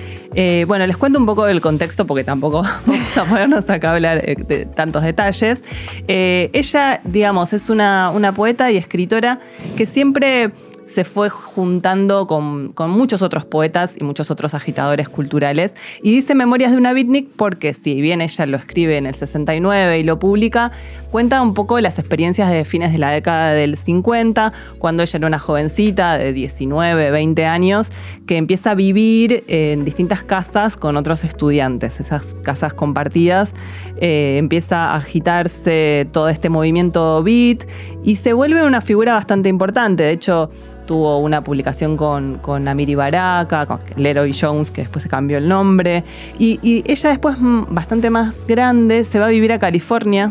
Bueno, 0.68 0.86
les 0.86 0.96
cuento 0.96 1.18
un 1.18 1.26
poco 1.26 1.44
del 1.44 1.60
contexto 1.60 2.06
porque 2.06 2.22
tampoco 2.22 2.62
vamos 2.86 3.16
a 3.16 3.24
ponernos 3.24 3.68
acá 3.68 3.90
a 3.90 3.94
hablar 3.94 4.22
de 4.22 4.66
tantos 4.66 5.02
detalles. 5.02 5.64
Ella, 6.06 7.00
digamos, 7.02 7.52
es 7.52 7.68
una, 7.68 8.10
una 8.10 8.32
poeta 8.32 8.70
y 8.70 8.76
escritora 8.76 9.40
que 9.76 9.86
siempre 9.86 10.52
se 10.92 11.04
fue 11.04 11.28
juntando 11.30 12.26
con, 12.26 12.72
con 12.72 12.90
muchos 12.90 13.22
otros 13.22 13.44
poetas 13.44 13.94
y 13.98 14.04
muchos 14.04 14.30
otros 14.30 14.54
agitadores 14.54 15.08
culturales. 15.08 15.74
Y 16.02 16.12
dice 16.12 16.34
Memorias 16.34 16.70
de 16.70 16.76
una 16.76 16.92
beatnik 16.92 17.28
porque 17.36 17.74
si 17.74 18.00
bien 18.00 18.20
ella 18.20 18.46
lo 18.46 18.56
escribe 18.56 18.96
en 18.96 19.06
el 19.06 19.14
69 19.14 19.98
y 19.98 20.02
lo 20.04 20.18
publica, 20.18 20.72
cuenta 21.10 21.42
un 21.42 21.54
poco 21.54 21.80
las 21.80 21.98
experiencias 21.98 22.50
de 22.50 22.64
fines 22.64 22.92
de 22.92 22.98
la 22.98 23.10
década 23.10 23.52
del 23.52 23.76
50, 23.76 24.52
cuando 24.78 25.02
ella 25.02 25.16
era 25.16 25.26
una 25.26 25.38
jovencita 25.38 26.18
de 26.18 26.32
19, 26.32 27.10
20 27.10 27.46
años, 27.46 27.90
que 28.26 28.36
empieza 28.36 28.72
a 28.72 28.74
vivir 28.74 29.44
en 29.48 29.84
distintas 29.84 30.22
casas 30.22 30.76
con 30.76 30.96
otros 30.96 31.24
estudiantes, 31.24 32.00
esas 32.00 32.22
casas 32.42 32.74
compartidas. 32.74 33.54
eh, 34.00 34.36
empieza 34.38 34.90
a 34.90 34.96
agitarse 34.96 36.08
todo 36.12 36.28
este 36.28 36.48
movimiento 36.48 37.22
beat 37.22 37.64
y 38.02 38.16
se 38.16 38.32
vuelve 38.32 38.62
una 38.62 38.80
figura 38.80 39.14
bastante 39.14 39.48
importante. 39.48 40.02
De 40.02 40.12
hecho, 40.12 40.50
tuvo 40.86 41.18
una 41.18 41.42
publicación 41.42 41.96
con, 41.96 42.38
con 42.38 42.68
Amiri 42.68 42.94
Baraka, 42.94 43.66
con 43.66 43.80
Leroy 43.96 44.36
Jones, 44.38 44.70
que 44.70 44.82
después 44.82 45.02
se 45.02 45.08
cambió 45.08 45.38
el 45.38 45.48
nombre. 45.48 46.04
Y, 46.38 46.58
y 46.62 46.82
ella 46.90 47.10
después, 47.10 47.36
mm, 47.38 47.66
bastante 47.70 48.10
más 48.10 48.46
grande, 48.46 49.04
se 49.04 49.18
va 49.18 49.26
a 49.26 49.30
vivir 49.30 49.52
a 49.52 49.58
California. 49.58 50.30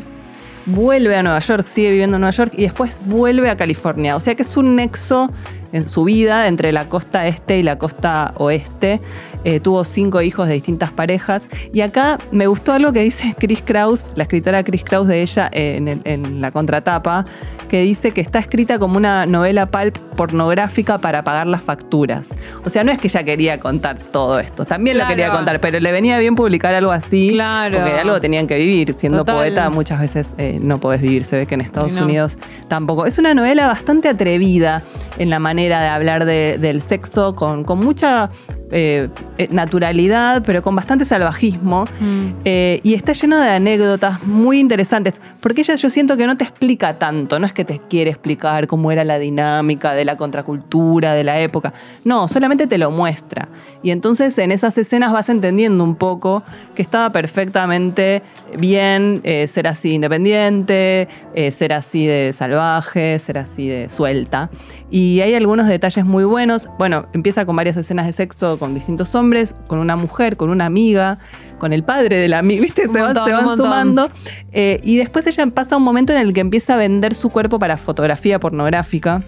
Vuelve 0.65 1.15
a 1.15 1.23
Nueva 1.23 1.39
York, 1.39 1.65
sigue 1.65 1.91
viviendo 1.91 2.17
en 2.17 2.21
Nueva 2.21 2.31
York 2.31 2.53
y 2.55 2.63
después 2.63 3.01
vuelve 3.05 3.49
a 3.49 3.57
California. 3.57 4.15
O 4.15 4.19
sea 4.19 4.35
que 4.35 4.43
es 4.43 4.57
un 4.57 4.75
nexo 4.75 5.31
en 5.71 5.87
su 5.87 6.03
vida 6.03 6.47
entre 6.47 6.71
la 6.71 6.87
costa 6.89 7.27
este 7.27 7.57
y 7.57 7.63
la 7.63 7.77
costa 7.77 8.33
oeste. 8.37 9.01
Eh, 9.43 9.59
tuvo 9.59 9.83
cinco 9.83 10.21
hijos 10.21 10.47
de 10.47 10.53
distintas 10.53 10.91
parejas. 10.91 11.49
Y 11.73 11.81
acá 11.81 12.19
me 12.31 12.45
gustó 12.45 12.73
algo 12.73 12.93
que 12.93 13.01
dice 13.01 13.35
Chris 13.39 13.63
Kraus, 13.65 14.05
la 14.15 14.23
escritora 14.23 14.63
Chris 14.63 14.83
Kraus 14.83 15.07
de 15.07 15.21
ella 15.23 15.49
eh, 15.51 15.75
en, 15.77 15.87
el- 15.87 16.01
en 16.05 16.41
la 16.41 16.51
contratapa, 16.51 17.25
que 17.67 17.81
dice 17.81 18.11
que 18.11 18.21
está 18.21 18.37
escrita 18.37 18.77
como 18.77 18.97
una 18.97 19.25
novela 19.25 19.65
pulp 19.71 19.97
pornográfica 20.15 20.99
para 20.99 21.23
pagar 21.23 21.47
las 21.47 21.63
facturas. 21.63 22.29
O 22.65 22.69
sea, 22.69 22.83
no 22.83 22.91
es 22.91 22.99
que 22.99 23.07
ella 23.07 23.23
quería 23.23 23.59
contar 23.59 23.97
todo 23.97 24.39
esto, 24.39 24.65
también 24.65 24.97
lo 24.97 25.07
quería 25.07 25.31
contar, 25.31 25.59
pero 25.59 25.79
le 25.79 25.91
venía 25.91 26.19
bien 26.19 26.35
publicar 26.35 26.73
algo 26.75 26.91
así, 26.91 27.31
Claro. 27.33 27.77
porque 27.79 27.93
de 27.93 27.99
algo 27.99 28.19
tenían 28.21 28.45
que 28.47 28.57
vivir. 28.57 28.93
Siendo 28.93 29.19
Total. 29.19 29.35
poeta 29.37 29.69
muchas 29.69 29.99
veces 29.99 30.31
eh, 30.37 30.59
no 30.61 30.79
podés 30.79 31.01
vivir, 31.01 31.23
se 31.23 31.35
ve 31.37 31.45
que 31.47 31.55
en 31.55 31.61
Estados 31.61 31.93
no. 31.95 32.03
Unidos 32.05 32.37
tampoco. 32.67 33.05
Es 33.05 33.17
una 33.17 33.33
novela 33.33 33.65
bastante 33.67 34.07
atrevida 34.09 34.83
en 35.17 35.29
la 35.29 35.39
manera 35.39 35.60
de 35.69 35.87
hablar 35.87 36.25
de- 36.25 36.57
del 36.59 36.81
sexo, 36.81 37.35
con, 37.35 37.63
con 37.63 37.79
mucha 37.79 38.29
eh, 38.73 39.09
eh, 39.37 39.49
naturalidad, 39.51 40.43
pero 40.45 40.61
con 40.61 40.75
bastante 40.75 41.03
salvajismo. 41.03 41.85
Mm. 41.99 42.27
Eh, 42.45 42.79
y 42.83 42.93
está 42.93 43.11
lleno 43.11 43.37
de 43.37 43.49
anécdotas 43.49 44.23
muy 44.23 44.59
interesantes, 44.59 45.19
porque 45.41 45.61
ella 45.61 45.75
yo 45.75 45.89
siento 45.89 46.15
que 46.15 46.25
no 46.25 46.37
te 46.37 46.45
explica 46.45 46.97
tanto, 46.97 47.37
no 47.37 47.45
es 47.45 47.53
que 47.53 47.65
te 47.65 47.79
quiere 47.89 48.11
explicar 48.11 48.67
cómo 48.67 48.91
era 48.91 49.03
la 49.03 49.19
dinámica 49.19 49.93
de 49.93 50.05
la 50.05 50.15
contracultura 50.15 51.13
de 51.13 51.23
la 51.25 51.41
época, 51.41 51.73
no, 52.05 52.29
solamente 52.29 52.65
te 52.65 52.77
lo 52.77 52.91
muestra. 52.91 53.49
Y 53.83 53.91
entonces 53.91 54.37
en 54.37 54.51
esas 54.53 54.77
escenas 54.77 55.11
vas 55.11 55.27
entendiendo 55.27 55.83
un 55.83 55.95
poco 55.95 56.43
que 56.73 56.81
estaba 56.81 57.11
perfectamente 57.11 58.21
bien 58.57 59.21
eh, 59.23 59.47
ser 59.47 59.67
así 59.67 59.93
independiente, 59.93 61.07
ser 61.51 61.73
así 61.73 62.05
de 62.05 62.33
salvaje, 62.33 63.19
ser 63.19 63.37
así 63.37 63.67
de 63.67 63.89
suelta. 63.89 64.49
Y 64.91 65.21
hay 65.21 65.33
algunos 65.33 65.67
detalles 65.67 66.03
muy 66.03 66.25
buenos. 66.25 66.67
Bueno, 66.77 67.05
empieza 67.13 67.45
con 67.45 67.55
varias 67.55 67.77
escenas 67.77 68.05
de 68.05 68.13
sexo 68.13 68.59
con 68.61 68.75
distintos 68.75 69.15
hombres, 69.15 69.55
con 69.65 69.79
una 69.79 69.95
mujer, 69.95 70.37
con 70.37 70.51
una 70.51 70.67
amiga, 70.67 71.17
con 71.57 71.73
el 71.73 71.83
padre 71.83 72.17
de 72.17 72.27
la 72.27 72.37
amiga, 72.37 72.61
¿viste? 72.61 72.87
Se 72.87 73.01
van, 73.01 73.15
se 73.15 73.55
sumando. 73.57 74.11
Eh, 74.51 74.79
y 74.83 74.97
después 74.97 75.25
ella 75.25 75.47
pasa 75.47 75.77
un 75.77 75.83
momento 75.83 76.13
en 76.13 76.19
el 76.19 76.31
que 76.31 76.41
empieza 76.41 76.75
a 76.75 76.77
vender 76.77 77.15
su 77.15 77.31
cuerpo 77.31 77.57
para 77.57 77.75
fotografía 77.75 78.39
pornográfica. 78.39 79.23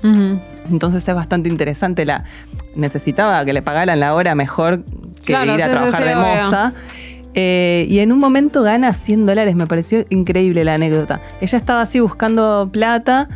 Entonces 0.70 1.08
es 1.08 1.16
bastante 1.16 1.50
interesante. 1.50 2.06
La, 2.06 2.26
necesitaba 2.76 3.44
que 3.44 3.54
le 3.54 3.64
pagaran 3.64 4.00
la 4.00 4.14
hora 4.14 4.36
mejor 4.36 4.84
que 5.26 5.34
Claro, 5.34 5.56
ir 5.56 5.64
a 5.64 5.70
trabajar 5.72 6.04
de 6.06 6.16
moza. 6.16 6.74
Eh, 7.34 7.88
y 7.90 7.98
en 7.98 8.12
un 8.12 8.20
momento 8.20 8.62
gana 8.62 8.94
100 8.94 9.26
dólares. 9.26 9.56
Me 9.56 9.66
pareció 9.66 10.06
increíble 10.12 10.64
la 10.64 10.76
anécdota. 10.76 11.22
Ella 11.42 11.58
estaba 11.58 11.82
así 11.82 12.00
buscando 12.00 12.70
plata 12.72 13.30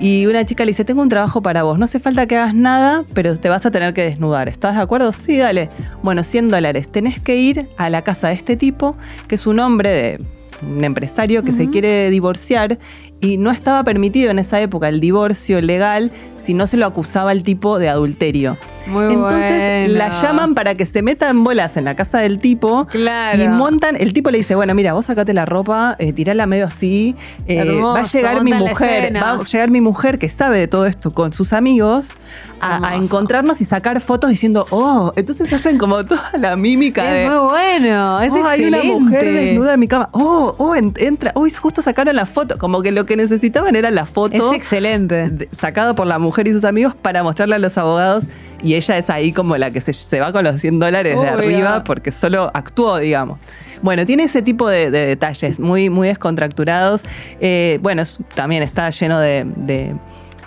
y 0.00 0.26
una 0.26 0.44
chica 0.44 0.64
le 0.64 0.70
dice, 0.70 0.84
tengo 0.84 1.02
un 1.02 1.08
trabajo 1.08 1.40
para 1.40 1.62
vos. 1.62 1.78
No 1.78 1.84
hace 1.84 2.00
falta 2.00 2.26
que 2.26 2.36
hagas 2.36 2.54
nada, 2.54 3.04
pero 3.14 3.38
te 3.38 3.48
vas 3.48 3.64
a 3.64 3.70
tener 3.70 3.94
que 3.94 4.02
desnudar. 4.02 4.48
¿Estás 4.48 4.74
de 4.76 4.82
acuerdo? 4.82 5.12
Sí, 5.12 5.38
dale. 5.38 5.70
Bueno, 6.02 6.24
100 6.24 6.48
dólares. 6.48 6.88
Tenés 6.90 7.20
que 7.20 7.36
ir 7.36 7.68
a 7.76 7.90
la 7.90 8.02
casa 8.02 8.28
de 8.28 8.34
este 8.34 8.56
tipo, 8.56 8.96
que 9.28 9.36
es 9.36 9.46
un 9.46 9.60
hombre 9.60 9.90
de 9.90 10.18
un 10.64 10.84
empresario 10.84 11.42
que 11.42 11.52
se 11.52 11.68
quiere 11.68 12.10
divorciar 12.10 12.78
y 13.20 13.38
no 13.38 13.50
estaba 13.50 13.82
permitido 13.84 14.30
en 14.30 14.38
esa 14.38 14.60
época 14.60 14.88
el 14.88 15.00
divorcio 15.00 15.60
legal 15.62 16.12
si 16.36 16.52
no 16.52 16.66
se 16.66 16.76
lo 16.76 16.84
acusaba 16.84 17.32
el 17.32 17.42
tipo 17.42 17.78
de 17.78 17.88
adulterio. 17.88 18.58
Muy 18.86 19.14
Entonces 19.14 19.88
bueno. 19.88 19.98
la 19.98 20.10
llaman 20.20 20.54
para 20.54 20.74
que 20.74 20.84
se 20.84 21.00
meta 21.00 21.30
en 21.30 21.42
bolas 21.42 21.78
en 21.78 21.86
la 21.86 21.96
casa 21.96 22.18
del 22.18 22.38
tipo 22.38 22.86
Claro. 22.90 23.42
y 23.42 23.48
montan, 23.48 23.96
el 23.98 24.12
tipo 24.12 24.30
le 24.30 24.38
dice, 24.38 24.54
bueno, 24.54 24.74
mira, 24.74 24.92
vos 24.92 25.06
sacate 25.06 25.32
la 25.32 25.46
ropa, 25.46 25.96
eh, 25.98 26.12
tirala 26.12 26.44
medio 26.44 26.66
así, 26.66 27.16
eh, 27.46 27.58
Hermoso, 27.58 27.94
va 27.94 28.00
a 28.00 28.02
llegar 28.02 28.44
mi 28.44 28.52
mujer, 28.52 29.16
va 29.16 29.30
a 29.30 29.44
llegar 29.44 29.70
mi 29.70 29.80
mujer 29.80 30.18
que 30.18 30.28
sabe 30.28 30.58
de 30.58 30.68
todo 30.68 30.84
esto 30.84 31.12
con 31.12 31.32
sus 31.32 31.54
amigos 31.54 32.12
a, 32.60 32.94
encontrarnos 32.96 33.60
y 33.60 33.64
sacar 33.64 34.00
fotos 34.00 34.30
diciendo, 34.30 34.66
oh, 34.70 35.12
entonces 35.16 35.52
hacen 35.52 35.78
como 35.78 36.04
toda 36.04 36.30
la 36.38 36.56
mímica 36.56 37.04
de... 37.04 37.24
Es 37.24 37.30
muy 37.30 37.38
bueno, 37.38 38.20
es 38.20 38.32
Oh, 38.34 38.46
hay 38.46 38.64
una 38.64 38.82
mujer 38.82 39.32
desnuda 39.32 39.74
en 39.74 39.80
mi 39.80 39.88
cama. 39.88 40.08
Oh, 40.12 40.53
oh, 40.58 40.74
en- 40.74 40.92
entra. 40.96 41.32
Uy, 41.34 41.50
justo 41.50 41.82
sacaron 41.82 42.14
la 42.16 42.26
foto. 42.26 42.56
Como 42.58 42.82
que 42.82 42.92
lo 42.92 43.06
que 43.06 43.16
necesitaban 43.16 43.76
era 43.76 43.90
la 43.90 44.06
foto 44.06 44.50
Es 44.52 44.56
excelente. 44.56 45.28
de- 45.30 45.48
sacada 45.56 45.94
por 45.94 46.06
la 46.06 46.18
mujer 46.18 46.48
y 46.48 46.52
sus 46.52 46.64
amigos 46.64 46.94
para 46.94 47.22
mostrarle 47.22 47.54
a 47.56 47.58
los 47.58 47.76
abogados 47.78 48.24
y 48.62 48.74
ella 48.76 48.96
es 48.98 49.10
ahí 49.10 49.32
como 49.32 49.56
la 49.56 49.70
que 49.70 49.80
se, 49.80 49.92
se 49.92 50.20
va 50.20 50.32
con 50.32 50.44
los 50.44 50.60
100 50.60 50.78
dólares 50.78 51.20
de 51.20 51.28
arriba 51.28 51.84
porque 51.84 52.10
solo 52.12 52.50
actuó, 52.54 52.98
digamos. 52.98 53.38
Bueno, 53.82 54.06
tiene 54.06 54.22
ese 54.22 54.40
tipo 54.40 54.68
de, 54.68 54.90
de 54.90 55.06
detalles 55.06 55.60
muy, 55.60 55.90
muy 55.90 56.08
descontracturados. 56.08 57.02
Eh, 57.40 57.78
bueno, 57.82 58.02
es- 58.02 58.18
también 58.34 58.62
está 58.62 58.88
lleno 58.90 59.20
de, 59.20 59.44
de, 59.56 59.94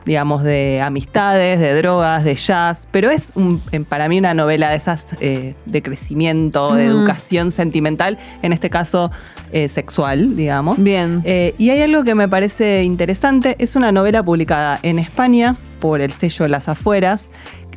digamos, 0.08 0.42
de 0.44 0.80
amistades, 0.82 1.60
de 1.60 1.76
drogas, 1.76 2.24
de 2.24 2.34
jazz, 2.36 2.88
pero 2.92 3.12
es 3.12 3.32
un- 3.36 3.62
para 3.90 4.08
mí 4.08 4.18
una 4.18 4.34
novela 4.34 4.70
de 4.70 4.78
esas 4.78 5.06
eh, 5.20 5.54
de 5.66 5.82
crecimiento, 5.84 6.74
de 6.74 6.86
Mm. 6.86 6.90
educación 6.90 7.52
sentimental, 7.52 8.18
en 8.42 8.54
este 8.54 8.70
caso 8.70 9.12
eh, 9.52 9.70
sexual, 9.70 10.36
digamos. 10.36 10.82
Bien. 10.84 11.22
Eh, 11.26 11.54
y 11.58 11.70
hay 11.70 11.82
algo 11.82 12.04
que 12.04 12.16
me 12.16 12.28
parece 12.28 12.84
interesante, 12.84 13.56
es 13.60 13.76
una 13.76 13.92
novela 13.92 14.24
publicada 14.24 14.80
en 14.82 14.98
España 15.00 15.58
por 15.80 16.02
el 16.02 16.12
sello 16.12 16.48
Las 16.48 16.68
Afueras, 16.68 17.28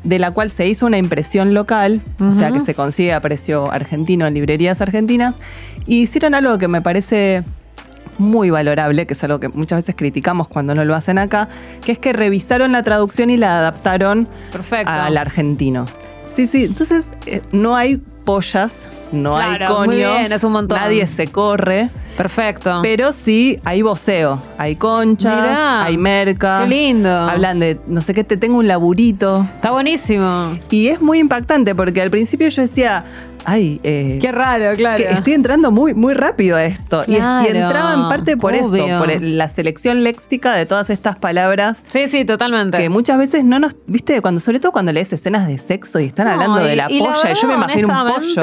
de 0.03 0.19
la 0.19 0.31
cual 0.31 0.51
se 0.51 0.67
hizo 0.67 0.87
una 0.87 0.99
impresión 0.99 1.53
local, 1.53 2.01
o 2.21 2.33
sea 2.33 2.51
que 2.53 2.61
se 2.61 2.75
consigue 2.75 3.13
a 3.13 3.21
precio 3.21 3.71
argentino 3.71 4.27
en 4.27 4.35
librerías 4.35 4.81
argentinas, 4.81 5.37
y 5.87 6.03
hicieron 6.03 6.35
algo 6.35 6.59
que 6.59 6.69
me 6.69 6.81
parece 6.81 7.43
muy 8.21 8.51
valorable, 8.51 9.07
que 9.07 9.15
es 9.15 9.25
algo 9.25 9.41
que 9.41 9.49
muchas 9.49 9.81
veces 9.81 9.95
criticamos 9.97 10.47
cuando 10.47 10.75
no 10.75 10.85
lo 10.85 10.95
hacen 10.95 11.19
acá, 11.19 11.49
que 11.85 11.93
es 11.93 11.99
que 11.99 12.13
revisaron 12.13 12.71
la 12.73 12.83
traducción 12.83 13.31
y 13.31 13.37
la 13.37 13.59
adaptaron 13.59 14.29
Perfecto. 14.53 14.91
al 14.93 15.17
argentino. 15.17 15.87
Sí, 16.37 16.47
sí, 16.47 16.65
entonces 16.65 17.09
eh, 17.27 17.41
no 17.51 17.75
hay 17.77 17.97
pollas, 18.25 18.77
no 19.11 19.37
hay 19.37 19.57
Claro, 19.57 19.75
conios, 19.75 20.19
bien, 20.21 20.33
es 20.33 20.45
un 20.45 20.53
montón. 20.53 20.79
nadie 20.79 21.07
se 21.09 21.27
corre. 21.27 21.91
Perfecto. 22.17 22.81
Pero 22.83 23.13
sí 23.13 23.59
hay 23.65 23.83
voceo, 23.83 24.41
hay 24.59 24.77
conchas, 24.77 25.35
Mirá, 25.41 25.83
hay 25.85 25.97
merca. 25.97 26.61
Qué 26.65 26.69
lindo. 26.69 27.09
Hablan 27.09 27.59
de, 27.61 27.81
no 27.87 28.03
sé 28.03 28.13
qué, 28.15 28.23
te 28.25 28.37
tengo 28.37 28.59
un 28.59 28.69
laburito. 28.69 29.47
Está 29.57 29.71
buenísimo. 29.71 30.59
Y 30.71 30.89
es 30.89 31.01
muy 31.01 31.19
impactante 31.19 31.75
porque 31.75 32.01
al 32.03 32.11
principio 32.11 32.49
yo 32.49 32.63
decía, 32.63 33.05
ay, 33.45 33.81
eh, 33.85 34.19
Qué 34.21 34.33
raro, 34.33 34.77
claro. 34.77 34.97
que 34.97 35.05
estoy 35.13 35.33
entrando 35.35 35.71
muy, 35.71 35.95
muy 35.95 36.15
rápido 36.15 36.57
a 36.57 36.65
esto. 36.65 37.03
Y 37.07 37.17
entraba 37.17 37.95
en 37.95 38.09
parte 38.09 38.37
por 38.37 38.53
obvio. 38.55 38.87
eso, 38.87 38.99
por 38.99 39.21
la 39.23 39.49
selección 39.49 40.03
léxica 40.05 40.55
de 40.55 40.67
todas 40.67 40.91
estas 40.91 41.17
palabras. 41.17 41.83
Sí, 41.93 42.09
sí, 42.09 42.25
totalmente. 42.25 42.79
Que 42.79 42.89
muchas 42.89 43.19
veces 43.19 43.45
no 43.45 43.59
nos, 43.59 43.75
viste, 43.87 44.21
cuando, 44.21 44.41
sobre 44.41 44.61
todo 44.61 44.73
cuando 44.73 44.93
lees 44.93 45.13
escenas 45.13 45.47
de 45.47 45.59
sexo 45.59 46.01
y 46.01 46.07
están 46.07 46.27
No, 46.27 46.33
hablando 46.33 46.61
de 46.61 46.73
y- 46.73 46.77
la 46.77 46.87
y 46.91 46.99
polla, 47.01 47.33
y 47.33 47.35
yo 47.35 47.49
me 47.49 47.55
imagino 47.55 47.89
un 47.89 48.13
pollo. 48.13 48.43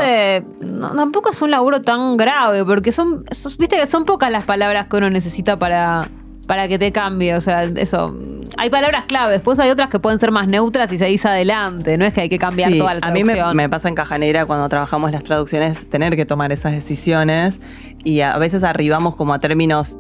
no- 0.62 0.92
tampoco 0.92 1.32
es 1.32 1.42
un 1.42 1.52
laburo 1.52 1.82
tan 1.82 2.18
grave, 2.18 2.64
porque 2.66 2.92
son, 2.92 3.24
son- 3.32 3.54
viste 3.58 3.78
que 3.78 3.88
son 3.88 4.06
pocas 4.06 4.32
las 4.32 4.44
palabras 4.46 4.88
que 4.88 4.98
uno 4.98 5.10
necesita 5.10 5.58
para, 5.58 6.10
para 6.48 6.68
que 6.68 6.80
te 6.80 6.92
cambie. 6.92 7.36
O 7.36 7.42
sea, 7.42 7.64
eso. 7.64 8.18
Hay 8.58 8.70
palabras 8.70 9.04
clave, 9.06 9.34
después 9.34 9.60
hay 9.60 9.70
otras 9.70 9.90
que 9.90 10.00
pueden 10.00 10.18
ser 10.20 10.32
más 10.32 10.48
neutras 10.48 10.92
y 10.94 10.98
seguís 10.98 11.26
adelante. 11.26 11.98
No 11.98 12.06
es 12.06 12.14
que 12.14 12.22
hay 12.22 12.30
que 12.30 12.40
cambiar 12.40 12.72
Sí, 12.72 12.80
toda 12.80 12.94
la 12.96 13.00
a 13.06 13.12
mí 13.12 13.24
me, 13.24 13.34
traducción. 13.34 13.58
me 13.58 13.70
pasa 13.70 13.90
en 13.90 13.96
Caja 13.96 14.18
Negra 14.18 14.46
cuando 14.46 14.68
trabajamos 14.70 15.12
las 15.12 15.24
traducciones 15.24 15.88
tener 15.90 16.16
que 16.16 16.26
tomar 16.26 16.52
esas 16.54 16.72
decisiones 16.72 17.60
y 18.06 18.22
a 18.22 18.38
veces 18.38 18.64
arribamos 18.64 19.16
como 19.18 19.34
a 19.34 19.40
términos 19.40 20.00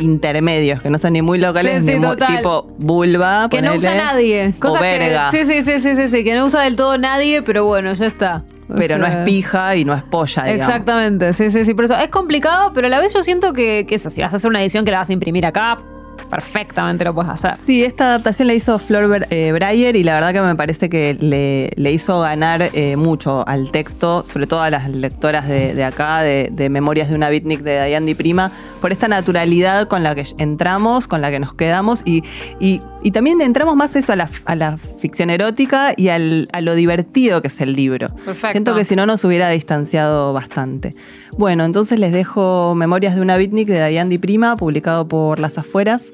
intermedios 0.00 0.82
que 0.82 0.90
no 0.90 0.98
son 0.98 1.12
ni 1.14 1.22
muy 1.22 1.38
locales 1.38 1.82
Sí, 1.84 1.88
sí, 1.88 1.94
ni 1.98 2.06
muy 2.06 2.16
tipo 2.16 2.68
vulva 2.78 3.48
que 3.50 3.62
no 3.62 3.74
usa 3.74 3.94
nadie. 3.94 4.54
o 4.56 4.60
Cosas 4.60 4.82
que- 4.82 4.98
verga 4.98 5.30
sí, 5.30 5.44
sí, 5.44 5.62
sí, 5.62 5.80
sí, 5.80 5.94
sí, 5.96 6.08
sí, 6.08 6.24
que 6.24 6.34
no 6.34 6.46
usa 6.46 6.62
del 6.62 6.76
todo 6.76 6.98
nadie, 6.98 7.42
pero 7.42 7.64
bueno, 7.64 7.92
ya 7.94 8.06
está. 8.06 8.44
O 8.68 8.74
pero 8.74 8.96
no 8.96 9.06
es 9.06 9.16
pija 9.24 9.76
y 9.76 9.84
no 9.84 9.92
es 9.94 10.02
polla 10.04 10.44
digamos. 10.44 10.66
Exactamente, 10.66 11.32
sí, 11.34 11.50
sí, 11.50 11.64
sí. 11.64 11.74
Por 11.74 11.84
eso 11.84 11.96
es 11.96 12.08
complicado, 12.08 12.72
pero 12.72 12.86
a 12.86 12.90
la 12.90 13.00
vez 13.00 13.12
yo 13.12 13.22
siento 13.22 13.52
que, 13.52 13.84
que 13.86 13.96
eso, 13.96 14.08
si 14.08 14.22
vas 14.22 14.32
a 14.32 14.36
hacer 14.36 14.48
una 14.48 14.62
edición 14.62 14.84
que 14.84 14.90
la 14.92 14.98
vas 14.98 15.10
a 15.10 15.12
imprimir 15.12 15.44
acá, 15.44 15.78
perfectamente 16.32 17.04
lo 17.04 17.14
puedes 17.14 17.30
hacer. 17.30 17.54
Sí, 17.56 17.84
esta 17.84 18.06
adaptación 18.06 18.48
la 18.48 18.54
hizo 18.54 18.78
Flor 18.78 19.26
eh, 19.28 19.52
Breyer 19.52 19.94
y 19.96 20.02
la 20.02 20.14
verdad 20.14 20.32
que 20.32 20.40
me 20.40 20.54
parece 20.56 20.88
que 20.88 21.14
le, 21.20 21.68
le 21.76 21.92
hizo 21.92 22.20
ganar 22.22 22.70
eh, 22.72 22.96
mucho 22.96 23.46
al 23.46 23.70
texto, 23.70 24.24
sobre 24.26 24.46
todo 24.46 24.62
a 24.62 24.70
las 24.70 24.88
lectoras 24.88 25.46
de, 25.46 25.74
de 25.74 25.84
acá, 25.84 26.22
de, 26.22 26.48
de 26.50 26.70
Memorias 26.70 27.10
de 27.10 27.14
una 27.16 27.28
Beatnik 27.28 27.60
de 27.60 27.84
Diane 27.86 28.06
Di 28.06 28.14
Prima, 28.14 28.50
por 28.80 28.92
esta 28.92 29.08
naturalidad 29.08 29.88
con 29.88 30.02
la 30.02 30.14
que 30.14 30.24
entramos, 30.38 31.06
con 31.06 31.20
la 31.20 31.30
que 31.30 31.38
nos 31.38 31.52
quedamos 31.54 32.02
y, 32.06 32.24
y- 32.58 32.80
y 33.04 33.10
también 33.10 33.40
entramos 33.40 33.74
más 33.74 33.96
eso 33.96 34.12
a 34.12 34.16
la, 34.16 34.30
a 34.44 34.54
la 34.54 34.78
ficción 34.78 35.28
erótica 35.28 35.92
y 35.96 36.08
al- 36.08 36.48
a 36.52 36.60
lo 36.60 36.76
divertido 36.76 37.42
que 37.42 37.48
es 37.48 37.60
el 37.60 37.72
libro. 37.74 38.10
Perfecto. 38.24 38.50
Siento 38.52 38.74
que 38.76 38.84
si 38.84 38.94
no 38.94 39.06
nos 39.06 39.24
hubiera 39.24 39.48
distanciado 39.50 40.32
bastante. 40.32 40.94
Bueno, 41.36 41.64
entonces 41.64 41.98
les 41.98 42.12
dejo 42.12 42.74
Memorias 42.76 43.16
de 43.16 43.20
una 43.20 43.36
Beatnik 43.36 43.66
de 43.66 43.88
Diane 43.88 44.08
Di 44.10 44.18
Prima, 44.18 44.54
publicado 44.56 45.08
por 45.08 45.40
Las 45.40 45.58
Afueras. 45.58 46.04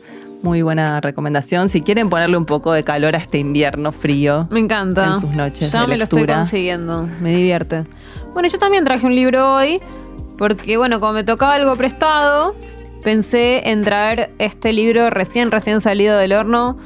Muy 0.42 0.62
buena 0.62 1.00
recomendación. 1.00 1.68
Si 1.68 1.80
quieren 1.80 2.08
ponerle 2.08 2.36
un 2.36 2.44
poco 2.46 2.72
de 2.72 2.84
calor 2.84 3.14
a 3.16 3.18
este 3.18 3.38
invierno 3.38 3.90
frío. 3.92 4.46
Me 4.50 4.60
encanta. 4.60 5.06
En 5.06 5.20
sus 5.20 5.30
noches 5.30 5.72
Ya 5.72 5.82
de 5.82 5.88
me 5.88 5.96
lo 5.96 6.04
estoy 6.04 6.20
lectura. 6.20 6.38
consiguiendo. 6.38 7.08
Me 7.20 7.34
divierte. 7.34 7.84
Bueno, 8.34 8.48
yo 8.48 8.58
también 8.58 8.84
traje 8.84 9.04
un 9.06 9.14
libro 9.14 9.54
hoy. 9.54 9.80
Porque, 10.36 10.76
bueno, 10.76 11.00
como 11.00 11.14
me 11.14 11.24
tocaba 11.24 11.54
algo 11.54 11.74
prestado, 11.74 12.54
pensé 13.02 13.68
en 13.70 13.82
traer 13.82 14.30
este 14.38 14.72
libro 14.72 15.10
recién, 15.10 15.50
recién 15.50 15.80
salido 15.80 16.16
del 16.16 16.32
horno. 16.32 16.78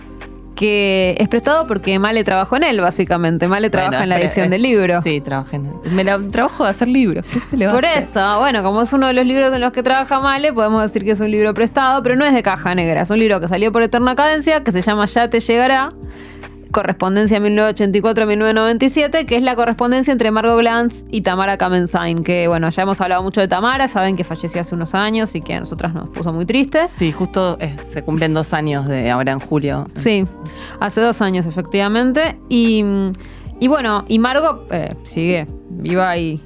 Que 0.55 1.17
es 1.19 1.29
prestado 1.29 1.67
porque 1.67 1.99
Male 1.99 2.25
trabajó 2.25 2.57
en 2.57 2.65
él, 2.65 2.81
básicamente. 2.81 3.49
Male 3.49 3.71
trabaja 3.71 3.91
Bueno, 3.91 4.03
en 4.03 4.09
la 4.11 4.21
edición 4.21 4.47
eh, 4.47 4.51
del 4.51 4.63
libro. 4.63 5.01
Sí, 5.03 5.21
trabajé 5.21 5.57
en 5.57 5.73
Me 5.95 6.05
la 6.05 6.19
trabajo 6.31 6.65
de 6.65 6.71
hacer 6.71 6.89
libros. 6.89 7.25
¿Qué 7.33 7.41
se 7.41 7.57
le 7.57 7.67
va 7.67 7.73
Por 7.73 7.87
a 7.87 7.91
hacer? 7.93 8.05
eso, 8.05 8.39
bueno, 8.39 8.63
como 8.63 8.83
es 8.83 8.93
uno 8.93 9.07
de 9.07 9.15
los 9.15 9.25
libros 9.27 9.53
en 9.55 9.61
los 9.61 9.73
que 9.73 9.83
trabaja 9.83 10.21
Male, 10.21 10.53
podemos 10.53 10.83
decir 10.83 11.05
que 11.05 11.13
es 11.13 11.21
un 11.21 11.31
libro 11.31 11.55
prestado, 11.55 12.03
pero 12.03 12.17
no 12.17 12.25
es 12.25 12.35
de 12.35 12.43
caja 12.43 12.75
negra. 12.75 13.03
Es 13.03 13.11
un 13.11 13.19
libro 13.19 13.41
que 13.41 13.49
salió 13.49 13.73
por 13.73 13.83
Eterna 13.83 14.15
Cadencia, 14.15 14.63
que 14.63 14.73
se 14.73 14.83
llama 14.83 15.07
Ya 15.07 15.29
te 15.31 15.41
llegará. 15.41 15.91
Correspondencia 16.73 17.39
1984-1997, 17.39 19.27
que 19.27 19.37
es 19.37 19.43
la 19.43 19.55
correspondencia 19.55 20.11
entre 20.11 20.31
Margot 20.31 20.59
Glantz 20.59 21.05
y 21.11 21.21
Tamara 21.21 21.59
Kamensain. 21.59 22.25
Que 22.25 22.49
bueno, 22.49 22.69
ya 22.71 22.83
hemos 22.83 23.01
hablado 23.01 23.23
mucho 23.23 23.41
de 23.41 23.49
Tamara, 23.49 23.87
saben 23.89 24.17
que 24.17 24.25
falleció 24.25 24.61
hace 24.61 24.75
unos 24.75 24.95
años 24.95 25.35
y 25.35 25.41
que 25.41 25.55
a 25.55 25.61
nosotras 25.61 25.95
nos 25.95 26.09
puso 26.09 26.33
muy 26.33 26.47
tristes. 26.47 26.91
Sí, 26.91 27.13
justo 27.13 27.57
eh, 27.61 27.77
se 27.93 28.03
cumplen 28.03 28.35
dos 28.35 28.53
años 28.53 28.89
de 28.89 29.11
ahora 29.11 29.33
en 29.33 29.41
julio. 29.41 29.87
Sí, 29.95 30.27
hace 30.81 31.01
dos 31.01 31.21
años 31.21 31.47
efectivamente. 31.47 32.39
Y, 32.49 32.85
y 33.61 33.69
bueno, 33.69 34.05
y 34.09 34.19
Margot 34.19 34.67
eh, 34.71 34.97
sigue 35.05 35.47
viva 35.69 36.17
y, 36.17 36.41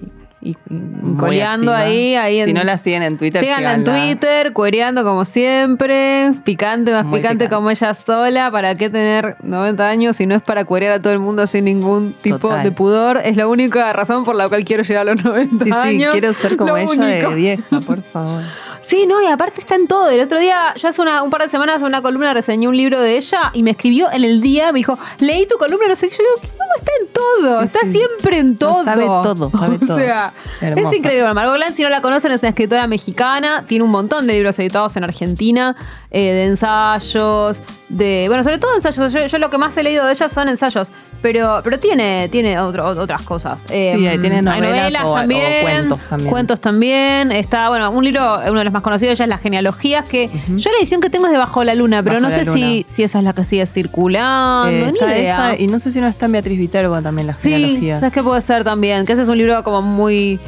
y, 0.50 0.56
Muy 0.70 1.16
coleando 1.16 1.72
activa. 1.72 1.88
ahí, 1.90 2.14
ahí 2.16 2.42
Si 2.44 2.50
en- 2.50 2.54
no 2.56 2.64
la 2.64 2.78
siguen 2.78 3.02
en 3.02 3.16
Twitter, 3.16 3.42
Síganla 3.42 3.74
en. 3.74 3.84
Twitter, 3.84 4.52
cuereando 4.52 5.02
como 5.04 5.24
siempre, 5.24 6.32
picante, 6.44 6.92
más 6.92 7.04
Muy 7.04 7.18
picante, 7.20 7.44
picante. 7.44 7.54
como 7.54 7.70
ella 7.70 7.94
sola. 7.94 8.50
¿Para 8.50 8.74
qué 8.76 8.90
tener 8.90 9.36
90 9.42 9.88
años 9.88 10.16
si 10.16 10.26
no 10.26 10.34
es 10.34 10.42
para 10.42 10.64
cuerear 10.64 10.92
a 10.92 11.02
todo 11.02 11.12
el 11.12 11.18
mundo 11.18 11.46
sin 11.46 11.64
ningún 11.64 12.12
tipo 12.14 12.38
Total. 12.38 12.62
de 12.64 12.72
pudor? 12.72 13.20
Es 13.24 13.36
la 13.36 13.46
única 13.48 13.92
razón 13.92 14.24
por 14.24 14.34
la 14.36 14.48
cual 14.48 14.64
quiero 14.64 14.82
llegar 14.82 15.08
a 15.08 15.14
los 15.14 15.24
90 15.24 15.64
Sí, 15.64 15.70
sí, 15.70 15.76
años. 15.76 16.12
quiero 16.12 16.32
ser 16.32 16.56
como 16.56 16.70
Lo 16.72 16.76
ella 16.76 16.90
único. 16.90 17.30
de 17.30 17.34
vieja, 17.36 17.80
por 17.86 18.02
favor. 18.02 18.42
Sí, 18.86 19.04
no, 19.06 19.20
y 19.20 19.26
aparte 19.26 19.60
está 19.60 19.74
en 19.74 19.88
todo. 19.88 20.08
El 20.10 20.20
otro 20.20 20.38
día, 20.38 20.72
yo 20.76 20.88
hace 20.88 21.02
una- 21.02 21.22
un 21.24 21.30
par 21.30 21.42
de 21.42 21.48
semanas 21.48 21.80
en 21.80 21.86
una 21.88 22.02
columna 22.02 22.32
reseñé 22.32 22.68
un 22.68 22.76
libro 22.76 23.00
de 23.00 23.16
ella 23.16 23.50
y 23.52 23.64
me 23.64 23.72
escribió 23.72 24.12
en 24.12 24.22
el 24.22 24.40
día, 24.40 24.70
me 24.70 24.78
dijo, 24.78 24.96
leí 25.18 25.44
tu 25.46 25.56
columna, 25.56 25.88
no 25.88 25.96
sé 25.96 26.08
qué. 26.08 26.16
Yo 26.16 26.22
digo, 26.22 26.52
¿cómo 26.56 26.70
está 26.76 26.92
en 27.00 27.08
todo? 27.12 27.60
Sí, 27.62 27.66
está 27.66 27.80
sí. 27.80 27.92
siempre 27.92 28.38
en 28.38 28.52
No, 28.52 28.58
todo. 28.58 28.84
sabe 28.84 29.04
todo, 29.06 29.50
sabe 29.58 29.76
o 29.76 29.78
todo. 29.86 29.96
sea, 29.98 30.32
Hermosa. 30.60 30.88
es 30.90 30.96
increíble. 30.98 31.34
Margot 31.34 31.56
Glantz, 31.56 31.76
si 31.76 31.82
no 31.82 31.88
la 31.88 32.00
conocen, 32.00 32.30
es 32.30 32.40
una 32.42 32.50
escritora 32.50 32.86
mexicana, 32.86 33.64
tiene 33.66 33.82
un 33.84 33.90
montón 33.90 34.26
de 34.28 34.34
libros 34.34 34.56
editados 34.60 34.96
en 34.96 35.02
Argentina, 35.02 35.74
eh, 36.12 36.20
de 36.32 36.44
ensayos, 36.44 37.58
de. 37.88 38.24
Bueno, 38.28 38.42
sobre 38.42 38.58
todo 38.58 38.74
ensayos. 38.74 39.12
Yo, 39.12 39.26
yo 39.26 39.38
lo 39.38 39.50
que 39.50 39.58
más 39.58 39.76
he 39.76 39.82
leído 39.82 40.04
de 40.06 40.12
ella 40.12 40.28
son 40.28 40.48
ensayos, 40.48 40.88
pero, 41.22 41.60
pero 41.62 41.78
tiene, 41.78 42.28
tiene 42.30 42.58
otro- 42.58 42.86
otras 42.88 43.22
cosas. 43.22 43.64
Eh, 43.70 43.94
Sí, 43.96 44.06
ahí 44.06 44.18
tiene 44.18 44.42
novelas 44.42 45.02
o- 45.04 45.10
o 45.12 45.14
también, 45.16 45.62
cuentos 45.62 46.04
también. 46.04 46.30
Cuentos 46.30 46.60
también. 46.60 47.32
Está, 47.32 47.68
bueno, 47.68 47.90
un 47.90 48.04
libro, 48.04 48.40
uno 48.48 48.58
de 48.58 48.64
los 48.64 48.72
más 48.72 48.82
conocidos 48.82 49.12
ella 49.14 49.24
es 49.24 49.28
Las 49.28 49.40
genealogías, 49.40 50.04
que 50.08 50.28
yo 50.56 50.70
la 50.72 50.78
edición 50.78 51.00
que 51.00 51.10
tengo 51.10 51.26
es 51.26 51.32
de 51.32 51.38
Bajo 51.38 51.62
la 51.64 51.74
Luna, 51.74 52.02
pero 52.02 52.16
Bajo 52.16 52.28
no 52.28 52.30
sé 52.30 52.44
si, 52.44 52.60
Luna. 52.80 52.84
si 52.88 53.02
esa 53.04 53.18
es 53.18 53.24
la 53.24 53.32
que 53.32 53.44
sigue 53.44 53.66
circulando, 53.66 54.68
Eh, 54.88 54.92
ni 54.92 54.98
idea. 54.98 55.52
esa, 55.52 55.62
y 55.62 55.66
no 55.66 55.78
sé 55.80 55.92
si 55.92 56.00
no 56.00 56.06
está 56.08 56.26
en 56.26 56.32
Beatriz 56.32 56.58
Viterbo 56.58 57.00
también 57.02 57.26
las 57.26 57.38
Sí, 57.38 57.50
genealogías. 57.50 58.00
sabes 58.00 58.12
que 58.14 58.22
puede 58.22 58.40
ser 58.40 58.64
también. 58.64 59.04
Que 59.04 59.12
ese 59.12 59.22
es 59.22 59.28
un 59.28 59.38
libro 59.38 59.62
como 59.64 59.82
muy, 59.82 60.38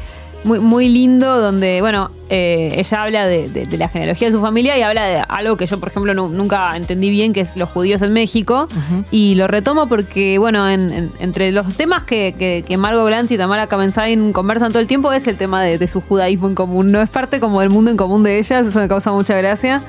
muy, 0.45 0.61
muy 0.61 0.89
lindo 0.89 1.41
donde, 1.41 1.81
bueno, 1.81 2.11
eh, 2.31 2.75
ella 2.77 3.03
habla 3.03 3.27
de, 3.27 3.49
de- 3.49 3.67
de 3.67 3.77
la 3.79 3.89
genealogía 3.89 4.29
de 4.29 4.33
su 4.33 4.41
familia 4.41 4.77
y 4.79 4.83
habla 4.83 5.07
de 5.07 5.23
algo 5.29 5.57
que 5.57 5.67
yo, 5.67 5.81
por 5.81 5.89
ejemplo, 5.89 6.15
nu- 6.15 6.29
nunca 6.29 6.77
entendí 6.77 7.11
bien, 7.11 7.33
que 7.33 7.41
es 7.41 7.57
los 7.57 7.69
judíos 7.71 8.03
en 8.03 8.13
México. 8.13 8.69
Y 9.11 9.35
lo 9.35 9.47
retomo 9.49 9.89
porque, 9.89 10.39
bueno, 10.39 10.69
en- 10.69 10.93
en- 10.93 11.13
entre 11.21 11.51
los 11.53 11.75
temas 11.77 12.05
que, 12.05 12.35
que, 12.39 12.65
que 12.67 12.77
Margot 12.77 13.07
Glantz 13.07 13.33
y 13.33 13.39
Tamara 13.39 13.67
Kamensain 13.67 14.33
conversan 14.33 14.71
todo 14.73 14.81
el 14.81 14.89
tiempo 14.89 15.13
es 15.13 15.27
el 15.27 15.37
tema 15.37 15.63
de, 15.63 15.79
de 15.79 15.89
su 15.89 16.01
judaísmo 16.01 16.49
en 16.49 16.55
común. 16.55 16.93
No 16.93 17.01
es 17.01 17.09
parte 17.11 17.41
como 17.41 17.61
del 17.61 17.71
mundo 17.71 17.91
en 17.91 17.97
común 17.97 18.23
de 18.23 18.39
ellas, 18.39 18.67
eso 18.67 18.79
me 18.81 18.89
causa 18.89 19.11
mucha 19.13 19.37
gracia. 19.37 19.83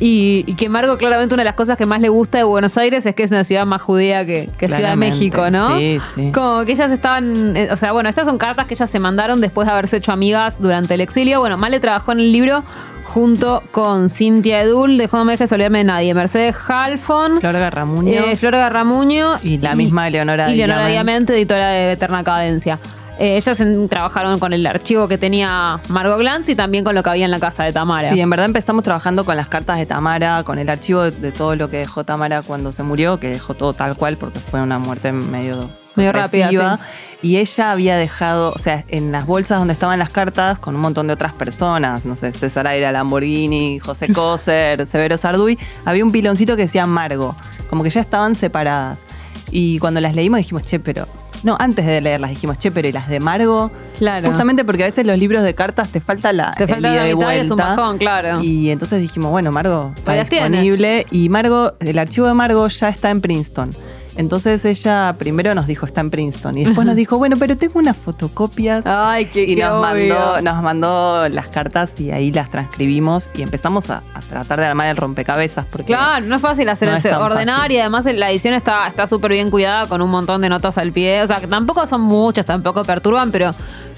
Y, 0.00 0.44
y 0.46 0.54
que 0.54 0.68
Margot, 0.68 0.98
claramente, 0.98 1.34
una 1.34 1.42
de 1.42 1.44
las 1.44 1.54
cosas 1.54 1.76
que 1.76 1.86
más 1.86 2.00
le 2.00 2.08
gusta 2.08 2.38
de 2.38 2.44
Buenos 2.44 2.76
Aires 2.76 3.06
es 3.06 3.14
que 3.14 3.22
es 3.22 3.30
una 3.30 3.44
ciudad 3.44 3.66
más 3.66 3.82
judía 3.82 4.26
que, 4.26 4.48
que 4.58 4.66
Ciudad 4.68 4.90
de. 4.90 4.96
México, 4.96 5.50
¿no? 5.50 5.76
Sí, 5.78 6.00
sí. 6.14 6.32
Como 6.32 6.64
que 6.64 6.72
ellas 6.72 6.90
estaban, 6.90 7.56
eh, 7.56 7.68
o 7.70 7.76
sea, 7.76 7.92
bueno, 7.92 8.08
estas 8.08 8.26
son 8.26 8.38
cartas 8.38 8.66
que 8.66 8.74
ellas 8.74 8.90
se 8.90 8.98
mandaron 8.98 9.40
después 9.40 9.66
de 9.66 9.72
haberse 9.72 9.98
hecho 9.98 10.10
amigas 10.12 10.60
durante 10.60 10.94
el 10.94 11.00
exilio. 11.02 11.40
Bueno, 11.40 11.56
Male 11.56 11.78
trabajó 11.78 12.12
en 12.12 12.20
el 12.20 12.32
libro 12.32 12.64
junto 13.04 13.62
con 13.70 14.08
Cintia 14.08 14.62
Edul, 14.62 14.96
de 14.96 15.08
No 15.12 15.24
me 15.24 15.32
dejes 15.32 15.52
olvidarme 15.52 15.78
de 15.78 15.84
nadie, 15.84 16.14
Mercedes 16.14 16.56
Halfon, 16.68 17.40
Flor 17.40 17.52
Garramuño. 17.54 18.12
eh, 18.12 18.36
Flor 18.36 18.52
Garramuño 18.54 19.34
Y 19.42 19.58
la 19.58 19.74
misma 19.74 20.08
Leonora 20.08 20.50
y 20.50 20.56
Leonora 20.56 20.86
Diamant. 20.86 20.92
Diamante, 20.92 21.34
editora 21.34 21.68
de 21.68 21.92
Eterna 21.92 22.24
Cadencia. 22.24 22.78
Eh, 23.22 23.36
ellas 23.36 23.60
en- 23.60 23.88
trabajaron 23.88 24.40
con 24.40 24.52
el 24.52 24.66
archivo 24.66 25.06
que 25.06 25.16
tenía 25.16 25.78
Margot 25.86 26.18
Glantz 26.18 26.48
y 26.48 26.56
también 26.56 26.82
con 26.82 26.96
lo 26.96 27.04
que 27.04 27.10
había 27.10 27.24
en 27.24 27.30
la 27.30 27.38
casa 27.38 27.62
de 27.62 27.70
Tamara. 27.72 28.10
Sí, 28.10 28.20
en 28.20 28.28
verdad 28.28 28.46
empezamos 28.46 28.82
trabajando 28.82 29.24
con 29.24 29.36
las 29.36 29.46
cartas 29.48 29.78
de 29.78 29.86
Tamara, 29.86 30.42
con 30.42 30.58
el 30.58 30.68
archivo 30.68 31.02
de, 31.02 31.12
de 31.12 31.30
todo 31.30 31.54
lo 31.54 31.70
que 31.70 31.76
dejó 31.76 32.02
Tamara 32.04 32.42
cuando 32.42 32.72
se 32.72 32.82
murió, 32.82 33.20
que 33.20 33.28
dejó 33.28 33.54
todo 33.54 33.74
tal 33.74 33.96
cual 33.96 34.16
porque 34.16 34.40
fue 34.40 34.60
una 34.60 34.80
muerte 34.80 35.12
medio, 35.12 35.70
Medio 35.94 36.10
rápida, 36.10 36.46
sorpresiva. 36.46 36.80
Y 37.22 37.36
ella 37.36 37.70
había 37.70 37.96
dejado, 37.96 38.52
o 38.56 38.58
sea, 38.58 38.84
en 38.88 39.12
las 39.12 39.24
bolsas 39.24 39.60
donde 39.60 39.74
estaban 39.74 40.00
las 40.00 40.10
cartas, 40.10 40.58
con 40.58 40.74
un 40.74 40.80
montón 40.80 41.06
de 41.06 41.12
otras 41.12 41.32
personas, 41.32 42.04
no 42.04 42.16
sé, 42.16 42.32
César 42.32 42.66
Aira 42.66 42.90
Lamborghini, 42.90 43.78
José 43.78 44.08
Coser, 44.12 44.84
Severo 44.88 45.16
Sarduy, 45.16 45.56
había 45.84 46.04
un 46.04 46.10
piloncito 46.10 46.56
que 46.56 46.62
decía 46.62 46.86
Margo, 46.88 47.36
como 47.70 47.84
que 47.84 47.90
ya 47.90 48.00
estaban 48.00 48.34
separadas. 48.34 49.06
Y 49.52 49.78
cuando 49.78 50.00
las 50.00 50.16
leímos 50.16 50.38
dijimos, 50.38 50.64
che, 50.64 50.80
pero... 50.80 51.06
No, 51.42 51.56
antes 51.58 51.84
de 51.86 52.00
leerlas 52.00 52.30
dijimos, 52.30 52.58
che, 52.58 52.70
pero 52.70 52.86
¿y 52.88 52.92
las 52.92 53.08
de 53.08 53.18
Margo? 53.20 53.70
Claro. 53.98 54.28
Justamente 54.28 54.64
porque 54.64 54.84
a 54.84 54.86
veces 54.86 55.06
los 55.06 55.18
libros 55.18 55.42
de 55.42 55.54
cartas 55.54 55.88
te 55.90 56.00
falta 56.00 56.32
la 56.32 56.52
Te 56.52 56.64
el 56.64 56.68
falta 56.70 56.90
mitad 56.90 57.04
y 57.04 57.08
es 57.08 57.14
un 57.14 57.20
vuelta. 57.20 57.54
bajón, 57.76 57.98
claro. 57.98 58.42
Y 58.42 58.70
entonces 58.70 59.00
dijimos, 59.00 59.30
bueno, 59.32 59.50
Margo 59.52 59.92
está 59.96 60.12
Pues 60.12 60.28
tiene. 60.28 60.48
disponible. 60.48 61.06
Y 61.10 61.28
Margo, 61.28 61.72
el 61.80 61.98
archivo 61.98 62.26
de 62.28 62.34
Margo 62.34 62.68
ya 62.68 62.88
está 62.88 63.10
en 63.10 63.20
Princeton. 63.20 63.74
Entonces 64.16 64.64
ella 64.64 65.14
primero 65.18 65.54
nos 65.54 65.66
dijo 65.66 65.86
está 65.86 66.00
en 66.02 66.10
Princeton. 66.10 66.58
Y 66.58 66.64
después 66.64 66.86
nos 66.86 66.96
dijo, 66.96 67.16
bueno, 67.18 67.36
pero 67.38 67.56
tengo 67.56 67.78
unas 67.78 67.96
fotocopias. 67.96 68.84
Ay, 68.86 69.24
qué, 69.26 69.44
y 69.44 69.56
qué 69.56 69.62
nos 69.62 69.84
obvio. 69.86 70.14
mandó, 70.14 70.40
nos 70.42 70.62
mandó 70.62 71.28
las 71.28 71.48
cartas 71.48 71.98
y 71.98 72.10
ahí 72.10 72.30
las 72.30 72.50
transcribimos 72.50 73.30
y 73.34 73.42
empezamos 73.42 73.88
a, 73.90 74.02
a 74.14 74.20
tratar 74.20 74.60
de 74.60 74.66
armar 74.66 74.88
el 74.88 74.96
rompecabezas. 74.96 75.64
Porque 75.66 75.86
Claro, 75.86 76.26
no 76.26 76.36
es 76.36 76.42
fácil 76.42 76.68
hacer 76.68 76.88
No 76.90 76.96
es 76.96 77.04
eso, 77.04 77.18
ordenar 77.20 77.60
fácil. 77.60 77.72
y 77.76 77.78
además 77.78 78.04
la 78.06 78.30
edición 78.30 78.54
está 78.54 78.86
está 78.86 79.06
súper 79.06 79.32
bien 79.32 79.50
cuidada 79.50 79.86
con 79.88 80.02
un 80.02 80.10
montón 80.10 80.40
de 80.42 80.48
notas 80.48 80.76
al 80.78 80.92
pie. 80.92 81.22
O 81.22 81.26
sea, 81.26 81.40
que 81.40 81.46
tampoco 81.46 81.86
son 81.86 82.02
muchas, 82.02 82.44
tampoco 82.44 82.84
perturban, 82.84 83.30
pero 83.32 83.54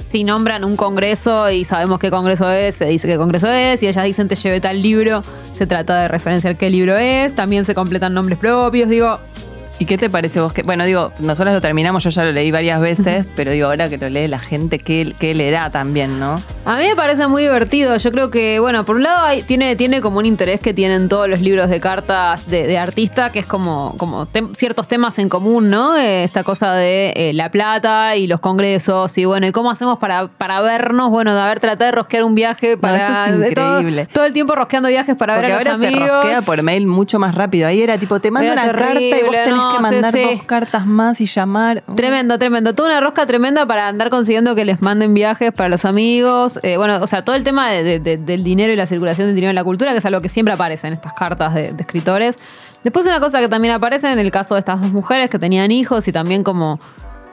si 0.07 0.23
nombran 0.23 0.65
un 0.65 0.77
congreso 0.77 1.51
y 1.51 1.65
sabemos 1.65 1.99
qué 1.99 2.11
congreso 2.11 2.49
es, 2.51 2.77
se 2.77 2.85
dice 2.87 3.09
qué 3.09 3.17
congreso 3.17 3.49
es, 3.51 3.83
y 3.83 3.89
ellas 3.89 4.05
dicen 4.05 4.29
te 4.29 4.37
llevé 4.37 4.61
tal 4.61 4.81
libro, 4.81 5.23
se 5.55 5.67
trata 5.67 6.03
de 6.03 6.09
referenciar 6.09 6.57
qué 6.57 6.71
libro 6.71 6.97
es, 6.97 7.35
también 7.35 7.65
se 7.65 7.75
completan 7.75 8.15
nombres 8.15 8.39
propios, 8.39 8.89
digo, 8.89 9.19
¿Y 9.79 9.87
qué 9.87 9.99
te 9.99 10.09
parece 10.09 10.41
vos? 10.41 10.53
Que, 10.53 10.63
bueno, 10.63 10.85
digo, 10.85 11.13
nosotros 11.19 11.53
lo 11.53 11.61
terminamos, 11.61 12.05
yo 12.05 12.11
ya 12.11 12.23
lo 12.25 12.31
leí 12.33 12.53
varias 12.53 12.81
veces, 12.81 13.27
pero 13.37 13.51
digo, 13.51 13.67
ahora 13.67 13.89
que 13.89 13.99
lo 13.99 14.09
lee 14.09 14.29
la 14.29 14.39
gente, 14.39 14.79
¿qué, 14.79 15.13
qué 15.19 15.35
leerá 15.35 15.69
también, 15.71 16.21
no? 16.21 16.41
A 16.65 16.77
mí 16.77 16.85
me 16.87 16.95
parece 16.95 17.27
muy 17.27 17.43
divertido. 17.43 17.97
Yo 17.97 18.13
creo 18.13 18.31
que, 18.31 18.61
bueno, 18.61 18.85
por 18.85 18.97
un 18.97 19.03
lado 19.03 19.27
hay- 19.27 19.43
tiene, 19.43 19.75
tiene 19.75 20.01
como 20.01 20.19
un 20.19 20.27
interés 20.27 20.61
que 20.61 20.73
tienen 20.73 21.09
todos 21.09 21.29
los 21.29 21.41
libros 21.41 21.69
de 21.71 21.81
cartas 21.81 22.47
de, 22.49 22.67
de 22.69 22.79
artista, 22.79 23.33
que 23.33 23.41
es 23.41 23.47
como, 23.47 23.95
como 23.99 24.27
tem- 24.27 24.55
ciertos 24.55 24.87
temas 24.87 25.19
en 25.19 25.29
común, 25.29 25.71
¿no? 25.71 25.97
Eh, 25.97 26.23
esta 26.23 26.45
cosa 26.45 26.73
de 26.75 27.13
eh, 27.17 27.33
la 27.35 27.51
plata 27.51 28.15
y 28.17 28.29
los 28.29 28.39
congresos 28.41 29.19
y 29.19 29.25
bueno, 29.25 29.47
¿y 29.49 29.53
cómo 29.53 29.73
hacemos 29.73 29.99
para, 29.99 30.29
para 30.29 30.61
vernos? 30.61 31.11
Bueno, 31.11 31.35
de 31.35 31.41
haber 31.41 31.59
tratado 31.59 31.87
de 31.91 31.97
rosquear 31.97 32.23
un 32.25 32.37
viaje 32.37 32.77
para... 32.77 32.97
eso 33.27 33.35
es 33.35 33.41
de 33.41 33.53
todo- 33.55 33.81
increíble. 33.81 34.09
Todo, 34.13 34.25
el 34.25 34.33
tiempo 34.33 34.55
rosqueando 34.55 34.89
viajes 34.89 35.17
para 35.17 35.35
Porque 35.35 35.49
ver 35.49 35.57
a 35.57 35.65
los 35.65 35.67
ahora 35.67 35.79
se 35.81 35.87
amigos. 35.89 36.11
rosquea 36.23 36.43
por 36.43 36.63
mail 36.63 36.87
mucho 36.87 37.19
más 37.19 37.35
rápido. 37.35 37.67
Ahí 37.67 37.83
era 37.83 37.99
tipo, 37.99 38.21
te 38.21 38.31
mando 38.31 38.53
Era 38.53 38.63
una 38.63 38.73
carta 38.73 39.01
y 39.01 39.11
vos 39.25 39.33
tenés 39.33 39.49
no, 39.51 39.64
que 39.73 39.83
mandar 39.83 40.13
sí. 40.13 40.23
dos 40.23 40.43
cartas 40.45 40.87
más 40.87 41.21
y 41.21 41.27
llamar. 41.27 41.83
Tremendo, 41.97 42.39
tremendo. 42.39 42.73
Toda 42.75 42.89
una 42.91 43.01
rosca 43.01 43.27
tremenda 43.27 43.67
para 43.67 43.89
andar 43.89 44.11
consiguiendo 44.11 44.55
que 44.55 44.65
les 44.65 44.83
manden 44.83 45.15
viajes 45.15 45.53
para 45.53 45.69
los 45.69 45.85
amigos. 45.85 46.59
Eh, 46.63 46.77
bueno, 46.77 46.99
o 47.03 47.07
sea, 47.07 47.25
todo 47.25 47.37
el 47.37 47.45
tema 47.45 47.71
de- 47.71 47.83
de- 47.85 47.99
de- 48.01 48.17
del 48.17 48.45
dinero 48.45 48.73
y 48.73 48.77
la 48.77 48.87
circulación 48.87 49.27
del 49.29 49.35
dinero 49.37 49.51
en 49.51 49.57
la 49.57 49.65
cultura, 49.65 49.93
que 49.93 49.99
es 49.99 50.05
algo 50.07 50.21
que 50.21 50.29
siempre 50.29 50.55
aparece 50.55 50.87
en 50.87 50.93
estas 50.93 51.13
cartas 51.15 51.55
de, 51.55 51.73
de 51.73 51.83
escritores. 51.83 52.39
Después 52.83 53.07
una 53.07 53.21
cosa 53.21 53.41
que 53.41 53.49
también 53.49 53.75
aparece 53.75 54.11
en 54.13 54.19
el 54.19 54.31
caso 54.31 54.55
de 54.55 54.61
estas 54.61 54.81
dos 54.81 54.93
mujeres 54.93 55.31
que 55.31 55.39
tenían 55.39 55.71
hijos 55.73 56.07
y 56.09 56.13
también 56.13 56.45
como... 56.45 56.79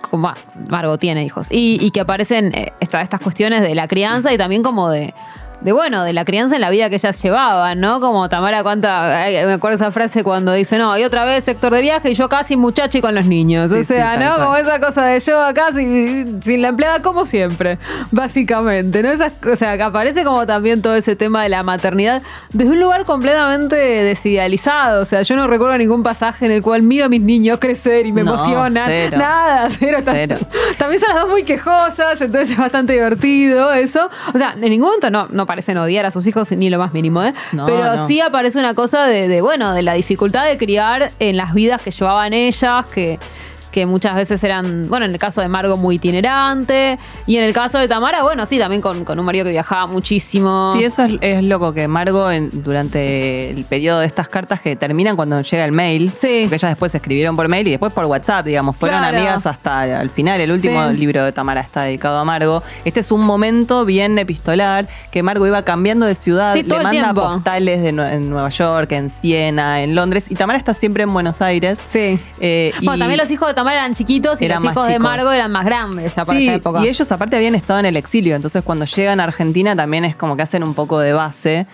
como 0.09 0.29
ah, 0.29 0.35
Margot 0.69 0.99
tiene 0.99 1.23
hijos. 1.25 1.47
Y, 1.49 1.77
y 1.81 1.91
que 1.91 1.99
aparecen 2.01 2.53
eh, 2.55 2.71
esta- 2.79 3.01
estas 3.01 3.19
cuestiones 3.19 3.61
de 3.61 3.75
la 3.75 3.87
crianza 3.87 4.33
y 4.33 4.37
también 4.37 4.63
como 4.63 4.89
de... 4.89 5.13
De 5.61 5.71
bueno, 5.73 6.03
de 6.03 6.11
la 6.13 6.25
crianza 6.25 6.55
en 6.55 6.61
la 6.61 6.71
vida 6.71 6.89
que 6.89 6.95
ellas 6.95 7.21
llevaban, 7.21 7.79
¿no? 7.79 7.99
Como 7.99 8.27
Tamara 8.29 8.63
cuánta, 8.63 9.25
me 9.45 9.53
acuerdo 9.53 9.75
esa 9.75 9.91
frase 9.91 10.23
cuando 10.23 10.53
dice, 10.53 10.79
no, 10.79 10.97
y 10.97 11.03
otra 11.03 11.23
vez 11.23 11.43
sector 11.43 11.71
de 11.71 11.81
viaje 11.81 12.09
y 12.09 12.15
yo 12.15 12.29
casi 12.29 12.55
muchacho 12.57 12.97
y 12.97 13.01
con 13.01 13.13
los 13.13 13.27
niños. 13.27 13.71
Sí, 13.71 13.77
o 13.79 13.83
sea, 13.83 14.15
sí, 14.17 14.23
¿no? 14.23 14.43
Como 14.43 14.55
esa 14.55 14.79
cosa 14.79 15.05
de 15.05 15.19
yo 15.19 15.39
acá 15.39 15.71
sin, 15.71 16.41
sin 16.41 16.63
la 16.63 16.69
empleada 16.69 17.03
como 17.03 17.27
siempre, 17.27 17.77
básicamente, 18.09 19.03
¿no? 19.03 19.09
Esas, 19.09 19.33
o 19.51 19.55
sea, 19.55 19.77
que 19.77 19.83
aparece 19.83 20.23
como 20.23 20.47
también 20.47 20.81
todo 20.81 20.95
ese 20.95 21.15
tema 21.15 21.43
de 21.43 21.49
la 21.49 21.61
maternidad 21.61 22.23
desde 22.53 22.71
un 22.71 22.79
lugar 22.79 23.05
completamente 23.05 23.75
desidealizado. 23.75 25.01
O 25.01 25.05
sea, 25.05 25.21
yo 25.21 25.35
no 25.35 25.45
recuerdo 25.47 25.77
ningún 25.77 26.01
pasaje 26.01 26.45
en 26.45 26.51
el 26.53 26.61
cual 26.63 26.81
miro 26.81 27.05
a 27.05 27.09
mis 27.09 27.21
niños 27.21 27.59
crecer 27.59 28.05
y 28.05 28.11
me 28.11 28.23
No, 28.23 28.33
emocionan. 28.33 28.85
cero. 28.87 29.17
Nada, 29.19 29.67
cero. 29.69 29.99
Cero. 30.03 30.37
También 30.77 30.99
son 30.99 31.09
las 31.09 31.21
dos 31.21 31.29
muy 31.29 31.43
quejosas, 31.43 32.19
entonces 32.19 32.51
es 32.51 32.57
bastante 32.57 32.93
divertido 32.93 33.71
eso. 33.73 34.09
O 34.33 34.37
sea, 34.37 34.53
en 34.53 34.61
ningún 34.61 34.87
momento 34.87 35.09
no, 35.09 35.27
no 35.29 35.45
parecen 35.51 35.77
odiar 35.77 36.05
a 36.05 36.11
sus 36.11 36.25
hijos 36.27 36.49
ni 36.53 36.69
lo 36.69 36.79
más 36.79 36.93
mínimo, 36.93 37.21
¿eh? 37.21 37.33
No, 37.51 37.65
Pero 37.65 37.83
no. 37.97 38.07
sí 38.07 38.21
aparece 38.21 38.57
una 38.57 38.73
cosa 38.73 39.05
de, 39.05 39.27
de, 39.27 39.41
bueno, 39.41 39.73
de 39.73 39.81
la 39.81 39.91
dificultad 39.95 40.45
de 40.45 40.57
criar 40.57 41.11
en 41.19 41.35
las 41.35 41.53
vidas 41.53 41.81
que 41.81 41.91
llevaban 41.91 42.31
ellas, 42.31 42.85
que, 42.85 43.19
que 43.71 43.85
muchas 43.85 44.15
veces 44.15 44.43
eran, 44.43 44.87
bueno, 44.89 45.05
en 45.05 45.11
el 45.13 45.17
caso 45.19 45.41
de 45.41 45.47
Margo 45.47 45.77
muy 45.77 45.95
itinerante, 45.95 46.99
y 47.25 47.37
en 47.37 47.43
el 47.43 47.53
caso 47.53 47.77
de 47.77 47.87
Tamara, 47.87 48.23
bueno, 48.23 48.45
sí, 48.45 48.59
también 48.59 48.81
con, 48.81 49.05
con 49.05 49.17
un 49.19 49.25
marido 49.25 49.45
que 49.45 49.51
viajaba 49.51 49.87
muchísimo. 49.87 50.73
Sí, 50.75 50.83
eso 50.83 51.03
es, 51.05 51.13
es 51.21 51.43
loco 51.43 51.73
que 51.73 51.87
Margo 51.87 52.29
en- 52.31 52.49
durante 52.63 53.49
el 53.51 53.63
periodo 53.65 53.99
de 54.01 54.07
estas 54.07 54.27
cartas 54.29 54.61
que 54.61 54.75
terminan 54.75 55.15
cuando 55.15 55.41
llega 55.41 55.65
el 55.65 55.71
mail, 55.71 56.11
Sí. 56.15 56.39
porque 56.43 56.55
ellas 56.55 56.71
después 56.71 56.91
se 56.91 56.97
escribieron 56.97 57.35
por 57.35 57.47
mail 57.47 57.67
y 57.67 57.71
después 57.71 57.93
por 57.93 58.05
WhatsApp, 58.05 58.45
digamos, 58.45 58.75
fueron 58.75 58.99
Claro. 58.99 59.17
amigas 59.17 59.45
hasta 59.45 60.01
el 60.01 60.09
final. 60.09 60.39
El 60.41 60.51
último 60.51 60.89
Sí. 60.89 60.97
libro 60.97 61.23
de 61.23 61.31
Tamara 61.31 61.61
está 61.61 61.83
dedicado 61.83 62.17
a 62.19 62.25
Margo. 62.25 62.63
Este 62.85 62.99
es 62.99 63.11
un 63.11 63.21
momento 63.21 63.85
bien 63.85 64.17
epistolar 64.17 64.87
que 65.11 65.23
Margo 65.23 65.47
iba 65.47 65.63
cambiando 65.63 66.05
de 66.05 66.15
ciudad, 66.15 66.53
Sí, 66.53 66.63
le 66.63 66.79
manda 66.79 67.13
postales 67.13 67.81
de 67.81 67.89
en 67.91 68.29
Nueva 68.29 68.49
York, 68.49 68.91
en 68.93 69.09
Siena, 69.09 69.81
en 69.81 69.95
Londres 69.95 70.25
y 70.29 70.35
Tamara 70.35 70.57
está 70.57 70.73
siempre 70.73 71.03
en 71.03 71.13
Buenos 71.13 71.41
Aires. 71.41 71.79
Sí. 71.85 72.19
Eh, 72.39 72.73
Bueno, 72.81 72.95
y- 72.95 72.99
también 72.99 73.17
los 73.19 73.29
hijos 73.31 73.47
de 73.47 73.53
Tamara 73.53 73.60
eran 73.69 73.93
chiquitos 73.93 74.41
y 74.41 74.45
Eran 74.45 74.63
los 74.63 74.71
hijos 74.71 74.87
de. 74.87 74.99
Margo 74.99 75.31
eran 75.31 75.51
más 75.51 75.65
grandes 75.65 76.15
ya 76.15 76.25
para 76.25 76.37
Sí, 76.39 76.47
esa 76.47 76.55
época. 76.55 76.81
y 76.83 76.87
ellos 76.87 77.11
aparte 77.11 77.35
habían 77.35 77.55
estado 77.55 77.79
en 77.79 77.85
el 77.85 77.97
exilio, 77.97 78.35
entonces 78.35 78.63
cuando 78.63 78.85
llegan 78.85 79.19
a 79.19 79.25
Argentina 79.25 79.75
también 79.75 80.05
es 80.05 80.15
como 80.15 80.35
que 80.35 80.41
hacen 80.43 80.63
un 80.63 80.73
poco 80.73 80.99
de 80.99 81.13
base. 81.13 81.67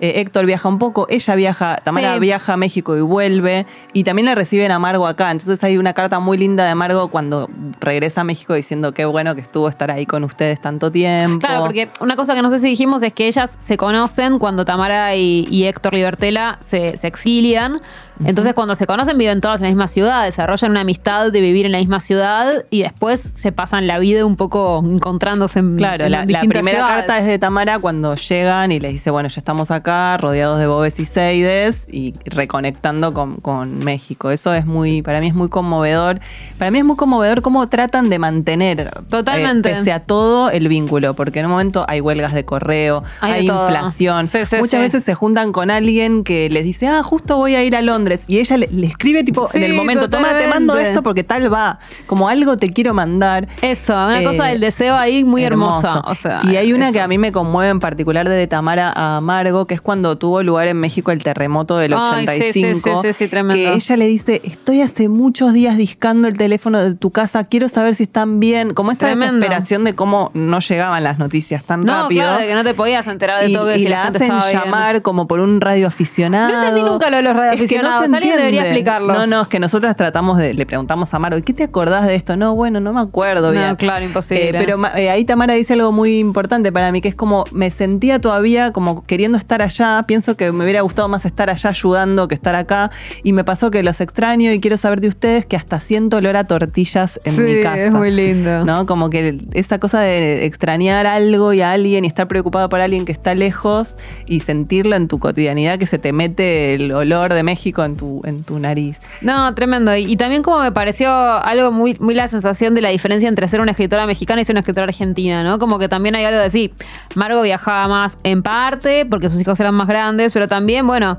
Eh, 0.00 0.20
Héctor 0.20 0.46
viaja 0.46 0.68
un 0.68 0.78
poco, 0.78 1.06
ella 1.08 1.34
viaja, 1.34 1.76
Tamara 1.84 2.14
Sí. 2.14 2.20
viaja 2.20 2.52
a 2.54 2.56
México 2.56 2.96
y 2.96 3.00
vuelve, 3.00 3.66
y 3.92 4.04
también 4.04 4.26
le 4.26 4.34
reciben 4.34 4.70
a 4.72 4.78
Margo 4.78 5.06
acá. 5.06 5.30
Entonces 5.30 5.62
hay 5.64 5.78
una 5.78 5.92
carta 5.94 6.18
muy 6.20 6.36
linda 6.36 6.66
de 6.66 6.74
Margo 6.74 7.08
cuando 7.08 7.48
regresa 7.80 8.22
a 8.22 8.24
México 8.24 8.54
diciendo 8.54 8.92
qué 8.92 9.04
bueno 9.04 9.34
que 9.34 9.40
estuvo 9.40 9.68
estar 9.68 9.90
ahí 9.90 10.06
con 10.06 10.24
ustedes 10.24 10.60
tanto 10.60 10.90
tiempo. 10.90 11.38
Claro, 11.46 11.64
porque 11.64 11.88
una 12.00 12.16
cosa 12.16 12.34
que 12.34 12.42
no 12.42 12.50
sé 12.50 12.58
si 12.58 12.68
dijimos 12.68 13.02
es 13.02 13.12
que 13.12 13.26
ellas 13.28 13.56
se 13.58 13.76
conocen 13.76 14.38
cuando 14.38 14.64
Tamara 14.64 15.14
y, 15.16 15.46
y 15.50 15.64
Héctor 15.64 15.94
Libertela 15.94 16.58
se, 16.60 16.96
se 16.96 17.06
exilian. 17.06 17.80
Entonces, 18.24 18.54
cuando 18.54 18.76
se 18.76 18.86
conocen, 18.86 19.18
viven 19.18 19.40
todas 19.40 19.60
en 19.60 19.64
la 19.64 19.68
misma 19.70 19.88
ciudad, 19.88 20.24
desarrollan 20.24 20.70
una 20.70 20.82
amistad 20.82 21.32
de 21.32 21.40
vivir 21.40 21.66
en 21.66 21.72
la 21.72 21.78
misma 21.78 21.98
ciudad 21.98 22.64
y 22.70 22.82
después 22.82 23.32
se 23.34 23.50
pasan 23.50 23.88
la 23.88 23.98
vida 23.98 24.24
un 24.24 24.36
poco 24.36 24.84
encontrándose 24.84 25.58
en. 25.58 25.76
Claro, 25.76 26.04
en 26.04 26.12
la, 26.12 26.24
la 26.24 26.40
primera 26.42 26.62
ciudades. 26.78 26.96
carta 26.96 27.18
es 27.18 27.26
de 27.26 27.40
Tamara 27.40 27.80
cuando 27.80 28.14
llegan 28.14 28.70
y 28.70 28.78
les 28.78 28.92
dice, 28.92 29.10
bueno, 29.10 29.28
ya 29.28 29.38
estamos 29.40 29.72
acá, 29.72 29.83
rodeados 29.84 30.58
de 30.58 30.66
bobes 30.66 30.98
y 30.98 31.04
seides 31.04 31.86
y 31.90 32.14
reconectando 32.24 33.12
con, 33.12 33.36
con 33.36 33.78
México. 33.84 34.30
Eso 34.30 34.54
es 34.54 34.66
muy, 34.66 35.02
para 35.02 35.20
mí 35.20 35.28
es 35.28 35.34
muy 35.34 35.48
conmovedor. 35.48 36.20
Para 36.58 36.70
mí 36.70 36.78
es 36.78 36.84
muy 36.84 36.96
conmovedor 36.96 37.42
cómo 37.42 37.68
tratan 37.68 38.08
de 38.08 38.18
mantener, 38.18 38.90
Totalmente. 39.10 39.70
eh, 39.70 39.74
pese 39.74 39.92
a 39.92 40.00
todo, 40.00 40.50
el 40.50 40.68
vínculo, 40.68 41.14
porque 41.14 41.40
en 41.40 41.46
un 41.46 41.52
momento 41.52 41.84
hay 41.88 42.00
huelgas 42.00 42.32
de 42.32 42.44
correo, 42.44 43.02
Hay 43.20 43.32
hay, 43.32 43.42
de 43.42 43.48
todo. 43.52 43.68
inflación. 43.68 44.26
Sí, 44.28 44.44
sí, 44.46 44.56
Muchas 44.56 44.70
sí. 44.78 44.78
veces 44.78 45.04
se 45.04 45.14
juntan 45.14 45.52
con 45.52 45.70
alguien 45.70 46.24
que 46.24 46.48
les 46.50 46.64
dice, 46.64 46.86
ah, 46.88 47.02
justo 47.02 47.36
voy 47.36 47.54
a 47.54 47.62
ir 47.64 47.76
a 47.76 47.82
Londres. 47.82 48.20
Y 48.26 48.38
ella 48.38 48.56
le, 48.56 48.68
le 48.72 48.86
escribe 48.86 49.24
tipo 49.24 49.48
en 49.52 49.62
el 49.62 49.74
momento, 49.74 50.08
toma, 50.08 50.36
te 50.38 50.46
mando 50.46 50.76
esto 50.78 51.02
porque 51.02 51.24
tal 51.24 51.52
va. 51.52 51.78
Como 52.06 52.28
algo 52.28 52.56
te 52.56 52.70
quiero 52.70 52.94
mandar. 52.94 53.48
Eso, 53.62 53.92
una 53.92 54.20
Eh, 54.20 54.24
cosa 54.24 54.44
del 54.46 54.60
deseo 54.60 54.94
ahí 54.96 55.24
muy 55.24 55.44
hermosa. 55.44 55.88
hermoso. 55.88 56.10
O 56.10 56.14
sea, 56.14 56.40
y 56.44 56.56
hay 56.56 56.72
una 56.72 56.86
eso. 56.86 56.94
que 56.94 57.00
a 57.00 57.08
mí 57.08 57.18
me 57.18 57.32
conmueve 57.32 57.70
en 57.70 57.80
particular 57.80 58.28
de 58.28 58.46
Tamara 58.46 58.92
a 58.94 59.16
Amargo, 59.18 59.66
que 59.66 59.73
que 59.74 59.76
es 59.76 59.80
cuando 59.80 60.16
tuvo 60.16 60.40
lugar 60.44 60.68
en 60.68 60.76
México 60.78 61.10
el 61.10 61.22
terremoto 61.24 61.76
del 61.78 61.94
Ay, 61.96 62.26
sí, 62.26 62.52
sí, 62.52 62.64
85. 62.64 63.02
sí, 63.02 63.08
sí, 63.08 63.12
sí, 63.24 63.28
tremendo. 63.28 63.54
Que 63.70 63.74
ella 63.76 63.96
le 63.96 64.06
dice, 64.06 64.40
estoy 64.44 64.82
hace 64.82 65.08
muchos 65.08 65.52
días 65.52 65.76
discando 65.76 66.28
el 66.28 66.36
teléfono 66.38 66.80
de 66.80 66.94
tu 66.94 67.10
casa, 67.10 67.42
quiero 67.44 67.68
saber 67.68 67.94
si 67.96 68.04
están 68.04 68.38
bien. 68.38 68.72
Como 68.74 68.92
esa 68.92 69.06
Tremendo. 69.06 69.34
desesperación 69.34 69.82
de 69.84 69.94
cómo 69.96 70.30
no 70.34 70.60
llegaban 70.60 71.02
las 71.02 71.18
noticias 71.18 71.64
tan 71.64 71.80
No, 71.80 72.02
rápido. 72.02 72.22
claro, 72.22 72.40
de 72.40 72.46
que 72.46 72.54
no 72.54 72.62
te 72.62 72.74
podías 72.74 73.06
enterar 73.08 73.42
de 73.42 73.48
y, 73.50 73.54
todo 73.54 73.66
que 73.66 73.76
y 73.78 73.82
si 73.82 73.88
la 73.88 74.04
gente 74.04 74.18
hacen 74.24 74.38
bien. 74.38 74.52
llamar 74.64 75.02
como 75.02 75.26
por 75.26 75.40
un 75.40 75.60
radio 75.60 75.88
aficionado. 75.88 76.52
No 76.52 76.62
entendí 76.62 76.82
nunca 76.88 77.10
lo 77.10 77.16
de 77.16 77.22
los 77.24 77.34
radioaficionados. 77.34 77.94
Es 77.94 78.00
que 78.04 78.08
no 78.08 78.12
se 78.12 78.16
Alguien 78.16 78.36
debería 78.36 78.62
explicarlo. 78.62 79.12
No, 79.14 79.26
no, 79.26 79.42
es 79.42 79.48
que 79.48 79.58
nosotras 79.58 79.96
tratamos 79.96 80.38
de, 80.38 80.54
le 80.54 80.66
preguntamos 80.66 81.12
a 81.14 81.18
Maro, 81.18 81.40
¿qué 81.42 81.52
te 81.52 81.64
acordás 81.64 82.06
de 82.06 82.14
esto? 82.14 82.36
No, 82.36 82.54
bueno, 82.54 82.78
no 82.80 82.92
me 82.92 83.00
acuerdo 83.00 83.52
No, 83.52 83.60
bien. 83.60 83.76
claro, 83.76 84.04
imposible. 84.04 84.50
Eh, 84.50 84.54
pero 84.56 84.80
eh, 84.94 85.10
ahí 85.10 85.24
Tamara 85.24 85.54
dice 85.54 85.72
algo 85.72 85.90
muy 85.90 86.18
importante 86.18 86.70
para 86.70 86.92
mí, 86.92 87.00
que 87.00 87.08
es 87.08 87.14
como 87.16 87.44
me 87.50 87.70
sentía 87.72 88.20
todavía 88.20 88.72
como 88.72 89.04
queriendo 89.04 89.36
estar 89.38 89.62
allá. 89.64 90.04
Pienso 90.06 90.36
que 90.36 90.52
me 90.52 90.64
hubiera 90.64 90.80
gustado 90.82 91.08
más 91.08 91.24
estar 91.24 91.50
allá 91.50 91.70
ayudando 91.70 92.28
que 92.28 92.34
estar 92.34 92.54
acá. 92.54 92.90
Y 93.22 93.32
me 93.32 93.44
pasó 93.44 93.70
que 93.70 93.82
los 93.82 94.00
extraño 94.00 94.52
y 94.52 94.60
quiero 94.60 94.76
saber 94.76 95.00
de 95.00 95.08
ustedes 95.08 95.46
que 95.46 95.56
hasta 95.56 95.80
siento 95.80 96.18
olor 96.18 96.36
a 96.36 96.44
tortillas 96.44 97.20
en 97.24 97.34
sí, 97.34 97.42
mi 97.42 97.62
casa. 97.62 97.86
es 97.86 97.92
muy 97.92 98.10
lindo. 98.10 98.64
¿no? 98.64 98.86
Como 98.86 99.10
que 99.10 99.38
esa 99.52 99.78
cosa 99.78 100.00
de 100.00 100.44
extrañar 100.44 101.06
algo 101.06 101.52
y 101.52 101.60
a 101.60 101.72
alguien 101.72 102.04
y 102.04 102.08
estar 102.08 102.28
preocupado 102.28 102.68
por 102.68 102.80
alguien 102.80 103.04
que 103.04 103.12
está 103.12 103.34
lejos 103.34 103.96
y 104.26 104.40
sentirlo 104.40 104.96
en 104.96 105.08
tu 105.08 105.18
cotidianidad, 105.18 105.78
que 105.78 105.86
se 105.86 105.98
te 105.98 106.12
mete 106.12 106.74
el 106.74 106.92
olor 106.92 107.34
de 107.34 107.42
México 107.42 107.84
en 107.84 107.96
tu, 107.96 108.22
en 108.24 108.42
tu 108.42 108.58
nariz. 108.58 108.98
No, 109.20 109.54
tremendo. 109.54 109.96
Y, 109.96 110.12
y 110.12 110.16
también 110.16 110.42
como 110.42 110.60
me 110.60 110.72
pareció 110.72 111.10
algo 111.10 111.72
muy, 111.72 111.96
muy 112.00 112.14
la 112.14 112.28
sensación 112.28 112.74
de 112.74 112.80
la 112.80 112.90
diferencia 112.90 113.28
entre 113.28 113.48
ser 113.48 113.60
una 113.60 113.72
escritora 113.72 114.06
mexicana 114.06 114.42
y 114.42 114.44
ser 114.44 114.54
una 114.54 114.60
escritora 114.60 114.84
argentina, 114.84 115.42
¿no? 115.42 115.58
Como 115.58 115.78
que 115.78 115.88
también 115.88 116.14
hay 116.14 116.24
algo 116.24 116.40
de 116.40 116.50
sí. 116.50 116.72
Margo 117.14 117.42
viajaba 117.42 117.88
más 117.88 118.18
en 118.22 118.42
parte 118.42 119.06
porque 119.06 119.28
sus 119.28 119.40
hijos 119.40 119.53
eran 119.60 119.74
más 119.74 119.88
grandes, 119.88 120.32
pero 120.32 120.48
también, 120.48 120.86
bueno, 120.86 121.18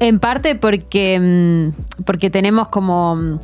en 0.00 0.18
parte 0.18 0.54
porque, 0.54 1.18
mm, 1.20 2.02
porque 2.04 2.30
tenemos 2.30 2.68
como... 2.68 3.16
mm, 3.16 3.38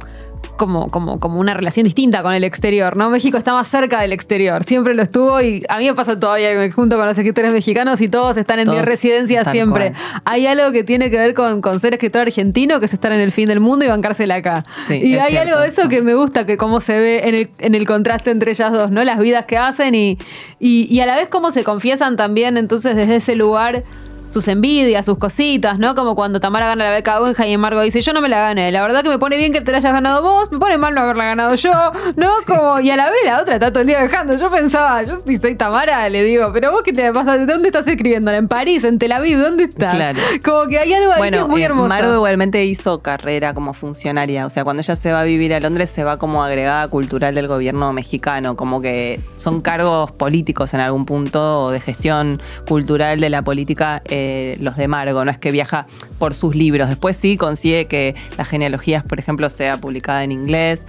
Como, 0.56 0.88
como, 0.90 1.18
como 1.20 1.40
una 1.40 1.54
relación 1.54 1.84
distinta 1.84 2.22
con 2.22 2.34
el 2.34 2.44
exterior, 2.44 2.94
¿no? 2.94 3.08
México 3.08 3.38
está 3.38 3.54
más 3.54 3.66
cerca 3.66 4.02
del 4.02 4.12
exterior, 4.12 4.62
siempre 4.62 4.94
lo 4.94 5.02
estuvo 5.02 5.40
y 5.40 5.64
a 5.70 5.78
mí 5.78 5.86
me 5.86 5.94
pasa 5.94 6.18
todavía 6.20 6.50
que 6.52 6.58
me 6.58 6.70
junto 6.70 6.96
con 6.96 7.06
los 7.06 7.16
escritores 7.16 7.50
mexicanos 7.52 7.98
y 8.02 8.08
todos 8.08 8.36
están 8.36 8.58
en 8.58 8.68
mi 8.70 8.78
residencia 8.82 9.42
siempre. 9.44 9.92
cual. 9.92 10.22
Hay 10.26 10.46
algo 10.46 10.70
que 10.72 10.84
tiene 10.84 11.10
que 11.10 11.16
ver 11.16 11.32
con, 11.32 11.62
con 11.62 11.80
ser 11.80 11.94
escritor 11.94 12.22
argentino, 12.26 12.78
que 12.78 12.86
es 12.86 12.92
estar 12.92 13.10
en 13.12 13.20
el 13.20 13.32
fin 13.32 13.48
del 13.48 13.60
mundo 13.60 13.86
y 13.86 13.88
bancársela 13.88 14.34
acá. 14.36 14.62
Sí, 14.86 15.00
y 15.02 15.16
hay 15.16 15.30
cierto 15.30 15.48
algo 15.48 15.60
de 15.62 15.68
eso 15.68 15.80
eso. 15.82 15.90
que 15.90 16.02
me 16.02 16.14
gusta, 16.14 16.44
que 16.44 16.58
cómo 16.58 16.80
se 16.80 16.98
ve 16.98 17.28
en 17.28 17.34
el, 17.34 17.48
en 17.58 17.74
el 17.74 17.86
contraste 17.86 18.30
entre 18.30 18.50
ellas 18.50 18.70
dos, 18.70 18.90
¿no? 18.90 19.02
Las 19.02 19.18
vidas 19.18 19.46
que 19.46 19.56
hacen 19.56 19.94
y, 19.94 20.18
y, 20.58 20.86
y 20.94 21.00
a 21.00 21.06
la 21.06 21.16
vez 21.16 21.28
cómo 21.28 21.52
se 21.52 21.64
confiesan 21.64 22.16
también, 22.16 22.58
entonces, 22.58 22.96
desde 22.96 23.16
ese 23.16 23.34
lugar. 23.34 23.82
Sus 24.30 24.46
envidias, 24.48 25.06
sus 25.06 25.18
cositas, 25.18 25.78
¿no? 25.78 25.94
Como 25.94 26.14
cuando 26.14 26.40
Tamara 26.40 26.68
gana 26.68 26.84
la 26.84 26.90
beca 26.90 27.18
Guggenheim 27.18 27.52
y 27.52 27.56
Margo 27.56 27.80
dice, 27.82 28.00
yo 28.00 28.12
no 28.12 28.20
me 28.20 28.28
la 28.28 28.40
gané. 28.40 28.70
La 28.70 28.82
verdad 28.82 29.02
que 29.02 29.08
me 29.08 29.18
pone 29.18 29.36
bien 29.36 29.52
que 29.52 29.60
te 29.60 29.72
la 29.72 29.78
hayas 29.78 29.92
ganado 29.92 30.22
vos, 30.22 30.50
me 30.52 30.58
pone 30.58 30.78
mal 30.78 30.94
no 30.94 31.00
haberla 31.00 31.24
ganado 31.24 31.54
yo, 31.56 31.72
¿no? 32.16 32.30
Como, 32.46 32.80
y 32.80 32.90
a 32.90 32.96
la 32.96 33.10
vez 33.10 33.20
la 33.24 33.40
otra 33.40 33.54
está 33.54 33.70
todo 33.70 33.80
el 33.80 33.86
día 33.86 34.00
dejando. 34.00 34.36
Yo 34.36 34.50
pensaba, 34.50 35.02
yo 35.02 35.16
si 35.26 35.38
soy 35.38 35.56
Tamara, 35.56 36.08
le 36.08 36.22
digo, 36.22 36.50
pero 36.52 36.70
vos 36.70 36.82
qué 36.82 36.92
te 36.92 37.12
pasa, 37.12 37.36
¿de 37.36 37.46
dónde 37.46 37.68
estás 37.68 37.86
escribiendo? 37.86 38.30
¿En 38.30 38.48
París? 38.48 38.84
¿En 38.84 38.98
Tel 38.98 39.12
Aviv? 39.12 39.38
¿Dónde 39.38 39.64
estás? 39.64 39.94
Claro. 39.94 40.18
Como 40.44 40.68
que 40.68 40.78
hay 40.78 40.92
algo 40.92 41.10
ahí 41.10 41.14
que 41.14 41.18
Bueno, 41.18 41.36
es 41.38 41.48
muy 41.48 41.62
eh, 41.62 41.64
hermoso. 41.64 41.88
Margo 41.88 42.14
igualmente 42.14 42.64
hizo 42.64 43.00
carrera 43.02 43.52
como 43.54 43.74
funcionaria. 43.74 44.46
O 44.46 44.50
sea, 44.50 44.64
cuando 44.64 44.82
ella 44.82 44.96
se 44.96 45.12
va 45.12 45.22
a 45.22 45.24
vivir 45.24 45.54
a 45.54 45.60
Londres, 45.60 45.90
se 45.90 46.04
va 46.04 46.18
como 46.18 46.44
agregada 46.44 46.86
cultural 46.88 47.34
del 47.34 47.48
gobierno 47.48 47.92
mexicano. 47.92 48.56
Como 48.56 48.80
que 48.80 49.20
son 49.36 49.60
cargos 49.60 50.12
políticos 50.12 50.72
en 50.74 50.80
algún 50.80 51.04
punto 51.04 51.64
o 51.64 51.70
de 51.70 51.80
gestión 51.80 52.40
cultural 52.66 53.20
de 53.20 53.30
la 53.30 53.42
política 53.42 54.02
eh, 54.08 54.19
los 54.60 54.76
de 54.76 54.88
Margo. 54.88 55.24
No 55.24 55.30
es 55.30 55.38
que 55.38 55.50
viaja 55.50 55.86
por 56.18 56.34
sus 56.34 56.54
libros. 56.54 56.88
Después 56.88 57.16
sí 57.16 57.36
consigue 57.36 57.86
que 57.86 58.14
las 58.38 58.48
genealogías, 58.48 59.02
por 59.04 59.18
ejemplo, 59.18 59.48
sea 59.48 59.76
publicada 59.78 60.24
en 60.24 60.32
inglés. 60.32 60.82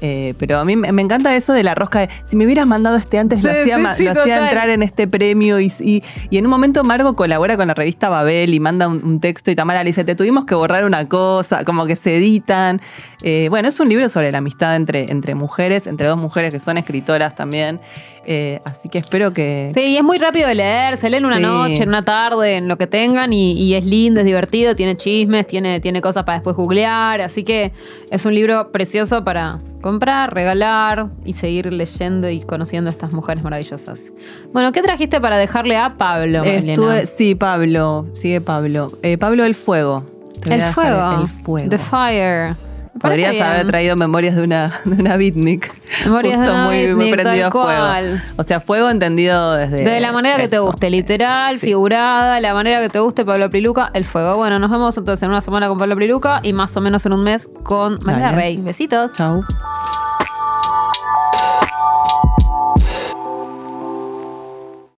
Eh, 0.00 0.34
pero 0.38 0.58
a 0.58 0.64
mí 0.64 0.76
me 0.76 1.00
encanta 1.00 1.34
eso 1.34 1.52
de 1.54 1.62
la 1.62 1.74
rosca 1.74 2.00
de 2.00 2.08
si 2.24 2.36
me 2.36 2.44
hubieras 2.44 2.66
mandado 2.66 2.96
este 2.96 3.16
antes, 3.18 3.42
lo 3.42 3.50
hacía, 3.52 3.76
sí, 3.76 3.82
ma- 3.82 3.94
sí, 3.94 4.04
lo 4.04 4.10
hacía 4.10 4.36
entrar 4.48 4.68
en 4.68 4.82
este 4.82 5.06
premio 5.06 5.60
y, 5.60 5.72
y- 5.80 6.02
y 6.28 6.36
en 6.36 6.44
un 6.44 6.50
momento 6.50 6.82
Margo 6.84 7.14
colabora 7.16 7.56
con 7.56 7.68
la 7.68 7.74
revista 7.74 8.08
Babel 8.10 8.52
y 8.52 8.60
manda 8.60 8.86
un, 8.88 9.02
un 9.04 9.20
texto 9.20 9.50
y 9.50 9.54
Tamara 9.54 9.82
le 9.82 9.90
dice, 9.90 10.04
te 10.04 10.14
tuvimos 10.14 10.44
que 10.44 10.54
borrar 10.56 10.84
una 10.84 11.08
cosa, 11.08 11.64
como 11.64 11.86
que 11.86 11.96
se 11.96 12.16
editan. 12.16 12.82
Eh, 13.22 13.46
bueno, 13.48 13.68
es 13.68 13.80
un 13.80 13.88
libro 13.88 14.08
sobre 14.10 14.30
la 14.32 14.38
amistad 14.38 14.76
entre, 14.76 15.10
entre 15.10 15.34
mujeres, 15.34 15.86
entre 15.86 16.06
dos 16.08 16.18
mujeres 16.18 16.50
que 16.50 16.58
son 16.58 16.76
escritoras 16.76 17.34
también. 17.34 17.80
Eh, 18.26 18.60
así 18.64 18.88
que 18.88 18.98
espero 18.98 19.32
que... 19.32 19.70
Sí, 19.74 19.80
y 19.80 19.96
es 19.96 20.02
muy 20.02 20.18
rápido 20.18 20.48
de 20.48 20.54
leer, 20.54 20.96
se 20.96 21.10
lee 21.10 21.16
en 21.18 21.26
una 21.26 21.36
Sí. 21.36 21.42
noche, 21.42 21.82
en 21.82 21.88
una 21.88 22.02
tarde, 22.02 22.56
en 22.56 22.68
lo 22.68 22.76
que 22.78 22.86
tengan, 22.86 23.32
y, 23.32 23.52
y 23.52 23.74
es 23.74 23.84
lindo, 23.84 24.20
es 24.20 24.26
divertido, 24.26 24.74
tiene 24.76 24.96
chismes, 24.96 25.46
tiene, 25.46 25.80
tiene 25.80 26.00
cosas 26.00 26.24
para 26.24 26.38
después 26.38 26.56
googlear, 26.56 27.20
así 27.20 27.44
que 27.44 27.72
es 28.10 28.24
un 28.24 28.34
libro 28.34 28.70
precioso 28.72 29.24
para 29.24 29.58
comprar, 29.82 30.32
regalar 30.32 31.08
y 31.24 31.34
seguir 31.34 31.70
leyendo 31.72 32.30
y 32.30 32.40
conociendo 32.40 32.88
a 32.88 32.92
estas 32.92 33.12
mujeres 33.12 33.44
maravillosas. 33.44 34.12
Bueno, 34.52 34.72
¿qué 34.72 34.80
trajiste 34.82 35.20
para 35.20 35.36
dejarle 35.36 35.76
a 35.76 35.94
Pablo? 35.98 36.42
Estuve, 36.42 36.58
Elena? 36.94 37.06
sí, 37.06 37.34
Pablo, 37.34 38.06
sigue 38.14 38.40
Pablo. 38.40 38.92
Eh, 39.02 39.18
Pablo 39.18 39.44
el 39.44 39.54
Fuego. 39.54 40.04
El 40.50 40.62
fuego. 40.62 41.20
El 41.22 41.28
Fuego. 41.28 41.68
The 41.70 41.78
Fire. 41.78 42.54
Podrías 43.00 43.32
bien. 43.32 43.42
haber 43.44 43.66
traído 43.66 43.96
memorias 43.96 44.36
de 44.36 44.42
una, 44.42 44.72
de 44.84 45.00
una 45.00 45.16
beatnik. 45.16 45.72
Memorias 46.04 46.40
de 46.40 46.50
una 46.50 46.64
muy, 46.66 46.76
muy 46.76 46.86
beatnik, 47.10 47.14
prendido 47.14 47.46
a 47.46 47.50
tal 47.50 47.52
fuego. 47.52 47.66
cual. 47.66 48.24
O 48.36 48.42
sea, 48.44 48.60
fuego 48.60 48.88
entendido 48.88 49.54
desde. 49.54 49.84
De 49.84 50.00
la 50.00 50.12
manera 50.12 50.36
que 50.36 50.48
te 50.48 50.58
guste, 50.58 50.90
literal, 50.90 51.58
Sí. 51.58 51.66
figurada, 51.66 52.40
la 52.40 52.54
manera 52.54 52.80
que 52.80 52.88
te 52.88 53.00
guste, 53.00 53.24
Pablo 53.24 53.50
Pliluca, 53.50 53.90
el 53.94 54.04
fuego. 54.04 54.36
Bueno, 54.36 54.58
nos 54.58 54.70
vemos 54.70 54.96
entonces 54.96 55.22
en 55.24 55.30
una 55.30 55.40
semana 55.40 55.68
con 55.68 55.78
Pablo 55.78 55.96
Pliluca 55.96 56.40
y 56.42 56.52
más 56.52 56.76
o 56.76 56.80
menos 56.80 57.04
en 57.06 57.12
un 57.12 57.24
mes 57.24 57.48
con 57.62 57.98
María. 58.02 58.30
Rey. 58.32 58.56
Besitos. 58.58 59.12
Chau. 59.14 59.44